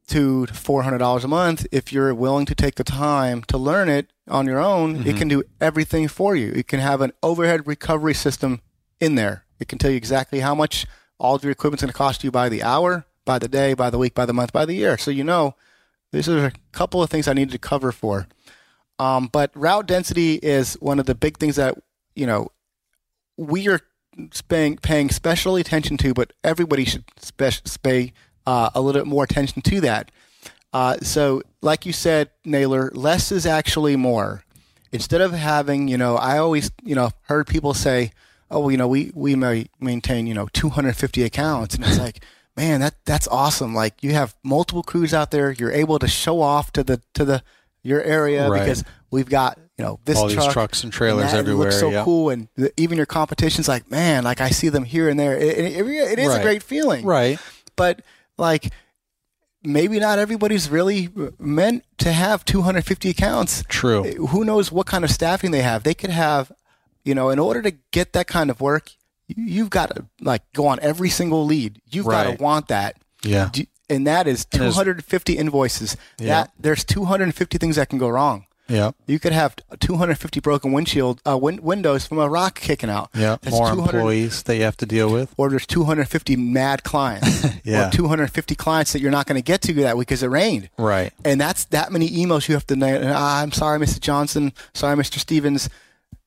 two 0.08 0.46
to 0.46 0.54
four 0.54 0.82
hundred 0.82 0.98
dollars 0.98 1.22
a 1.22 1.28
month 1.28 1.64
if 1.70 1.92
you're 1.92 2.12
willing 2.12 2.44
to 2.46 2.54
take 2.54 2.74
the 2.74 2.82
time 2.82 3.44
to 3.44 3.56
learn 3.56 3.88
it 3.88 4.12
on 4.26 4.44
your 4.44 4.58
own. 4.58 5.06
It 5.06 5.16
can 5.16 5.28
do 5.28 5.44
everything 5.60 6.08
for 6.08 6.34
you. 6.34 6.50
It 6.50 6.66
can 6.66 6.80
have 6.80 7.00
an 7.00 7.12
overhead 7.22 7.68
recovery 7.68 8.14
system 8.14 8.60
in 8.98 9.14
there. 9.14 9.44
It 9.60 9.68
can 9.68 9.78
tell 9.78 9.92
you 9.92 9.96
exactly 9.96 10.40
how 10.40 10.56
much 10.56 10.84
all 11.20 11.36
of 11.36 11.44
your 11.44 11.52
equipment's 11.52 11.82
going 11.82 11.92
to 11.92 11.96
cost 11.96 12.24
you 12.24 12.32
by 12.32 12.48
the 12.48 12.64
hour, 12.64 13.04
by 13.24 13.38
the 13.38 13.46
day, 13.46 13.72
by 13.72 13.88
the 13.88 13.98
week, 13.98 14.14
by 14.14 14.26
the 14.26 14.32
month, 14.32 14.52
by 14.52 14.64
the 14.66 14.74
year. 14.74 14.98
So 14.98 15.12
you 15.12 15.22
know, 15.22 15.54
these 16.10 16.28
are 16.28 16.46
a 16.46 16.52
couple 16.72 17.04
of 17.04 17.08
things 17.08 17.28
I 17.28 17.34
needed 17.34 17.52
to 17.52 17.58
cover 17.58 17.92
for. 17.92 18.26
Um, 18.98 19.28
but 19.30 19.52
route 19.54 19.86
density 19.86 20.34
is 20.42 20.74
one 20.80 20.98
of 20.98 21.06
the 21.06 21.14
big 21.14 21.38
things 21.38 21.54
that 21.54 21.78
you 22.16 22.26
know 22.26 22.50
we 23.40 23.68
are 23.68 23.80
paying, 24.48 24.76
paying 24.76 25.08
special 25.10 25.56
attention 25.56 25.96
to, 25.98 26.12
but 26.12 26.32
everybody 26.44 26.84
should 26.84 27.04
spe- 27.16 27.82
pay 27.82 28.12
uh, 28.46 28.70
a 28.74 28.80
little 28.80 29.00
bit 29.00 29.08
more 29.08 29.24
attention 29.24 29.62
to 29.62 29.80
that. 29.80 30.10
Uh, 30.72 30.96
so, 31.02 31.42
like 31.62 31.86
you 31.86 31.92
said, 31.92 32.30
Naylor, 32.44 32.90
less 32.94 33.32
is 33.32 33.46
actually 33.46 33.96
more. 33.96 34.44
Instead 34.92 35.20
of 35.20 35.32
having, 35.32 35.88
you 35.88 35.96
know, 35.96 36.16
I 36.16 36.38
always, 36.38 36.70
you 36.84 36.94
know, 36.94 37.10
heard 37.22 37.46
people 37.46 37.74
say, 37.74 38.12
"Oh, 38.50 38.68
you 38.68 38.76
know, 38.76 38.88
we 38.88 39.10
we 39.14 39.34
may 39.36 39.66
maintain, 39.80 40.26
you 40.26 40.34
know, 40.34 40.48
250 40.52 41.22
accounts," 41.22 41.74
and 41.74 41.84
it's 41.84 41.98
like, 42.06 42.24
man, 42.56 42.80
that 42.80 42.94
that's 43.04 43.26
awesome. 43.28 43.74
Like 43.74 44.02
you 44.02 44.12
have 44.12 44.34
multiple 44.44 44.82
crews 44.82 45.14
out 45.14 45.30
there, 45.30 45.50
you're 45.52 45.72
able 45.72 45.98
to 45.98 46.08
show 46.08 46.40
off 46.40 46.72
to 46.72 46.84
the 46.84 47.00
to 47.14 47.24
the 47.24 47.42
your 47.82 48.02
area 48.02 48.48
Right. 48.48 48.60
because 48.60 48.84
we've 49.10 49.28
got 49.28 49.58
you 49.80 49.86
know 49.86 49.98
this 50.04 50.18
All 50.18 50.26
these 50.28 50.36
truck, 50.36 50.52
trucks 50.52 50.84
and 50.84 50.92
trailers 50.92 51.32
that 51.32 51.38
everywhere, 51.38 51.68
Looks 51.68 51.80
so 51.80 51.90
yeah. 51.90 52.04
cool, 52.04 52.28
and 52.28 52.48
the, 52.56 52.70
even 52.76 52.96
your 52.98 53.06
competition's 53.06 53.66
like, 53.66 53.90
man, 53.90 54.24
like 54.24 54.40
I 54.42 54.50
see 54.50 54.68
them 54.68 54.84
here 54.84 55.08
and 55.08 55.18
there. 55.18 55.34
It, 55.36 55.58
it, 55.58 55.86
it 55.86 56.18
is 56.18 56.28
Right. 56.28 56.40
a 56.40 56.42
great 56.42 56.62
feeling, 56.62 57.04
right 57.06 57.38
but 57.76 58.02
like 58.36 58.72
maybe 59.62 59.98
not 60.00 60.18
everybody's 60.18 60.68
really 60.70 61.08
meant 61.38 61.84
to 61.98 62.12
have 62.12 62.44
250 62.44 63.10
accounts. 63.10 63.62
true 63.68 64.04
eh, 64.04 64.14
Who 64.14 64.44
knows 64.44 64.70
what 64.72 64.86
kind 64.86 65.04
of 65.04 65.10
staffing 65.10 65.50
they 65.50 65.62
have? 65.62 65.82
They 65.82 65.94
could 65.94 66.10
have, 66.10 66.50
you 67.04 67.14
know, 67.14 67.30
in 67.30 67.38
order 67.38 67.62
to 67.62 67.70
get 67.92 68.12
that 68.12 68.26
kind 68.26 68.50
of 68.50 68.60
work, 68.60 68.90
you- 69.28 69.44
you've 69.44 69.70
got 69.70 69.94
to 69.94 70.06
like 70.20 70.42
go 70.52 70.66
on 70.66 70.78
every 70.82 71.10
single 71.10 71.44
lead. 71.44 71.80
You've 71.90 72.06
got 72.06 72.24
to 72.24 72.42
want 72.42 72.68
that. 72.68 72.96
yeah 73.22 73.50
And 73.88 74.06
that 74.06 74.26
is 74.26 74.44
250 74.46 75.36
invoices. 75.36 75.96
Yeah. 76.18 76.26
That 76.28 76.52
there's 76.58 76.84
250 76.84 77.58
things 77.58 77.76
that 77.76 77.88
can 77.88 77.98
go 77.98 78.08
wrong. 78.08 78.46
Yeah. 78.70 78.92
You 79.06 79.18
could 79.18 79.32
have 79.32 79.56
250 79.80 80.40
broken 80.40 80.72
windshield 80.72 81.20
uh, 81.26 81.36
win- 81.36 81.60
windows 81.62 82.06
from 82.06 82.18
a 82.18 82.28
rock 82.28 82.60
kicking 82.60 82.88
out. 82.88 83.10
Yeah. 83.14 83.36
That's 83.42 83.54
More 83.56 83.70
employees 83.72 84.42
that 84.44 84.56
you 84.56 84.62
have 84.62 84.76
to 84.78 84.86
deal 84.86 85.10
with. 85.12 85.34
Or 85.36 85.50
there's 85.50 85.66
250 85.66 86.36
mad 86.36 86.84
clients. 86.84 87.46
Yeah. 87.62 87.88
Or 87.88 87.90
250 87.90 88.54
clients 88.54 88.92
that 88.94 89.00
you're 89.00 89.10
not 89.10 89.26
going 89.26 89.36
to 89.36 89.44
get 89.44 89.60
to 89.62 89.72
that 89.74 89.96
week 89.96 90.08
because 90.08 90.22
it 90.22 90.28
rained. 90.28 90.70
Right. 90.78 91.12
And 91.24 91.38
that's 91.40 91.66
that 91.66 91.92
many 91.92 92.08
emails 92.08 92.48
you 92.48 92.54
have 92.54 92.66
to. 92.68 92.76
Ah, 93.14 93.42
I'm 93.42 93.52
sorry, 93.52 93.78
Mr. 93.78 94.00
Johnson. 94.00 94.52
Sorry, 94.72 94.96
Mr. 94.96 95.18
Stevens. 95.18 95.68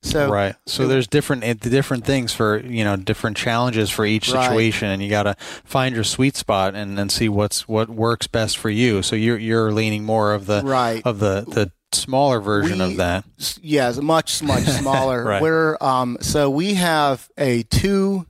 So 0.02 0.30
right. 0.30 0.54
So 0.66 0.86
there's 0.86 1.06
different 1.06 1.60
different 1.60 2.04
things 2.04 2.32
for 2.32 2.58
you 2.60 2.84
know 2.84 2.94
different 2.96 3.36
challenges 3.38 3.90
for 3.90 4.04
each 4.04 4.30
Right. 4.30 4.44
situation, 4.48 4.88
and 4.88 5.02
you 5.02 5.08
got 5.08 5.22
to 5.24 5.34
find 5.64 5.94
your 5.94 6.04
sweet 6.04 6.36
spot 6.36 6.74
and, 6.74 6.98
and 7.00 7.10
see 7.10 7.28
what's 7.28 7.66
what 7.66 7.88
works 7.88 8.26
best 8.26 8.58
for 8.58 8.68
you. 8.70 9.02
So 9.02 9.16
you're 9.16 9.38
you're 9.38 9.72
leaning 9.72 10.04
more 10.04 10.34
of 10.34 10.44
the 10.46 10.62
Right. 10.62 11.02
of 11.06 11.18
the 11.20 11.44
the 11.48 11.72
smaller 11.94 12.40
version 12.40 12.78
We- 12.78 12.84
of 12.84 12.96
that. 12.98 13.24
s- 13.38 13.58
yes, 13.62 13.98
much 14.00 14.42
much 14.42 14.64
smaller. 14.80 15.24
Right. 15.24 15.42
We're 15.42 15.76
um 15.80 16.18
so 16.20 16.50
we 16.50 16.74
have 16.74 17.28
a 17.38 17.62
two 17.64 18.26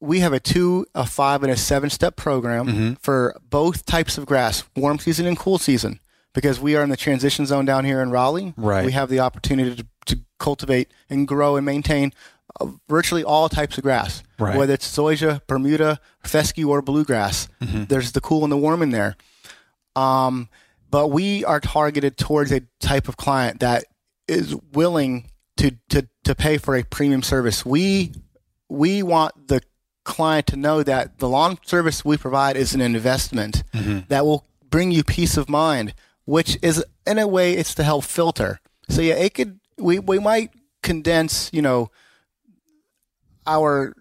we 0.00 0.20
have 0.20 0.32
a 0.32 0.38
two, 0.38 0.86
a 0.94 1.04
five, 1.04 1.42
and 1.42 1.50
a 1.50 1.56
seven 1.56 1.90
step 1.90 2.14
program 2.14 2.66
Mm-hmm. 2.68 2.92
for 3.00 3.36
both 3.50 3.84
types 3.84 4.16
of 4.16 4.26
grass, 4.26 4.62
warm 4.76 4.98
season 5.00 5.26
and 5.26 5.36
cool 5.36 5.58
season. 5.58 5.98
Because 6.34 6.60
we 6.60 6.76
are 6.76 6.84
in 6.84 6.90
the 6.90 6.96
transition 6.96 7.46
zone 7.46 7.64
down 7.64 7.84
here 7.84 8.00
in 8.00 8.10
Raleigh, 8.10 8.54
Right. 8.56 8.84
we 8.84 8.92
have 8.92 9.08
the 9.08 9.18
opportunity 9.18 9.74
to, 9.74 9.86
to 10.14 10.20
cultivate 10.38 10.92
and 11.10 11.26
grow 11.26 11.56
and 11.56 11.66
maintain 11.66 12.12
uh, 12.60 12.66
virtually 12.88 13.24
all 13.24 13.48
types 13.48 13.76
of 13.76 13.82
grass, 13.82 14.22
Right. 14.38 14.56
whether 14.56 14.74
it's 14.74 14.86
zoysia, 14.96 15.40
Bermuda, 15.48 15.98
fescue, 16.22 16.68
or 16.70 16.80
bluegrass. 16.80 17.48
Mm-hmm. 17.60 17.84
There's 17.86 18.12
the 18.12 18.20
cool 18.20 18.44
and 18.44 18.52
the 18.52 18.56
warm 18.56 18.82
in 18.82 18.90
there. 18.90 19.16
Um, 19.96 20.48
but 20.90 21.08
we 21.08 21.44
are 21.44 21.60
targeted 21.60 22.16
towards 22.16 22.52
a 22.52 22.62
type 22.80 23.08
of 23.08 23.16
client 23.16 23.60
that 23.60 23.84
is 24.26 24.54
willing 24.72 25.30
to, 25.56 25.72
to, 25.90 26.08
to 26.24 26.34
pay 26.34 26.58
for 26.58 26.76
a 26.76 26.84
premium 26.84 27.22
service. 27.22 27.64
We 27.64 28.12
we 28.68 29.02
want 29.02 29.48
the 29.48 29.62
client 30.04 30.46
to 30.48 30.56
know 30.56 30.82
that 30.82 31.18
the 31.18 31.28
lawn 31.28 31.58
service 31.64 32.04
we 32.04 32.16
provide 32.16 32.56
is 32.56 32.74
an 32.74 32.80
investment 32.80 33.62
that 34.08 34.26
will 34.26 34.46
bring 34.68 34.90
you 34.90 35.02
peace 35.02 35.36
of 35.38 35.48
mind, 35.48 35.94
which 36.26 36.58
is 36.62 36.84
in 37.06 37.18
a 37.18 37.26
way 37.26 37.54
it's 37.54 37.74
to 37.76 37.82
help 37.82 38.04
filter. 38.04 38.60
So 38.90 39.00
yeah, 39.00 39.14
it 39.14 39.34
could 39.34 39.58
we, 39.78 39.98
we 39.98 40.18
might 40.18 40.50
condense, 40.82 41.50
you 41.52 41.62
know, 41.62 41.90
our 43.46 43.94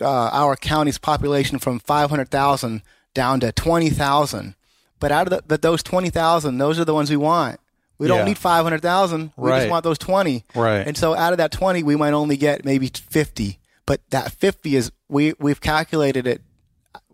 uh, 0.00 0.30
our 0.32 0.56
county's 0.56 0.98
population 0.98 1.58
from 1.58 1.78
500,000 1.78 2.82
down 3.14 3.40
to 3.40 3.52
20,000. 3.52 4.55
But 5.00 5.12
out 5.12 5.26
of 5.26 5.30
the, 5.30 5.42
but 5.46 5.62
those 5.62 5.82
20,000, 5.82 6.58
those 6.58 6.78
are 6.78 6.84
the 6.84 6.94
ones 6.94 7.10
we 7.10 7.16
want. 7.16 7.60
We 7.98 8.08
don't 8.08 8.18
Yeah. 8.18 8.24
need 8.24 8.38
500,000. 8.38 9.32
We 9.36 9.50
Right. 9.50 9.60
just 9.60 9.70
want 9.70 9.84
those 9.84 9.98
20. 9.98 10.44
Right. 10.54 10.86
And 10.86 10.96
so 10.96 11.14
out 11.14 11.32
of 11.32 11.38
that 11.38 11.50
20, 11.50 11.82
we 11.82 11.96
might 11.96 12.12
only 12.12 12.36
get 12.36 12.64
maybe 12.64 12.90
50. 13.10 13.58
But 13.86 14.00
that 14.10 14.32
50 14.32 14.76
is 14.76 14.90
we 15.08 15.34
we've 15.38 15.60
calculated 15.60 16.26
it 16.26 16.42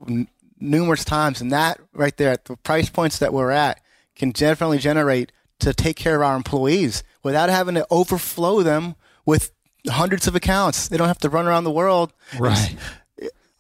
n- 0.09 0.29
numerous 0.61 1.05
times 1.05 1.41
and 1.41 1.53
that 1.53 1.79
right 1.93 2.17
there 2.17 2.31
at 2.31 2.45
the 2.47 2.57
price 2.57 2.89
points 2.89 3.19
that 3.19 3.33
we're 3.33 3.51
at 3.51 3.81
can 4.17 4.31
definitely 4.31 4.79
generate 4.79 5.33
to 5.61 5.73
take 5.75 5.97
care 5.97 6.17
of 6.17 6.23
our 6.23 6.37
employees 6.37 7.03
without 7.23 7.49
having 7.51 7.75
to 7.75 7.87
overflow 7.91 8.63
them 8.63 8.95
with 9.27 9.53
hundreds 9.89 10.27
of 10.27 10.35
accounts. 10.35 10.89
They 10.89 10.97
don't 10.97 11.09
have 11.09 11.19
to 11.19 11.29
run 11.29 11.47
around 11.47 11.65
the 11.65 11.71
world. 11.71 12.13
Right. 12.39 12.77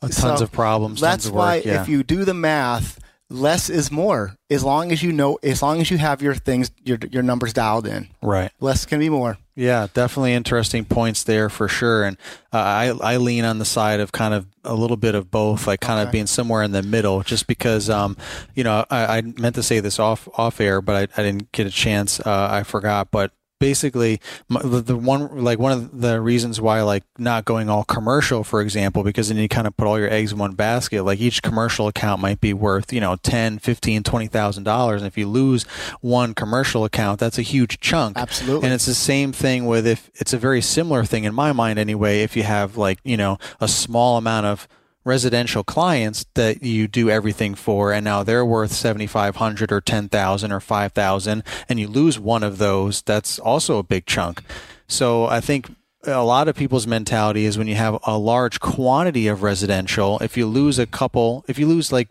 Tons 0.00 0.16
So 0.16 0.34
of 0.34 0.50
problems. 0.50 1.00
That's 1.00 1.24
tons 1.24 1.26
of 1.26 1.34
why 1.34 1.56
work. 1.58 1.64
Yeah. 1.64 1.82
if 1.82 1.88
you 1.88 2.02
do 2.02 2.24
the 2.24 2.34
math, 2.34 2.98
less 3.32 3.70
is 3.70 3.90
more. 3.90 4.36
As 4.50 4.62
long 4.62 4.92
as 4.92 5.02
you 5.02 5.12
know, 5.12 5.38
as 5.42 5.62
long 5.62 5.80
as 5.80 5.90
you 5.90 5.98
have 5.98 6.22
your 6.22 6.34
things, 6.34 6.70
your 6.84 6.98
your 7.10 7.22
numbers 7.22 7.52
dialed 7.52 7.86
in, 7.86 8.08
right. 8.20 8.50
less 8.60 8.84
can 8.86 8.98
be 8.98 9.08
more. 9.08 9.38
Yeah, 9.54 9.88
definitely 9.92 10.32
interesting 10.32 10.84
points 10.84 11.24
there 11.24 11.48
for 11.48 11.68
sure. 11.68 12.04
And 12.04 12.16
uh, 12.52 12.58
I 12.58 12.86
I 13.00 13.16
lean 13.16 13.44
on 13.44 13.58
the 13.58 13.64
side 13.64 14.00
of 14.00 14.12
kind 14.12 14.34
of 14.34 14.46
a 14.64 14.74
little 14.74 14.96
bit 14.96 15.14
of 15.14 15.30
both, 15.30 15.66
like 15.66 15.80
kind 15.80 16.06
of 16.06 16.12
being 16.12 16.26
somewhere 16.26 16.62
in 16.62 16.72
the 16.72 16.82
middle, 16.82 17.22
just 17.22 17.46
because 17.46 17.90
um 17.90 18.16
you 18.54 18.64
know 18.64 18.84
I, 18.90 19.18
I 19.18 19.20
meant 19.22 19.54
to 19.56 19.62
say 19.62 19.80
this 19.80 19.98
off 19.98 20.28
off 20.34 20.60
air, 20.60 20.80
but 20.80 20.96
I, 20.96 21.20
I 21.20 21.24
didn't 21.24 21.52
get 21.52 21.66
a 21.66 21.70
chance. 21.70 22.20
Uh, 22.20 22.48
I 22.50 22.62
forgot, 22.62 23.10
but. 23.10 23.32
Basically, 23.62 24.20
the, 24.48 24.82
the 24.82 24.96
one 24.96 25.44
like 25.44 25.60
one 25.60 25.70
of 25.70 26.00
the 26.00 26.20
reasons 26.20 26.60
why 26.60 26.82
like 26.82 27.04
not 27.16 27.44
going 27.44 27.70
all 27.70 27.84
commercial, 27.84 28.42
for 28.42 28.60
example, 28.60 29.04
because 29.04 29.28
then 29.28 29.36
you 29.36 29.48
kind 29.48 29.68
of 29.68 29.76
put 29.76 29.86
all 29.86 30.00
your 30.00 30.10
eggs 30.10 30.32
in 30.32 30.38
one 30.38 30.54
basket. 30.54 31.04
Like 31.04 31.20
each 31.20 31.44
commercial 31.44 31.86
account 31.86 32.20
might 32.20 32.40
be 32.40 32.52
worth 32.52 32.92
you 32.92 33.00
know 33.00 33.14
ten, 33.22 33.60
fifteen, 33.60 34.02
twenty 34.02 34.26
thousand 34.26 34.64
dollars, 34.64 35.00
and 35.00 35.06
if 35.06 35.16
you 35.16 35.28
lose 35.28 35.62
one 36.00 36.34
commercial 36.34 36.84
account, 36.84 37.20
that's 37.20 37.38
a 37.38 37.42
huge 37.42 37.78
chunk. 37.78 38.18
Absolutely. 38.18 38.64
And 38.64 38.74
it's 38.74 38.86
the 38.86 38.94
same 38.94 39.30
thing 39.30 39.66
with 39.66 39.86
if 39.86 40.10
it's 40.16 40.32
a 40.32 40.38
very 40.38 40.60
similar 40.60 41.04
thing 41.04 41.22
in 41.22 41.32
my 41.32 41.52
mind 41.52 41.78
anyway. 41.78 42.22
If 42.22 42.36
you 42.36 42.42
have 42.42 42.76
like, 42.76 42.98
you 43.04 43.16
know, 43.16 43.38
a 43.60 43.68
small 43.68 44.18
amount 44.18 44.46
of 44.46 44.66
residential 45.04 45.64
clients 45.64 46.26
that 46.34 46.62
you 46.62 46.86
do 46.86 47.10
everything 47.10 47.54
for 47.54 47.92
and 47.92 48.04
now 48.04 48.22
they're 48.22 48.44
worth 48.44 48.72
7500 48.72 49.72
or 49.72 49.80
10000 49.80 50.52
or 50.52 50.60
5000 50.60 51.42
and 51.68 51.80
you 51.80 51.88
lose 51.88 52.18
one 52.18 52.42
of 52.42 52.58
those 52.58 53.02
that's 53.02 53.38
also 53.38 53.78
a 53.78 53.82
big 53.82 54.06
chunk. 54.06 54.42
So 54.86 55.26
i 55.26 55.40
think 55.40 55.74
a 56.04 56.24
lot 56.24 56.48
of 56.48 56.56
people's 56.56 56.86
mentality 56.86 57.44
is 57.44 57.56
when 57.56 57.68
you 57.68 57.76
have 57.76 57.98
a 58.04 58.18
large 58.18 58.60
quantity 58.60 59.28
of 59.28 59.42
residential 59.42 60.18
if 60.20 60.36
you 60.36 60.46
lose 60.46 60.78
a 60.78 60.86
couple 60.86 61.44
if 61.48 61.58
you 61.58 61.66
lose 61.66 61.92
like 61.92 62.08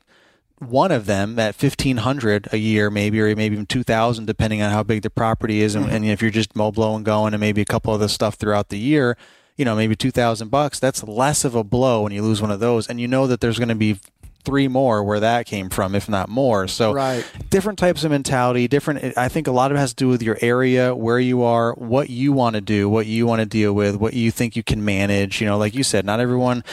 one 0.60 0.91
of 0.91 1.08
them 1.08 1.39
at 1.39 1.60
1500 1.60 2.47
a 2.51 2.58
year 2.58 2.89
maybe 2.89 3.19
or 3.19 3.36
maybe 3.36 3.56
even 3.56 3.65
2000 3.65 4.25
depending 4.25 4.62
on 4.62 4.71
how 4.71 4.84
big 4.84 5.01
the 5.01 5.10
property 5.10 5.62
is 5.62 5.75
and, 5.75 5.86
mm-hmm. 5.86 5.95
and 5.95 6.06
if 6.06 6.21
you're 6.21 6.32
just 6.32 6.54
blow 6.54 6.95
and 6.95 7.06
going 7.06 7.34
and 7.34 7.41
maybe 7.41 7.62
a 7.62 7.65
couple 7.65 7.93
other 7.93 8.08
stuff 8.08 8.36
throughout 8.36 8.69
the 8.69 8.77
year 8.77 9.17
you 9.58 9.66
know 9.66 9.76
maybe 9.76 9.96
2000 9.96 10.50
bucks 10.50 10.80
that's 10.80 11.04
less 11.04 11.44
of 11.46 11.56
a 11.56 11.64
blow 11.64 12.04
when 12.04 12.12
you 12.12 12.22
lose 12.22 12.42
one 12.42 12.52
of 12.52 12.60
those 12.60 12.88
and 12.88 13.00
you 13.00 13.08
know 13.08 13.28
that 13.28 13.42
there's 13.42 13.58
going 13.60 13.70
to 13.70 13.76
be 13.76 14.00
three 14.44 14.68
more 14.68 15.04
where 15.04 15.20
that 15.20 15.46
came 15.46 15.70
from 15.70 15.94
if 15.94 16.10
not 16.10 16.28
more 16.28 16.68
so 16.68 16.92
Right. 16.94 17.24
different 17.52 17.78
types 17.78 18.04
of 18.04 18.10
mentality 18.10 18.68
different 18.68 19.16
i 19.16 19.28
think 19.28 19.46
a 19.46 19.52
lot 19.52 19.70
of 19.70 19.78
it 19.78 19.80
has 19.80 19.92
to 19.92 19.96
do 19.96 20.08
with 20.08 20.24
your 20.24 20.38
area 20.42 20.96
where 20.96 21.20
you 21.20 21.44
are 21.44 21.74
what 21.76 22.10
you 22.10 22.34
want 22.34 22.56
to 22.56 22.62
do 22.62 22.90
what 22.90 23.06
you 23.06 23.28
want 23.28 23.40
to 23.42 23.46
deal 23.46 23.72
with 23.74 23.98
what 23.98 24.14
you 24.16 24.32
think 24.32 24.56
you 24.56 24.64
can 24.64 24.84
manage 24.84 25.42
you 25.42 25.46
know 25.48 25.60
like 25.60 25.76
you 25.76 25.84
said 25.84 26.06
not 26.06 26.20
everyone 26.20 26.64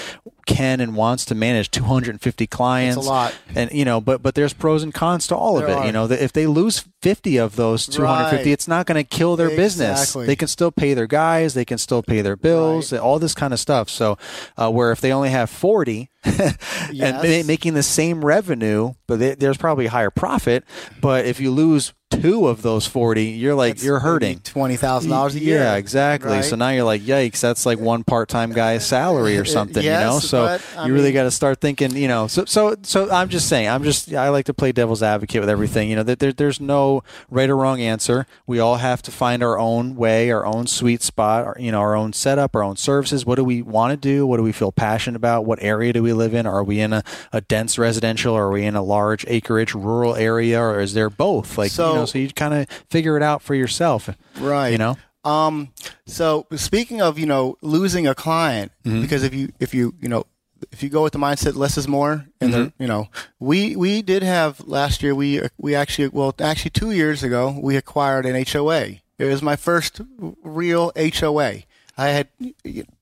can 0.48 0.80
and 0.80 0.96
wants 0.96 1.24
to 1.26 1.34
manage 1.34 1.70
250 1.70 2.46
clients 2.48 2.96
A 2.96 3.00
lot. 3.00 3.34
and 3.54 3.70
you 3.70 3.84
know 3.84 4.00
but 4.00 4.22
but 4.22 4.34
there's 4.34 4.52
pros 4.52 4.82
and 4.82 4.92
cons 4.92 5.26
to 5.28 5.36
all 5.36 5.58
of 5.58 5.66
There 5.66 5.82
it 5.82 5.86
you 5.86 5.92
know 5.92 6.06
if 6.06 6.32
they 6.32 6.46
lose 6.46 6.84
50 7.02 7.36
of 7.36 7.54
those 7.56 7.86
250 7.86 8.36
Right. 8.36 8.46
it's 8.52 8.66
not 8.66 8.86
going 8.86 8.96
to 8.96 9.04
kill 9.08 9.36
their 9.36 9.50
business 9.50 10.14
they 10.14 10.34
can 10.34 10.48
still 10.48 10.72
pay 10.72 10.94
their 10.94 11.06
guys 11.06 11.54
they 11.54 11.64
can 11.64 11.78
still 11.78 12.02
pay 12.02 12.22
their 12.22 12.34
bills 12.36 12.92
all 12.92 13.18
this 13.18 13.34
kind 13.34 13.52
of 13.52 13.60
stuff 13.60 13.88
so 13.88 14.16
uh, 14.56 14.70
where 14.70 14.90
if 14.90 15.00
they 15.00 15.12
only 15.12 15.30
have 15.30 15.50
40 15.50 16.10
and 16.24 16.56
Yes. 16.90 17.44
ma- 17.44 17.46
making 17.46 17.74
the 17.74 17.82
same 17.82 18.24
revenue 18.24 18.94
but 19.06 19.18
they, 19.18 19.34
there's 19.34 19.56
probably 19.58 19.86
a 19.86 19.90
higher 19.90 20.10
profit 20.10 20.64
but 21.00 21.26
if 21.26 21.38
you 21.40 21.50
lose 21.50 21.92
two 22.10 22.48
of 22.48 22.62
those 22.62 22.86
40 22.86 23.24
you're 23.24 23.54
like 23.54 23.74
That's 23.74 23.84
you're 23.84 23.98
hurting 24.00 24.38
$20,000 24.40 25.34
a 25.34 25.38
year. 25.38 25.58
yeah, 25.58 25.74
exactly. 25.76 26.30
right? 26.30 26.44
So 26.44 26.56
now 26.56 26.70
you're 26.70 26.84
like, 26.84 27.02
yikes, 27.02 27.40
that's 27.40 27.66
like 27.66 27.78
one 27.78 28.02
part-time 28.02 28.52
guy's 28.52 28.86
salary 28.86 29.36
or 29.36 29.44
something, 29.58 29.82
you 29.84 29.90
know. 29.90 30.18
So 30.18 30.58
but, 30.74 30.86
you 30.86 30.94
really 30.94 31.12
got 31.12 31.24
to 31.24 31.30
start 31.30 31.60
thinking, 31.60 31.94
you 31.94 32.08
know. 32.08 32.26
So, 32.26 32.44
so, 32.44 32.76
so 32.82 33.10
I'm 33.10 33.28
just 33.28 33.48
saying, 33.48 33.68
I'm 33.68 33.84
just, 33.84 34.12
I 34.14 34.30
like 34.30 34.46
to 34.46 34.54
play 34.54 34.72
devil's 34.72 35.02
advocate 35.02 35.40
with 35.40 35.50
everything. 35.50 35.90
You 35.90 35.96
know, 35.96 36.02
that 36.04 36.18
there, 36.18 36.32
there's 36.32 36.60
no 36.60 37.02
right 37.30 37.48
or 37.48 37.56
wrong 37.56 37.80
answer. 37.80 38.26
We 38.46 38.58
all 38.58 38.76
have 38.76 39.02
to 39.02 39.10
find 39.10 39.42
our 39.42 39.58
own 39.58 39.94
way, 39.94 40.30
our 40.30 40.46
own 40.46 40.66
sweet 40.66 41.02
spot, 41.02 41.44
our, 41.44 41.56
you 41.58 41.70
know, 41.72 41.80
our 41.80 41.94
own 41.94 42.12
setup, 42.14 42.56
our 42.56 42.62
own 42.62 42.76
services. 42.76 43.26
What 43.26 43.36
do 43.36 43.44
we 43.44 43.60
want 43.62 43.90
to 43.92 43.96
do? 43.96 44.26
What 44.26 44.38
do 44.38 44.42
we 44.42 44.52
feel 44.52 44.72
passionate 44.72 45.16
about? 45.16 45.44
What 45.44 45.62
area 45.62 45.92
do 45.92 46.02
we 46.02 46.12
live 46.12 46.34
in? 46.34 46.46
Are 46.46 46.64
we 46.64 46.80
in 46.80 46.92
a, 46.92 47.02
a 47.32 47.40
dense 47.42 47.78
residential? 47.78 48.34
Or 48.34 48.46
are 48.46 48.50
we 48.52 48.64
in 48.64 48.76
a 48.76 48.82
large 48.82 49.24
acreage 49.28 49.74
rural 49.74 50.16
area? 50.16 50.60
Or 50.60 50.80
is 50.80 50.94
there 50.94 51.10
both? 51.10 51.58
Like, 51.58 51.70
you 51.70 51.74
So- 51.76 51.97
know, 52.00 52.06
so 52.06 52.18
you 52.18 52.28
kind 52.30 52.54
of 52.54 52.68
figure 52.90 53.16
it 53.16 53.22
out 53.22 53.42
for 53.42 53.54
yourself. 53.54 54.08
Right. 54.38 54.68
You 54.70 54.78
know. 54.78 54.96
Um. 55.24 55.72
So 56.06 56.46
speaking 56.56 57.02
of, 57.02 57.18
you 57.18 57.26
know, 57.26 57.56
losing 57.60 58.06
a 58.06 58.14
client, 58.14 58.72
Mm-hmm. 58.84 59.02
because 59.02 59.22
if 59.24 59.34
you 59.34 59.52
if 59.60 59.74
you 59.74 59.94
you 60.00 60.08
know 60.08 60.24
if 60.72 60.82
you 60.82 60.88
go 60.88 61.02
with 61.02 61.12
the 61.12 61.18
mindset 61.18 61.54
less 61.56 61.76
is 61.76 61.86
more, 61.88 62.26
and 62.40 62.52
Mm-hmm. 62.52 62.62
the 62.64 62.72
you 62.78 62.86
know 62.86 63.08
we 63.38 63.76
we 63.76 64.00
did 64.02 64.22
have 64.22 64.60
last 64.66 65.02
year 65.02 65.14
we 65.14 65.42
we 65.58 65.74
actually 65.74 66.08
well 66.08 66.34
actually 66.40 66.70
two 66.70 66.92
years 66.92 67.22
ago 67.22 67.58
we 67.60 67.76
acquired 67.76 68.26
an 68.26 68.44
HOA. 68.50 69.00
It 69.18 69.24
was 69.24 69.42
my 69.42 69.56
first 69.56 70.00
real 70.44 70.92
HOA. 70.96 71.62
I 72.00 72.08
had 72.10 72.28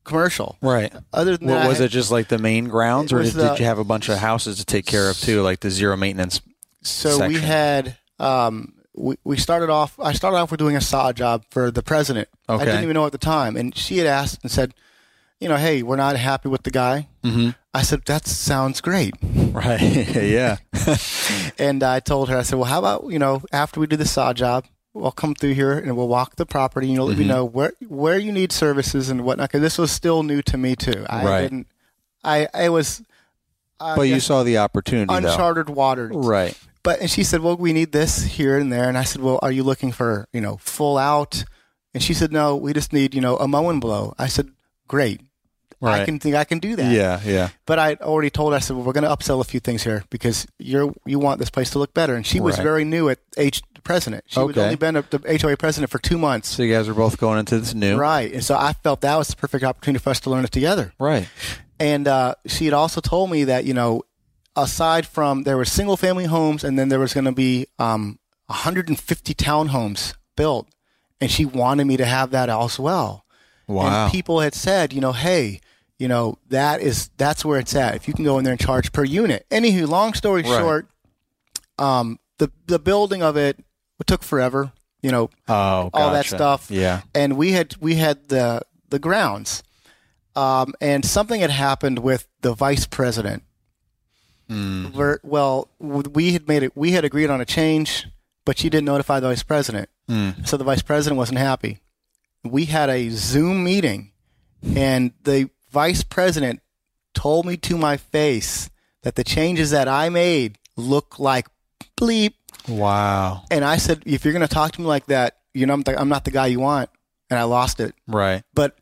commercial. 0.05 0.57
Right. 0.63 0.93
Other 1.13 1.37
than 1.37 1.49
What 1.49 1.55
that, 1.57 1.69
was 1.69 1.81
it? 1.81 1.91
Just 1.91 2.11
like 2.11 2.29
the 2.29 2.39
main 2.39 2.69
grounds, 2.69 3.13
or 3.13 3.23
did, 3.23 3.35
did 3.35 3.59
you 3.59 3.67
have 3.67 3.79
a 3.79 3.85
bunch 3.85 4.09
of 4.09 4.17
houses 4.19 4.57
to 4.57 4.65
take 4.65 4.87
care 4.87 5.11
of 5.11 5.19
too, 5.19 5.43
like 5.43 5.61
the 5.61 5.71
zero 5.71 5.97
maintenance? 5.97 6.41
So 6.83 7.27
we 7.27 7.35
had 7.39 7.99
um, 8.19 8.73
we, 8.97 9.17
we 9.25 9.37
started 9.37 9.71
off. 9.71 9.99
I 10.01 10.13
started 10.13 10.37
off 10.39 10.51
with 10.51 10.59
doing 10.59 10.77
a 10.77 10.81
sod 10.81 11.17
job 11.17 11.45
for 11.51 11.71
the 11.71 11.83
president. 11.83 12.29
Okay. 12.49 12.63
I 12.63 12.65
didn't 12.65 12.83
even 12.83 12.95
know 12.95 13.07
at 13.07 13.13
the 13.13 13.19
time, 13.19 13.57
and 13.57 13.77
she 13.77 13.99
had 13.99 14.07
asked 14.07 14.41
and 14.43 14.51
said, 14.51 14.75
"You 15.41 15.49
know, 15.49 15.57
hey, 15.57 15.83
we're 15.83 15.97
not 15.97 16.17
happy 16.17 16.49
with 16.49 16.63
the 16.63 16.71
guy." 16.71 17.09
Mm-hmm. 17.23 17.51
I 17.75 17.83
said, 17.83 18.03
"That 18.07 18.27
sounds 18.27 18.81
great," 18.81 19.15
Right. 19.23 19.81
yeah. 20.17 20.57
and 21.59 21.83
I 21.83 22.01
told 22.01 22.29
her, 22.29 22.37
I 22.39 22.43
said, 22.43 22.57
"Well, 22.57 22.65
how 22.69 22.79
about 22.79 23.09
you 23.11 23.19
know, 23.19 23.43
after 23.53 23.81
we 23.81 23.87
do 23.87 23.97
the 23.97 24.07
sod 24.07 24.37
job, 24.37 24.65
I'll 24.95 25.11
come 25.13 25.35
through 25.35 25.55
here 25.55 25.73
and 25.79 25.97
we'll 25.97 26.09
walk 26.09 26.37
the 26.37 26.47
property 26.47 26.87
and 26.87 26.95
you'll 26.97 27.07
let 27.07 27.19
me 27.19 27.25
Mm-hmm. 27.25 27.33
know 27.33 27.45
where 27.45 27.73
where 27.89 28.19
you 28.19 28.33
need 28.33 28.51
services 28.53 29.11
and 29.11 29.25
whatnot. 29.25 29.51
Because 29.51 29.61
this 29.63 29.77
was 29.79 29.91
still 29.93 30.23
new 30.23 30.41
to 30.43 30.57
me 30.57 30.75
too. 30.77 31.05
I 31.09 31.25
Right. 31.25 31.43
didn't. 31.43 31.67
I 32.25 32.49
I 32.55 32.69
was. 32.71 33.03
I 33.79 33.95
but 33.95 34.03
you 34.03 34.21
saw 34.21 34.43
the 34.43 34.57
opportunity, 34.59 35.07
though. 35.09 35.17
uncharted 35.29 35.69
waters. 35.69 36.13
Right. 36.15 36.57
But 36.87 37.01
and 37.03 37.11
she 37.11 37.25
said, 37.25 37.41
"Well, 37.41 37.57
we 37.57 37.73
need 37.73 37.91
this 37.91 38.23
here 38.39 38.57
and 38.57 38.73
there." 38.73 38.89
And 38.89 38.97
I 38.97 39.05
said, 39.05 39.21
"Well, 39.21 39.39
are 39.43 39.51
you 39.53 39.65
looking 39.65 39.91
for 39.93 40.29
you 40.33 40.41
know 40.41 40.57
full 40.59 40.97
out?" 40.97 41.45
And 41.93 42.01
she 42.03 42.15
said, 42.15 42.31
"No, 42.33 42.55
we 42.55 42.73
just 42.73 42.93
need 42.93 43.13
you 43.15 43.21
know 43.21 43.37
a 43.39 43.49
mow 43.49 43.69
and 43.71 43.81
blow." 43.81 44.15
I 44.19 44.29
said, 44.29 44.49
"Great, 44.87 45.21
I 45.83 46.05
can 46.05 46.21
think 46.21 46.37
I 46.37 46.45
can 46.45 46.61
do 46.61 46.77
that." 46.77 46.93
Yeah. 46.93 47.21
Yeah. 47.25 47.49
But 47.67 47.79
I 47.79 47.95
already 48.01 48.31
told 48.31 48.53
her, 48.53 48.57
I 48.57 48.61
said, 48.61 48.77
"Well, 48.77 48.87
we're 48.87 48.93
going 48.93 49.05
to 49.11 49.11
upsell 49.11 49.41
a 49.41 49.45
few 49.45 49.59
things 49.61 49.83
here 49.83 50.05
because 50.11 50.47
you're 50.61 50.93
you 51.05 51.19
want 51.19 51.41
this 51.41 51.51
place 51.51 51.71
to 51.71 51.79
look 51.81 51.93
better." 51.93 52.15
And 52.15 52.25
she 52.25 52.39
was 52.41 52.57
Right. 52.57 52.63
very 52.71 52.85
new 52.85 53.09
at 53.09 53.19
H 53.37 53.63
president. 53.83 54.23
She 54.29 54.39
was 54.41 54.51
Okay. 54.57 54.63
only 54.63 54.77
been 54.77 54.95
the 54.95 55.21
HOA 55.43 55.57
president 55.57 55.91
for 55.91 55.99
two 55.99 56.19
months. 56.19 56.49
So 56.51 56.63
you 56.63 56.73
guys 56.73 56.89
are 56.89 56.95
both 56.95 57.19
going 57.19 57.39
into 57.41 57.59
this 57.59 57.75
new. 57.75 57.97
Right, 57.97 58.33
and 58.33 58.45
so 58.45 58.55
I 58.57 58.73
felt 58.85 59.01
that 59.01 59.17
was 59.17 59.29
the 59.29 59.37
perfect 59.37 59.65
opportunity 59.65 60.03
for 60.03 60.11
us 60.11 60.21
to 60.21 60.31
learn 60.31 60.45
it 60.45 60.53
together. 60.53 60.93
Right. 61.01 61.27
And 61.81 62.07
uh, 62.09 62.35
she 62.47 62.65
had 62.65 62.75
also 62.75 63.01
told 63.01 63.31
me 63.31 63.45
that 63.45 63.65
you 63.65 63.75
know, 63.75 64.03
aside 64.57 65.07
from 65.07 65.43
there 65.43 65.57
were 65.57 65.65
single 65.65 65.97
family 65.97 66.25
homes, 66.25 66.65
and 66.65 66.79
then 66.79 66.89
there 66.89 66.99
was 67.01 67.13
going 67.15 67.25
to 67.27 67.33
be 67.33 67.67
um, 67.79 68.19
150 68.47 69.35
townhomes 69.35 70.15
built, 70.37 70.69
and 71.21 71.31
she 71.31 71.45
wanted 71.45 71.87
me 71.87 71.97
to 71.97 72.05
have 72.05 72.31
that 72.31 72.49
as 72.49 72.79
well. 72.79 73.25
Wow. 73.69 74.05
And 74.05 74.13
people 74.13 74.41
had 74.41 74.55
said, 74.55 74.93
you 74.93 75.01
know, 75.01 75.13
hey, 75.13 75.61
you 75.99 76.09
know, 76.09 76.39
that 76.49 76.81
is 76.81 77.11
that's 77.17 77.45
where 77.45 77.59
it's 77.59 77.75
at. 77.75 77.95
If 77.97 78.07
you 78.07 78.15
can 78.15 78.25
go 78.25 78.39
in 78.39 78.45
there 78.45 78.53
and 78.53 78.61
charge 78.61 78.93
per 78.93 79.05
unit. 79.05 79.47
Anywho, 79.51 79.89
long 79.89 80.15
story 80.15 80.43
Right. 80.43 80.59
short, 80.59 80.89
um, 81.79 82.19
the 82.39 82.51
the 82.67 82.79
building 82.79 83.23
of 83.23 83.37
it 83.37 83.59
took 84.07 84.23
forever. 84.23 84.73
You 85.03 85.13
know, 85.13 85.31
oh, 85.49 85.91
all 85.93 86.11
that 86.13 86.27
stuff. 86.27 86.71
Yeah. 86.71 87.03
and 87.15 87.37
we 87.37 87.53
had 87.53 87.77
we 87.81 87.95
had 87.97 88.29
the 88.29 88.63
the 88.89 88.99
grounds, 88.99 89.63
um, 90.35 90.75
and 90.81 91.05
something 91.05 91.41
had 91.41 91.51
happened 91.51 92.01
with 92.01 92.27
the 92.41 92.55
vice 92.55 92.87
president. 92.87 93.43
Mm. 94.51 95.21
Well, 95.25 95.69
we 95.81 96.33
had 96.33 96.47
made 96.49 96.63
it. 96.63 96.77
We 96.77 96.93
had 96.93 97.05
agreed 97.05 97.31
on 97.31 97.41
a 97.41 97.45
change, 97.45 98.07
but 98.45 98.59
she 98.59 98.71
didn't 98.71 98.87
notify 98.87 99.21
the 99.21 99.29
vice 99.29 99.43
president, 99.43 99.89
Mm. 100.09 100.47
so 100.47 100.57
the 100.57 100.65
vice 100.65 100.83
president 100.83 101.19
wasn't 101.19 101.39
happy. 101.39 101.81
We 102.45 102.67
had 102.67 102.89
a 102.91 103.09
Zoom 103.11 103.65
meeting, 103.65 104.13
and 104.75 105.13
the 105.25 105.51
vice 105.73 106.05
president 106.05 106.61
told 107.13 107.45
me 107.47 107.57
to 107.57 107.77
my 107.77 107.97
face 107.97 108.71
that 109.03 109.17
the 109.17 109.25
changes 109.25 109.71
that 109.73 109.89
I 109.89 110.09
made 110.11 110.59
look 110.77 111.19
like 111.19 111.49
bleep. 111.97 112.35
Wow. 112.69 113.43
And 113.51 113.65
I 113.65 113.79
said, 113.79 114.03
if 114.07 114.25
you're 114.25 114.33
going 114.33 114.47
to 114.47 114.53
talk 114.55 114.73
to 114.73 114.81
me 114.81 114.87
like 114.87 115.07
that, 115.07 115.39
you 115.55 115.67
know, 115.67 115.75
I'm, 115.75 115.83
the, 115.83 115.99
I'm 115.99 116.09
not 116.09 116.25
the 116.25 116.31
guy 116.31 116.47
you 116.49 116.61
want. 116.61 116.91
And 117.31 117.39
I 117.39 117.45
lost 117.45 117.81
it. 117.81 117.95
Right. 118.07 118.43
But 118.55 118.77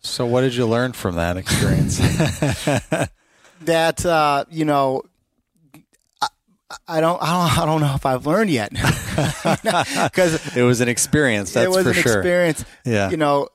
So 0.00 0.24
what 0.24 0.40
did 0.42 0.54
you 0.54 0.66
learn 0.66 0.92
from 0.92 1.16
that 1.16 1.36
experience? 1.36 1.98
that 3.66 4.04
uh, 4.04 4.44
you 4.50 4.64
know 4.64 5.02
I, 6.20 6.28
I 6.88 7.00
don't 7.00 7.22
I 7.22 7.26
don't 7.26 7.58
I 7.58 7.66
don't 7.66 7.80
know 7.80 7.94
if 7.94 8.06
I've 8.06 8.26
learned 8.26 8.50
yet 8.50 8.72
because 8.72 10.56
it 10.56 10.62
was 10.62 10.80
an 10.80 10.88
experience. 10.88 11.52
That's 11.52 11.66
it 11.66 11.70
was 11.70 11.84
for 11.84 11.90
an 11.90 11.94
sure. 11.94 12.18
experience. 12.18 12.64
Yeah. 12.84 13.10
You 13.10 13.16
know, 13.16 13.48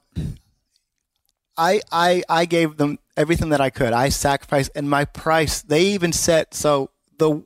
I 1.57 1.81
I 1.91 2.23
I 2.29 2.45
gave 2.45 2.77
them 2.77 2.99
everything 3.15 3.49
that 3.49 3.61
I 3.61 3.69
could. 3.69 3.93
I 3.93 4.09
sacrificed, 4.09 4.71
and 4.75 4.89
my 4.89 5.05
price. 5.05 5.61
They 5.61 5.85
even 5.87 6.13
set 6.13 6.53
so. 6.53 6.91
The 7.17 7.43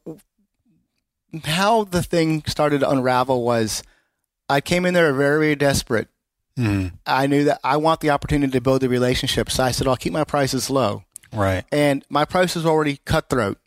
how 1.43 1.85
the 1.85 2.03
thing 2.03 2.43
started 2.45 2.81
to 2.81 2.89
unravel 2.89 3.43
was 3.43 3.83
I 4.49 4.59
came 4.59 4.85
in 4.85 4.93
there 4.93 5.11
very, 5.13 5.39
very 5.39 5.55
desperate. 5.55 6.09
Mm. 6.57 6.91
I 7.05 7.27
knew 7.27 7.45
that 7.45 7.61
I 7.63 7.77
want 7.77 8.01
the 8.01 8.09
opportunity 8.09 8.51
to 8.51 8.61
build 8.61 8.81
the 8.81 8.89
relationship, 8.89 9.49
so 9.49 9.63
I 9.63 9.71
said 9.71 9.87
I'll 9.87 9.95
keep 9.95 10.11
my 10.11 10.25
prices 10.25 10.69
low. 10.69 11.03
Right. 11.33 11.63
and 11.71 12.03
my 12.09 12.25
price 12.25 12.55
was 12.55 12.65
already 12.65 12.99
cutthroat. 13.05 13.57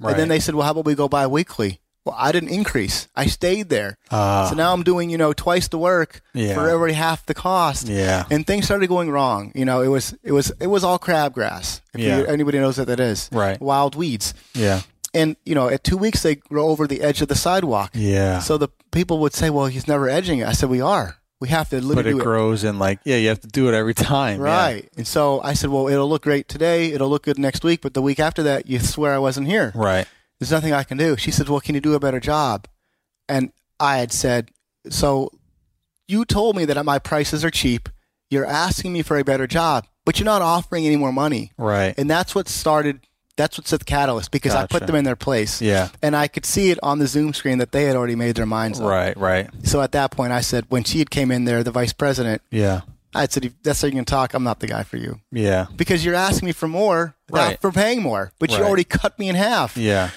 Right. 0.00 0.10
And 0.12 0.20
then 0.20 0.28
they 0.28 0.40
said, 0.40 0.54
"Well, 0.54 0.64
how 0.64 0.72
about 0.72 0.84
we 0.84 0.94
go 0.94 1.08
bi-weekly?" 1.08 1.78
Well, 2.04 2.16
I 2.18 2.32
didn't 2.32 2.48
increase. 2.48 3.06
I 3.14 3.26
stayed 3.26 3.68
there. 3.68 3.96
Ah. 4.10 4.48
so 4.50 4.56
now 4.56 4.72
I'm 4.72 4.82
doing, 4.82 5.08
you 5.08 5.16
know, 5.18 5.32
twice 5.32 5.68
the 5.68 5.78
work 5.78 6.20
Yeah. 6.34 6.54
for 6.54 6.68
every 6.68 6.94
half 6.94 7.24
the 7.26 7.34
cost. 7.34 7.86
Yeah. 7.86 8.24
And 8.28 8.44
things 8.44 8.64
started 8.64 8.88
going 8.88 9.08
wrong. 9.12 9.52
You 9.54 9.64
know, 9.64 9.82
it 9.82 9.86
was 9.86 10.12
it 10.24 10.32
was 10.32 10.50
it 10.58 10.66
was 10.66 10.82
all 10.82 10.98
crabgrass. 10.98 11.80
If 11.94 12.00
Yeah. 12.00 12.18
you, 12.18 12.26
anybody 12.26 12.58
knows 12.58 12.76
what 12.78 12.88
that 12.88 12.98
is, 12.98 13.28
Right. 13.30 13.60
Wild 13.60 13.94
weeds. 13.94 14.34
Yeah. 14.54 14.80
And 15.14 15.36
you 15.44 15.54
know, 15.54 15.68
at 15.68 15.84
two 15.84 15.96
weeks 15.96 16.22
they 16.24 16.34
grow 16.34 16.68
over 16.70 16.88
the 16.88 17.02
edge 17.02 17.22
of 17.22 17.28
the 17.28 17.36
sidewalk. 17.36 17.90
Yeah. 17.94 18.40
So 18.40 18.58
the 18.58 18.68
people 18.90 19.18
would 19.20 19.34
say, 19.34 19.50
"Well, 19.50 19.66
he's 19.66 19.86
never 19.86 20.08
edging 20.08 20.40
it." 20.40 20.48
I 20.48 20.52
said, 20.54 20.70
"We 20.70 20.80
are. 20.80 21.18
We 21.42 21.48
have 21.48 21.70
to 21.70 21.76
but 21.78 21.84
literally 21.84 22.10
it 22.10 22.12
do 22.12 22.20
it 22.20 22.22
grows 22.22 22.62
and 22.62 22.78
like 22.78 23.00
yeah, 23.04 23.16
you 23.16 23.26
have 23.26 23.40
to 23.40 23.48
do 23.48 23.68
it 23.68 23.74
every 23.74 23.94
time. 23.94 24.38
yeah. 24.38 24.46
Right. 24.46 24.88
And 24.96 25.04
so 25.04 25.40
I 25.42 25.54
said, 25.54 25.70
well, 25.70 25.88
it'll 25.88 26.08
look 26.08 26.22
great 26.22 26.46
today. 26.46 26.92
It'll 26.92 27.08
look 27.08 27.24
good 27.24 27.36
next 27.36 27.64
week. 27.64 27.80
But 27.80 27.94
the 27.94 28.00
week 28.00 28.20
after 28.20 28.44
that, 28.44 28.68
you 28.68 28.78
swear 28.78 29.12
I 29.12 29.18
wasn't 29.18 29.48
here. 29.48 29.72
Right. 29.74 30.06
There's 30.38 30.52
nothing 30.52 30.72
I 30.72 30.84
can 30.84 30.98
do. 30.98 31.16
She 31.16 31.32
said, 31.32 31.48
well, 31.48 31.58
can 31.58 31.74
you 31.74 31.80
do 31.80 31.94
a 31.94 31.98
better 31.98 32.20
job? 32.20 32.68
And 33.28 33.50
I 33.80 33.98
had 33.98 34.12
said, 34.12 34.52
so 34.88 35.32
you 36.06 36.24
told 36.24 36.54
me 36.54 36.64
that 36.64 36.84
my 36.84 37.00
prices 37.00 37.44
are 37.44 37.50
cheap. 37.50 37.88
You're 38.30 38.46
asking 38.46 38.92
me 38.92 39.02
for 39.02 39.18
a 39.18 39.24
better 39.24 39.48
job, 39.48 39.88
but 40.04 40.20
you're 40.20 40.24
not 40.24 40.42
offering 40.42 40.86
any 40.86 40.96
more 40.96 41.12
money. 41.12 41.50
Right. 41.58 41.92
And 41.98 42.08
that's 42.08 42.36
what 42.36 42.48
started, 42.48 43.00
that's 43.42 43.58
what 43.58 43.66
set 43.66 43.80
the 43.80 43.84
catalyst 43.84 44.30
because 44.30 44.54
I 44.54 44.66
put 44.66 44.86
them 44.86 44.94
in 44.94 45.04
their 45.04 45.16
place. 45.16 45.60
Yeah. 45.60 45.88
And 46.00 46.14
I 46.14 46.28
could 46.28 46.46
see 46.46 46.70
it 46.70 46.78
on 46.82 47.00
the 47.00 47.06
Zoom 47.08 47.34
screen 47.34 47.58
that 47.58 47.72
they 47.72 47.84
had 47.84 47.96
already 47.96 48.14
made 48.14 48.36
their 48.36 48.46
minds 48.46 48.78
up. 48.80 48.86
Right. 48.88 49.16
Right. 49.16 49.50
So 49.64 49.80
at 49.82 49.90
that 49.92 50.12
point, 50.12 50.32
I 50.32 50.40
said, 50.42 50.66
when 50.68 50.84
she 50.84 51.00
had 51.00 51.10
came 51.10 51.30
in 51.32 51.44
there, 51.44 51.64
the 51.64 51.72
vice 51.72 51.92
president, 51.92 52.40
Yeah. 52.50 52.82
I 53.14 53.26
said, 53.26 53.44
if 53.44 53.52
that's 53.62 53.82
how 53.82 53.88
you 53.88 53.92
can 53.94 54.06
talk. 54.06 54.32
I'm 54.32 54.42
not 54.44 54.60
the 54.60 54.66
guy 54.66 54.84
for 54.84 54.96
you 54.96 55.20
Yeah. 55.30 55.66
because 55.76 56.02
you're 56.02 56.14
asking 56.14 56.46
me 56.46 56.52
for 56.52 56.66
more, 56.68 57.14
Right. 57.30 57.50
not 57.50 57.60
for 57.60 57.70
paying 57.72 58.00
more, 58.00 58.32
but 58.38 58.50
you 58.50 58.58
already 58.58 58.84
cut 58.84 59.18
me 59.18 59.28
in 59.28 59.34
half. 59.34 59.76
Yeah. 59.76 60.10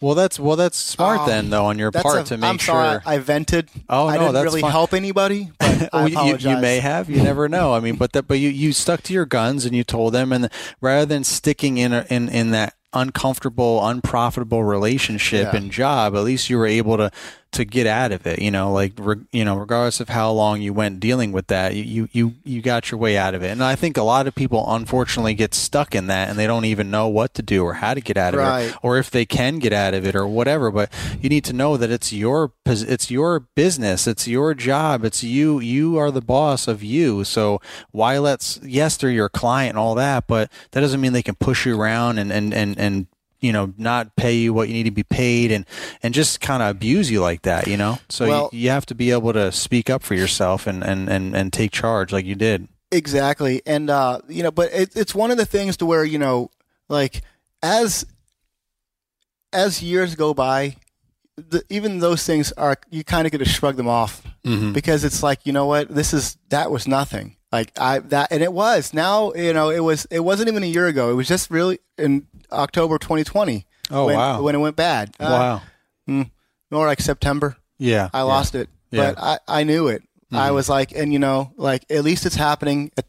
Well, 0.00 0.14
that's 0.14 0.38
well, 0.40 0.56
that's 0.56 0.76
smart 0.76 1.20
Um, 1.20 1.26
then, 1.28 1.50
though, 1.50 1.66
on 1.66 1.78
your 1.78 1.90
part 1.90 2.20
a- 2.20 2.24
to 2.24 2.36
make 2.38 2.48
I'm 2.48 2.58
sorry, 2.58 3.00
sure. 3.00 3.02
I, 3.06 3.14
I 3.14 3.18
vented. 3.18 3.68
Oh, 3.88 4.04
no, 4.04 4.08
I 4.08 4.18
didn't 4.18 4.32
that's 4.34 4.44
really 4.44 4.60
fine. 4.60 4.70
help 4.70 4.94
anybody. 4.94 5.50
But 5.58 5.88
I 5.94 6.06
you, 6.06 6.36
you 6.38 6.56
may 6.58 6.80
have. 6.80 7.08
You 7.10 7.22
never 7.22 7.48
know. 7.48 7.74
I 7.74 7.80
mean, 7.80 7.96
but 7.96 8.12
that, 8.12 8.28
but 8.28 8.38
you, 8.38 8.48
you 8.48 8.72
stuck 8.72 9.02
to 9.04 9.12
your 9.12 9.26
guns 9.26 9.64
and 9.64 9.74
you 9.74 9.84
told 9.84 10.12
them, 10.14 10.32
and 10.32 10.50
rather 10.80 11.06
than 11.06 11.24
sticking 11.24 11.78
in 11.78 11.92
a, 11.92 12.06
in 12.10 12.28
in 12.28 12.50
that 12.52 12.74
uncomfortable, 12.94 13.86
unprofitable 13.86 14.64
relationship 14.64 15.52
Yeah. 15.52 15.56
and 15.58 15.70
job, 15.70 16.14
at 16.14 16.22
least 16.24 16.48
you 16.50 16.56
were 16.58 16.66
able 16.66 16.96
to 16.96 17.10
to 17.52 17.64
get 17.64 17.86
out 17.86 18.12
of 18.12 18.26
it. 18.26 18.40
You 18.40 18.50
know, 18.50 18.72
like 18.72 18.92
re, 18.98 19.16
you 19.32 19.44
know, 19.44 19.56
regardless 19.56 20.00
of 20.00 20.08
how 20.10 20.30
long 20.32 20.60
you 20.60 20.72
went 20.72 21.00
dealing 21.00 21.32
with 21.32 21.46
that, 21.48 21.74
you, 21.74 22.08
you 22.12 22.34
you 22.44 22.60
got 22.60 22.90
your 22.90 22.98
way 23.00 23.16
out 23.16 23.34
of 23.34 23.42
it. 23.42 23.48
And 23.48 23.64
I 23.64 23.74
think 23.74 23.96
a 23.96 24.02
lot 24.02 24.26
of 24.26 24.34
people 24.34 24.64
unfortunately 24.72 25.34
get 25.34 25.54
stuck 25.54 25.94
in 25.94 26.08
that, 26.08 26.28
and 26.28 26.38
they 26.38 26.46
don't 26.46 26.64
even 26.66 26.90
know 26.90 27.08
what 27.08 27.34
to 27.34 27.42
do 27.42 27.64
or 27.64 27.74
how 27.74 27.94
to 27.94 28.00
get 28.00 28.16
out 28.16 28.34
of 28.34 28.40
Right. 28.40 28.68
it, 28.68 28.76
or 28.82 28.98
if 28.98 29.10
they 29.10 29.24
can 29.24 29.58
get 29.58 29.72
out 29.72 29.94
of 29.94 30.06
it 30.06 30.14
or 30.14 30.26
whatever. 30.26 30.70
But 30.70 30.92
you 31.20 31.28
need 31.28 31.44
to 31.46 31.52
know 31.52 31.76
that 31.76 31.90
it's 31.90 32.12
your 32.12 32.52
it's 32.66 33.10
your 33.10 33.40
business, 33.54 34.06
it's 34.06 34.28
your 34.28 34.54
job, 34.54 35.04
it's 35.04 35.24
you. 35.24 35.58
You 35.60 35.96
are 35.98 36.10
the 36.10 36.20
boss 36.20 36.68
of 36.68 36.82
you. 36.82 37.24
So 37.24 37.60
why 37.92 38.18
let's 38.18 38.60
yes, 38.62 38.96
they're 38.96 39.10
your 39.10 39.28
client 39.30 39.70
and 39.70 39.78
all 39.78 39.94
that, 39.94 40.26
but 40.26 40.50
that 40.72 40.80
doesn't 40.80 41.00
mean 41.00 41.12
they 41.12 41.22
can 41.22 41.34
push 41.34 41.64
you 41.66 41.80
around 41.80 42.18
and 42.18 42.30
and 42.32 42.52
and 42.52 42.78
and 42.78 43.06
you 43.40 43.52
know 43.52 43.72
not 43.76 44.16
pay 44.16 44.34
you 44.34 44.52
what 44.52 44.68
you 44.68 44.74
need 44.74 44.84
to 44.84 44.90
be 44.90 45.04
paid 45.04 45.52
and 45.52 45.64
and 46.02 46.14
just 46.14 46.40
kind 46.40 46.62
of 46.62 46.70
abuse 46.70 47.10
you 47.10 47.20
like 47.20 47.42
that 47.42 47.66
you 47.66 47.76
know? 47.76 47.98
So 48.08 48.26
Well- 48.26 48.50
you, 48.52 48.60
you 48.60 48.70
have 48.70 48.86
to 48.86 48.94
be 48.94 49.10
able 49.10 49.32
to 49.32 49.52
speak 49.52 49.90
up 49.90 50.02
for 50.02 50.14
yourself 50.14 50.66
and 50.66 50.82
and 50.82 51.08
and, 51.08 51.36
and 51.36 51.52
take 51.52 51.70
charge 51.70 52.12
like 52.12 52.24
you 52.24 52.34
did. 52.34 52.68
Exactly, 52.90 53.60
and 53.66 53.90
uh, 53.90 54.20
you 54.28 54.42
know, 54.42 54.50
but 54.50 54.72
it, 54.72 54.96
it's 54.96 55.14
one 55.14 55.30
of 55.30 55.36
the 55.36 55.44
things 55.44 55.76
to 55.76 55.86
where 55.86 56.04
you 56.04 56.18
know, 56.18 56.50
like 56.88 57.20
as 57.62 58.06
as 59.52 59.82
years 59.82 60.14
go 60.14 60.32
by, 60.32 60.76
the, 61.36 61.62
even 61.68 61.98
those 61.98 62.24
things 62.24 62.50
are 62.52 62.76
you 62.88 63.04
kind 63.04 63.26
of 63.26 63.32
get 63.32 63.38
to 63.38 63.44
shrug 63.44 63.76
them 63.76 63.88
off 63.88 64.22
mm-hmm. 64.42 64.72
because 64.72 65.04
it's 65.04 65.22
like 65.22 65.44
you 65.44 65.52
know 65.52 65.66
what? 65.66 65.88
This 65.88 66.14
is 66.14 66.38
that 66.48 66.70
was 66.70 66.88
nothing. 66.88 67.36
Like 67.52 67.78
i 67.78 67.98
that 67.98 68.32
and 68.32 68.42
it 68.42 68.52
was. 68.54 68.94
Now 68.94 69.34
you 69.34 69.52
know 69.52 69.68
it 69.68 69.80
was 69.80 70.06
it 70.06 70.20
wasn't 70.20 70.48
even 70.48 70.62
a 70.62 70.66
year 70.66 70.86
ago. 70.86 71.10
It 71.10 71.14
was 71.14 71.28
just 71.28 71.50
really 71.50 71.80
in 71.98 72.26
october 72.52 72.98
2020 72.98 73.66
Oh, 73.90 74.04
when, 74.06 74.16
wow. 74.16 74.42
when 74.42 74.54
it 74.54 74.58
went 74.58 74.76
bad. 74.76 75.14
Uh, 75.18 75.60
wow. 76.06 76.26
more 76.70 76.86
like 76.86 77.00
september. 77.00 77.56
Yeah 77.78 78.08
i 78.12 78.22
lost 78.22 78.54
it 78.54 78.68
Yeah. 78.90 79.12
but 79.14 79.22
i 79.22 79.60
i 79.60 79.64
knew 79.64 79.88
it. 79.88 80.02
I 80.30 80.50
was 80.50 80.68
like 80.68 80.92
and 80.92 81.12
you 81.12 81.18
know 81.18 81.52
like 81.56 81.84
at 81.90 82.04
least 82.04 82.26
it's 82.26 82.36
happening 82.36 82.90
at 82.98 83.06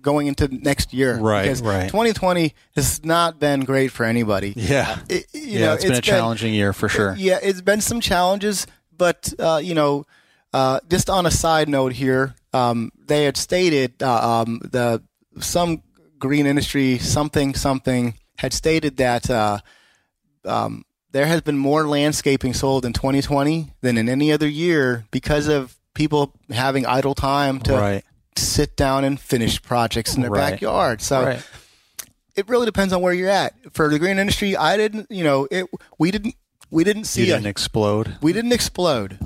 going 0.00 0.28
into 0.28 0.46
next 0.46 0.94
year. 0.94 1.18
Right, 1.18 1.42
because 1.42 1.60
right. 1.60 1.88
2020 1.88 2.54
has 2.76 3.04
not 3.04 3.40
been 3.40 3.64
great 3.64 3.90
for 3.90 4.04
anybody. 4.04 4.52
Yeah. 4.56 5.00
It- 5.08 5.26
you 5.34 5.40
yeah 5.58 5.66
know, 5.66 5.72
it's 5.74 5.84
been 5.84 5.94
a 5.94 6.00
challenging 6.00 6.54
year 6.54 6.72
for 6.72 6.88
sure. 6.88 7.16
yeah, 7.18 7.40
it's 7.42 7.60
been 7.62 7.80
some 7.80 8.00
challenges, 8.00 8.66
but 8.96 9.32
uh, 9.40 9.60
you 9.62 9.74
know, 9.74 10.06
uh, 10.52 10.78
just 10.88 11.10
on 11.10 11.26
a 11.26 11.30
side 11.32 11.68
note 11.68 11.92
here, 11.94 12.34
um, 12.52 12.92
they 13.06 13.24
had 13.24 13.36
stated 13.36 14.00
uh, 14.02 14.42
um, 14.46 14.60
the 14.62 15.02
some 15.40 15.82
green 16.20 16.46
industry 16.46 16.98
something 16.98 17.54
something 17.54 18.14
had 18.38 18.52
stated 18.52 18.96
that 18.98 19.28
uh, 19.30 19.58
um, 20.44 20.84
there 21.12 21.26
has 21.26 21.40
been 21.40 21.56
more 21.58 21.86
landscaping 21.86 22.54
sold 22.54 22.84
in 22.84 22.92
2020 22.92 23.72
than 23.80 23.96
in 23.98 24.08
any 24.08 24.32
other 24.32 24.48
year 24.48 25.04
because 25.10 25.48
of 25.48 25.76
people 25.94 26.32
having 26.50 26.84
idle 26.86 27.14
time 27.14 27.58
to 27.60 27.72
Right. 27.72 28.04
sit 28.36 28.76
down 28.76 29.04
and 29.04 29.18
finish 29.18 29.60
projects 29.62 30.14
in 30.14 30.22
their 30.22 30.30
Right. 30.30 30.50
backyard. 30.52 31.00
So 31.00 31.24
Right. 31.24 31.42
it 32.34 32.48
really 32.48 32.66
depends 32.66 32.92
on 32.92 33.00
where 33.00 33.14
you're 33.14 33.30
at. 33.30 33.54
For 33.72 33.88
the 33.88 33.98
green 33.98 34.18
industry, 34.18 34.56
I 34.56 34.76
didn't, 34.76 35.06
you 35.10 35.24
know, 35.24 35.48
it 35.50 35.66
we 35.98 36.10
didn't 36.10 36.34
we 36.70 36.82
didn't 36.82 37.04
see 37.04 37.26
You 37.26 37.32
a- 37.34 37.36
didn't 37.36 37.46
explode. 37.46 38.16
we 38.20 38.32
didn't 38.32 38.52
explode. 38.52 39.18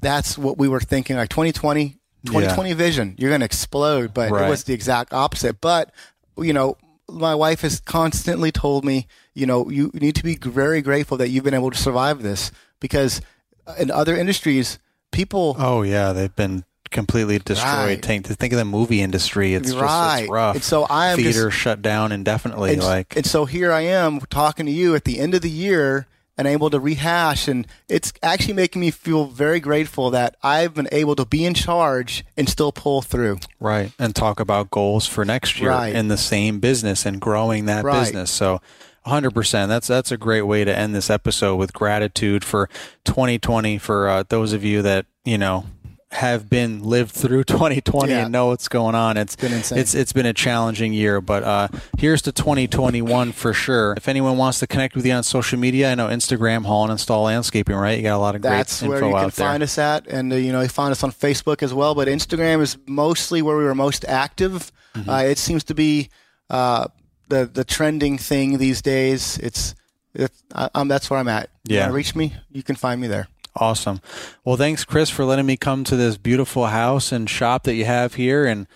That's 0.00 0.38
what 0.38 0.56
we 0.58 0.68
were 0.68 0.80
thinking. 0.80 1.16
Like 1.16 1.28
2020, 1.28 1.98
2020 2.24 2.72
vision, 2.72 3.14
you're 3.18 3.28
going 3.30 3.40
to 3.40 3.44
explode. 3.44 4.14
But 4.14 4.30
Right. 4.30 4.46
it 4.46 4.48
was 4.50 4.64
the 4.64 4.72
exact 4.72 5.12
opposite. 5.12 5.60
But, 5.60 5.92
you 6.38 6.52
know, 6.54 6.78
my 7.10 7.34
wife 7.34 7.62
has 7.62 7.80
constantly 7.80 8.52
told 8.52 8.84
me, 8.84 9.06
you 9.34 9.46
know, 9.46 9.68
you 9.70 9.90
need 9.94 10.14
to 10.16 10.22
be 10.22 10.36
very 10.36 10.82
grateful 10.82 11.16
that 11.18 11.28
you've 11.28 11.44
been 11.44 11.54
able 11.54 11.70
to 11.70 11.78
survive 11.78 12.22
this 12.22 12.50
because 12.80 13.20
uh, 13.66 13.74
in 13.78 13.90
other 13.90 14.16
industries, 14.16 14.78
people. 15.12 15.56
Oh 15.58 15.82
yeah, 15.82 16.12
they've 16.12 16.34
been 16.34 16.64
completely 16.90 17.38
destroyed. 17.38 17.68
Right. 17.74 18.04
Think, 18.04 18.26
think 18.26 18.52
of 18.52 18.58
the 18.58 18.64
movie 18.64 19.02
industry. 19.02 19.54
It's 19.54 19.70
just 19.72 19.80
Right. 19.82 20.22
it's 20.22 20.30
rough. 20.30 20.54
And 20.56 20.64
so 20.64 20.84
I 20.84 21.08
am 21.08 21.18
just- 21.18 21.34
theater 21.36 21.50
shut 21.50 21.82
down 21.82 22.12
indefinitely. 22.12 22.72
and, 22.74 22.82
like 22.82 23.14
and 23.16 23.26
so 23.26 23.44
here 23.44 23.72
I 23.72 23.82
am 23.82 24.20
talking 24.30 24.66
to 24.66 24.72
you 24.72 24.94
at 24.94 25.04
the 25.04 25.18
end 25.18 25.34
of 25.34 25.42
the 25.42 25.50
year 25.50 26.06
and 26.38 26.46
able 26.48 26.70
to 26.70 26.78
rehash 26.80 27.48
and 27.48 27.66
it's 27.88 28.12
actually 28.22 28.54
making 28.54 28.80
me 28.80 28.90
feel 28.92 29.26
very 29.26 29.58
grateful 29.60 30.08
that 30.10 30.36
I've 30.42 30.72
been 30.72 30.88
able 30.92 31.16
to 31.16 31.26
be 31.26 31.44
in 31.44 31.52
charge 31.52 32.24
and 32.36 32.48
still 32.48 32.72
pull 32.72 33.02
through. 33.02 33.40
right, 33.60 33.92
and 33.98 34.14
talk 34.14 34.38
about 34.40 34.70
goals 34.70 35.06
for 35.06 35.24
next 35.24 35.60
year 35.60 35.70
Right. 35.70 35.94
in 35.94 36.08
the 36.08 36.16
same 36.16 36.60
business 36.60 37.04
and 37.04 37.20
growing 37.20 37.66
that 37.66 37.84
Right. 37.84 38.00
business. 38.00 38.30
So. 38.30 38.60
100%. 39.06 39.68
That's 39.70 39.86
that's 39.86 40.12
a 40.12 40.18
great 40.18 40.42
way 40.42 40.64
to 40.64 40.76
end 40.76 40.94
this 40.94 41.08
episode 41.08 41.56
with 41.56 41.72
gratitude 41.72 42.44
for 42.44 42.68
2020 43.06 43.78
for 43.78 44.06
uh, 44.06 44.24
those 44.28 44.52
of 44.52 44.62
you 44.64 44.82
that, 44.82 45.06
you 45.24 45.38
know, 45.38 45.64
have 46.10 46.48
been 46.48 46.82
lived 46.82 47.10
through 47.12 47.44
2020 47.44 48.10
Yeah. 48.10 48.22
and 48.22 48.32
know 48.32 48.46
what's 48.46 48.68
going 48.68 48.94
on. 48.94 49.16
It's 49.16 49.36
been 49.36 49.52
insane. 49.52 49.78
It's 49.78 49.94
it's 49.94 50.12
been 50.12 50.24
a 50.26 50.32
challenging 50.32 50.92
year, 50.92 51.20
but 51.20 51.42
uh, 51.42 51.68
here's 51.98 52.22
to 52.22 52.32
2021 52.32 53.32
for 53.32 53.52
sure. 53.52 53.92
If 53.96 54.08
anyone 54.08 54.38
wants 54.38 54.58
to 54.60 54.66
connect 54.66 54.96
with 54.96 55.04
you 55.04 55.12
on 55.12 55.22
social 55.22 55.58
media, 55.58 55.92
I 55.92 55.94
know 55.94 56.08
Instagram, 56.08 56.64
Haul 56.64 56.84
and 56.84 56.92
Install 56.92 57.24
Landscaping, 57.24 57.76
right? 57.76 57.96
You 57.98 58.02
got 58.02 58.16
a 58.16 58.18
lot 58.18 58.34
of 58.34 58.40
great 58.40 58.50
That's 58.50 58.82
info 58.82 58.90
where 58.90 59.04
you 59.10 59.14
can 59.14 59.30
find 59.30 59.62
us 59.62 59.76
at, 59.76 60.06
and 60.06 60.32
uh, 60.32 60.36
you 60.36 60.50
know 60.52 60.62
you 60.62 60.68
find 60.68 60.92
us 60.92 61.02
on 61.02 61.12
Facebook 61.12 61.62
as 61.62 61.74
well. 61.74 61.94
But 61.94 62.08
Instagram 62.08 62.62
is 62.62 62.78
mostly 62.86 63.42
where 63.42 63.56
we 63.56 63.64
were 63.64 63.74
most 63.74 64.04
active. 64.06 64.72
Mm-hmm. 64.94 65.10
Uh, 65.10 65.22
it 65.22 65.36
seems 65.38 65.62
to 65.64 65.74
be 65.74 66.08
uh, 66.48 66.88
the 67.28 67.44
the 67.44 67.64
trending 67.64 68.16
thing 68.16 68.56
these 68.56 68.80
days. 68.80 69.38
It's, 69.38 69.74
it's 70.14 70.42
I, 70.54 70.70
um, 70.74 70.88
that's 70.88 71.10
where 71.10 71.20
I'm 71.20 71.28
at. 71.28 71.50
Yeah. 71.64 71.90
reach 71.90 72.16
me. 72.16 72.34
You 72.50 72.62
can 72.62 72.76
find 72.76 72.98
me 72.98 73.08
there. 73.08 73.28
Awesome. 73.60 74.00
Well, 74.44 74.56
thanks, 74.56 74.84
Chris, 74.84 75.10
for 75.10 75.24
letting 75.24 75.46
me 75.46 75.56
come 75.56 75.84
to 75.84 75.96
this 75.96 76.16
beautiful 76.16 76.66
house 76.66 77.12
and 77.12 77.28
shop 77.28 77.64
that 77.64 77.74
you 77.74 77.84
have 77.84 78.14
here. 78.14 78.46
And 78.46 78.66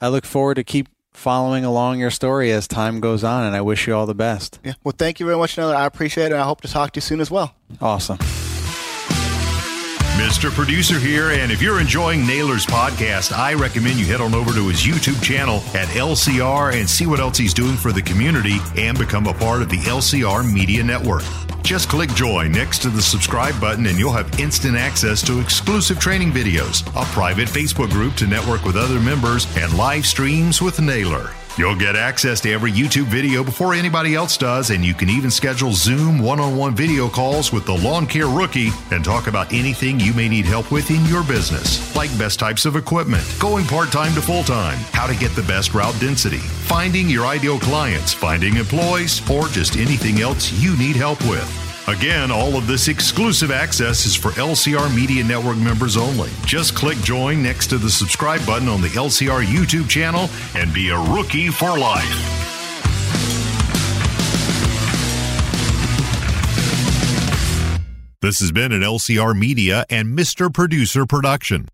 I 0.00 0.08
look 0.08 0.24
forward 0.24 0.54
to 0.54 0.64
keep 0.64 0.88
following 1.12 1.64
along 1.64 1.98
your 2.00 2.10
story 2.10 2.50
as 2.50 2.66
time 2.66 3.00
goes 3.00 3.22
on. 3.22 3.44
And 3.44 3.54
I 3.54 3.60
wish 3.60 3.86
you 3.86 3.94
all 3.94 4.06
the 4.06 4.14
best. 4.14 4.58
Yeah. 4.64 4.74
Well, 4.82 4.94
thank 4.96 5.20
you 5.20 5.26
very 5.26 5.38
much, 5.38 5.56
Naylor. 5.58 5.76
I 5.76 5.86
appreciate 5.86 6.26
it. 6.26 6.32
and 6.32 6.40
I 6.40 6.44
hope 6.44 6.62
to 6.62 6.68
talk 6.68 6.92
to 6.92 6.98
you 6.98 7.02
soon 7.02 7.20
as 7.20 7.30
well. 7.30 7.54
Awesome. 7.80 8.18
Mr. 10.22 10.52
Producer 10.52 11.00
here, 11.00 11.30
and 11.32 11.50
if 11.50 11.60
you're 11.60 11.80
enjoying 11.80 12.24
Naylor's 12.24 12.64
podcast, 12.64 13.36
I 13.36 13.54
recommend 13.54 13.98
you 13.98 14.06
head 14.06 14.20
on 14.20 14.34
over 14.34 14.52
to 14.52 14.68
his 14.68 14.80
YouTube 14.80 15.20
channel 15.20 15.56
at 15.74 15.88
LCR 15.88 16.78
and 16.78 16.88
see 16.88 17.06
what 17.06 17.18
else 17.18 17.36
he's 17.36 17.52
doing 17.52 17.76
for 17.76 17.90
the 17.90 18.02
community 18.02 18.58
and 18.76 18.96
become 18.96 19.26
a 19.26 19.34
part 19.34 19.62
of 19.62 19.68
the 19.68 19.78
LCR 19.78 20.50
Media 20.50 20.84
Network. 20.84 21.24
Just 21.64 21.88
click 21.88 22.08
join 22.14 22.52
next 22.52 22.82
to 22.82 22.88
the 22.88 23.02
subscribe 23.02 23.60
button 23.60 23.86
and 23.86 23.98
you'll 23.98 24.12
have 24.12 24.38
instant 24.38 24.76
access 24.76 25.22
to 25.26 25.40
exclusive 25.40 25.98
training 25.98 26.30
videos, 26.30 26.86
a 26.90 27.04
private 27.06 27.48
Facebook 27.48 27.90
group 27.90 28.14
to 28.14 28.26
network 28.28 28.64
with 28.64 28.76
other 28.76 29.00
members, 29.00 29.48
and 29.56 29.76
live 29.76 30.06
streams 30.06 30.62
with 30.62 30.80
Naylor. 30.80 31.32
You'll 31.58 31.76
get 31.76 31.96
access 31.96 32.40
to 32.42 32.52
every 32.52 32.72
YouTube 32.72 33.04
video 33.04 33.44
before 33.44 33.74
anybody 33.74 34.14
else 34.14 34.38
does, 34.38 34.70
and 34.70 34.82
you 34.82 34.94
can 34.94 35.10
even 35.10 35.30
schedule 35.30 35.72
Zoom 35.72 36.18
one 36.18 36.40
on 36.40 36.56
one 36.56 36.74
video 36.74 37.10
calls 37.10 37.52
with 37.52 37.66
the 37.66 37.76
lawn 37.76 38.06
care 38.06 38.26
rookie 38.26 38.70
and 38.90 39.04
talk 39.04 39.26
about 39.26 39.52
anything 39.52 40.00
you 40.00 40.14
may 40.14 40.30
need 40.30 40.46
help 40.46 40.72
with 40.72 40.90
in 40.90 41.04
your 41.04 41.22
business, 41.22 41.94
like 41.94 42.16
best 42.18 42.38
types 42.38 42.64
of 42.64 42.76
equipment, 42.76 43.22
going 43.38 43.66
part 43.66 43.92
time 43.92 44.14
to 44.14 44.22
full 44.22 44.42
time, 44.42 44.78
how 44.92 45.06
to 45.06 45.14
get 45.14 45.34
the 45.36 45.42
best 45.42 45.74
route 45.74 45.98
density, 46.00 46.38
finding 46.38 47.10
your 47.10 47.26
ideal 47.26 47.58
clients, 47.58 48.14
finding 48.14 48.56
employees, 48.56 49.20
or 49.30 49.46
just 49.48 49.76
anything 49.76 50.22
else 50.22 50.50
you 50.52 50.74
need 50.78 50.96
help 50.96 51.20
with. 51.28 51.71
Again, 51.88 52.30
all 52.30 52.56
of 52.56 52.68
this 52.68 52.86
exclusive 52.86 53.50
access 53.50 54.06
is 54.06 54.14
for 54.14 54.30
LCR 54.32 54.94
Media 54.94 55.24
Network 55.24 55.56
members 55.56 55.96
only. 55.96 56.30
Just 56.46 56.76
click 56.76 56.96
join 56.98 57.42
next 57.42 57.66
to 57.68 57.78
the 57.78 57.90
subscribe 57.90 58.46
button 58.46 58.68
on 58.68 58.80
the 58.80 58.88
LCR 58.88 59.44
YouTube 59.44 59.88
channel 59.88 60.30
and 60.54 60.72
be 60.72 60.90
a 60.90 60.96
rookie 60.96 61.48
for 61.48 61.76
life. 61.76 62.38
This 68.20 68.38
has 68.38 68.52
been 68.52 68.70
an 68.70 68.82
LCR 68.82 69.36
Media 69.36 69.84
and 69.90 70.16
Mr. 70.16 70.54
Producer 70.54 71.04
production. 71.04 71.66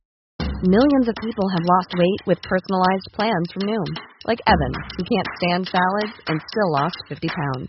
Millions 0.62 1.06
of 1.06 1.14
people 1.20 1.46
have 1.50 1.66
lost 1.68 1.92
weight 1.98 2.26
with 2.26 2.40
personalized 2.40 3.08
plans 3.12 3.52
from 3.52 3.62
Noom, 3.68 3.86
like 4.24 4.38
Evan, 4.46 4.72
who 4.96 5.04
can't 5.04 5.28
stand 5.36 5.68
salads 5.68 6.18
and 6.28 6.40
still 6.48 6.72
lost 6.72 6.96
50 7.10 7.28
pounds. 7.28 7.68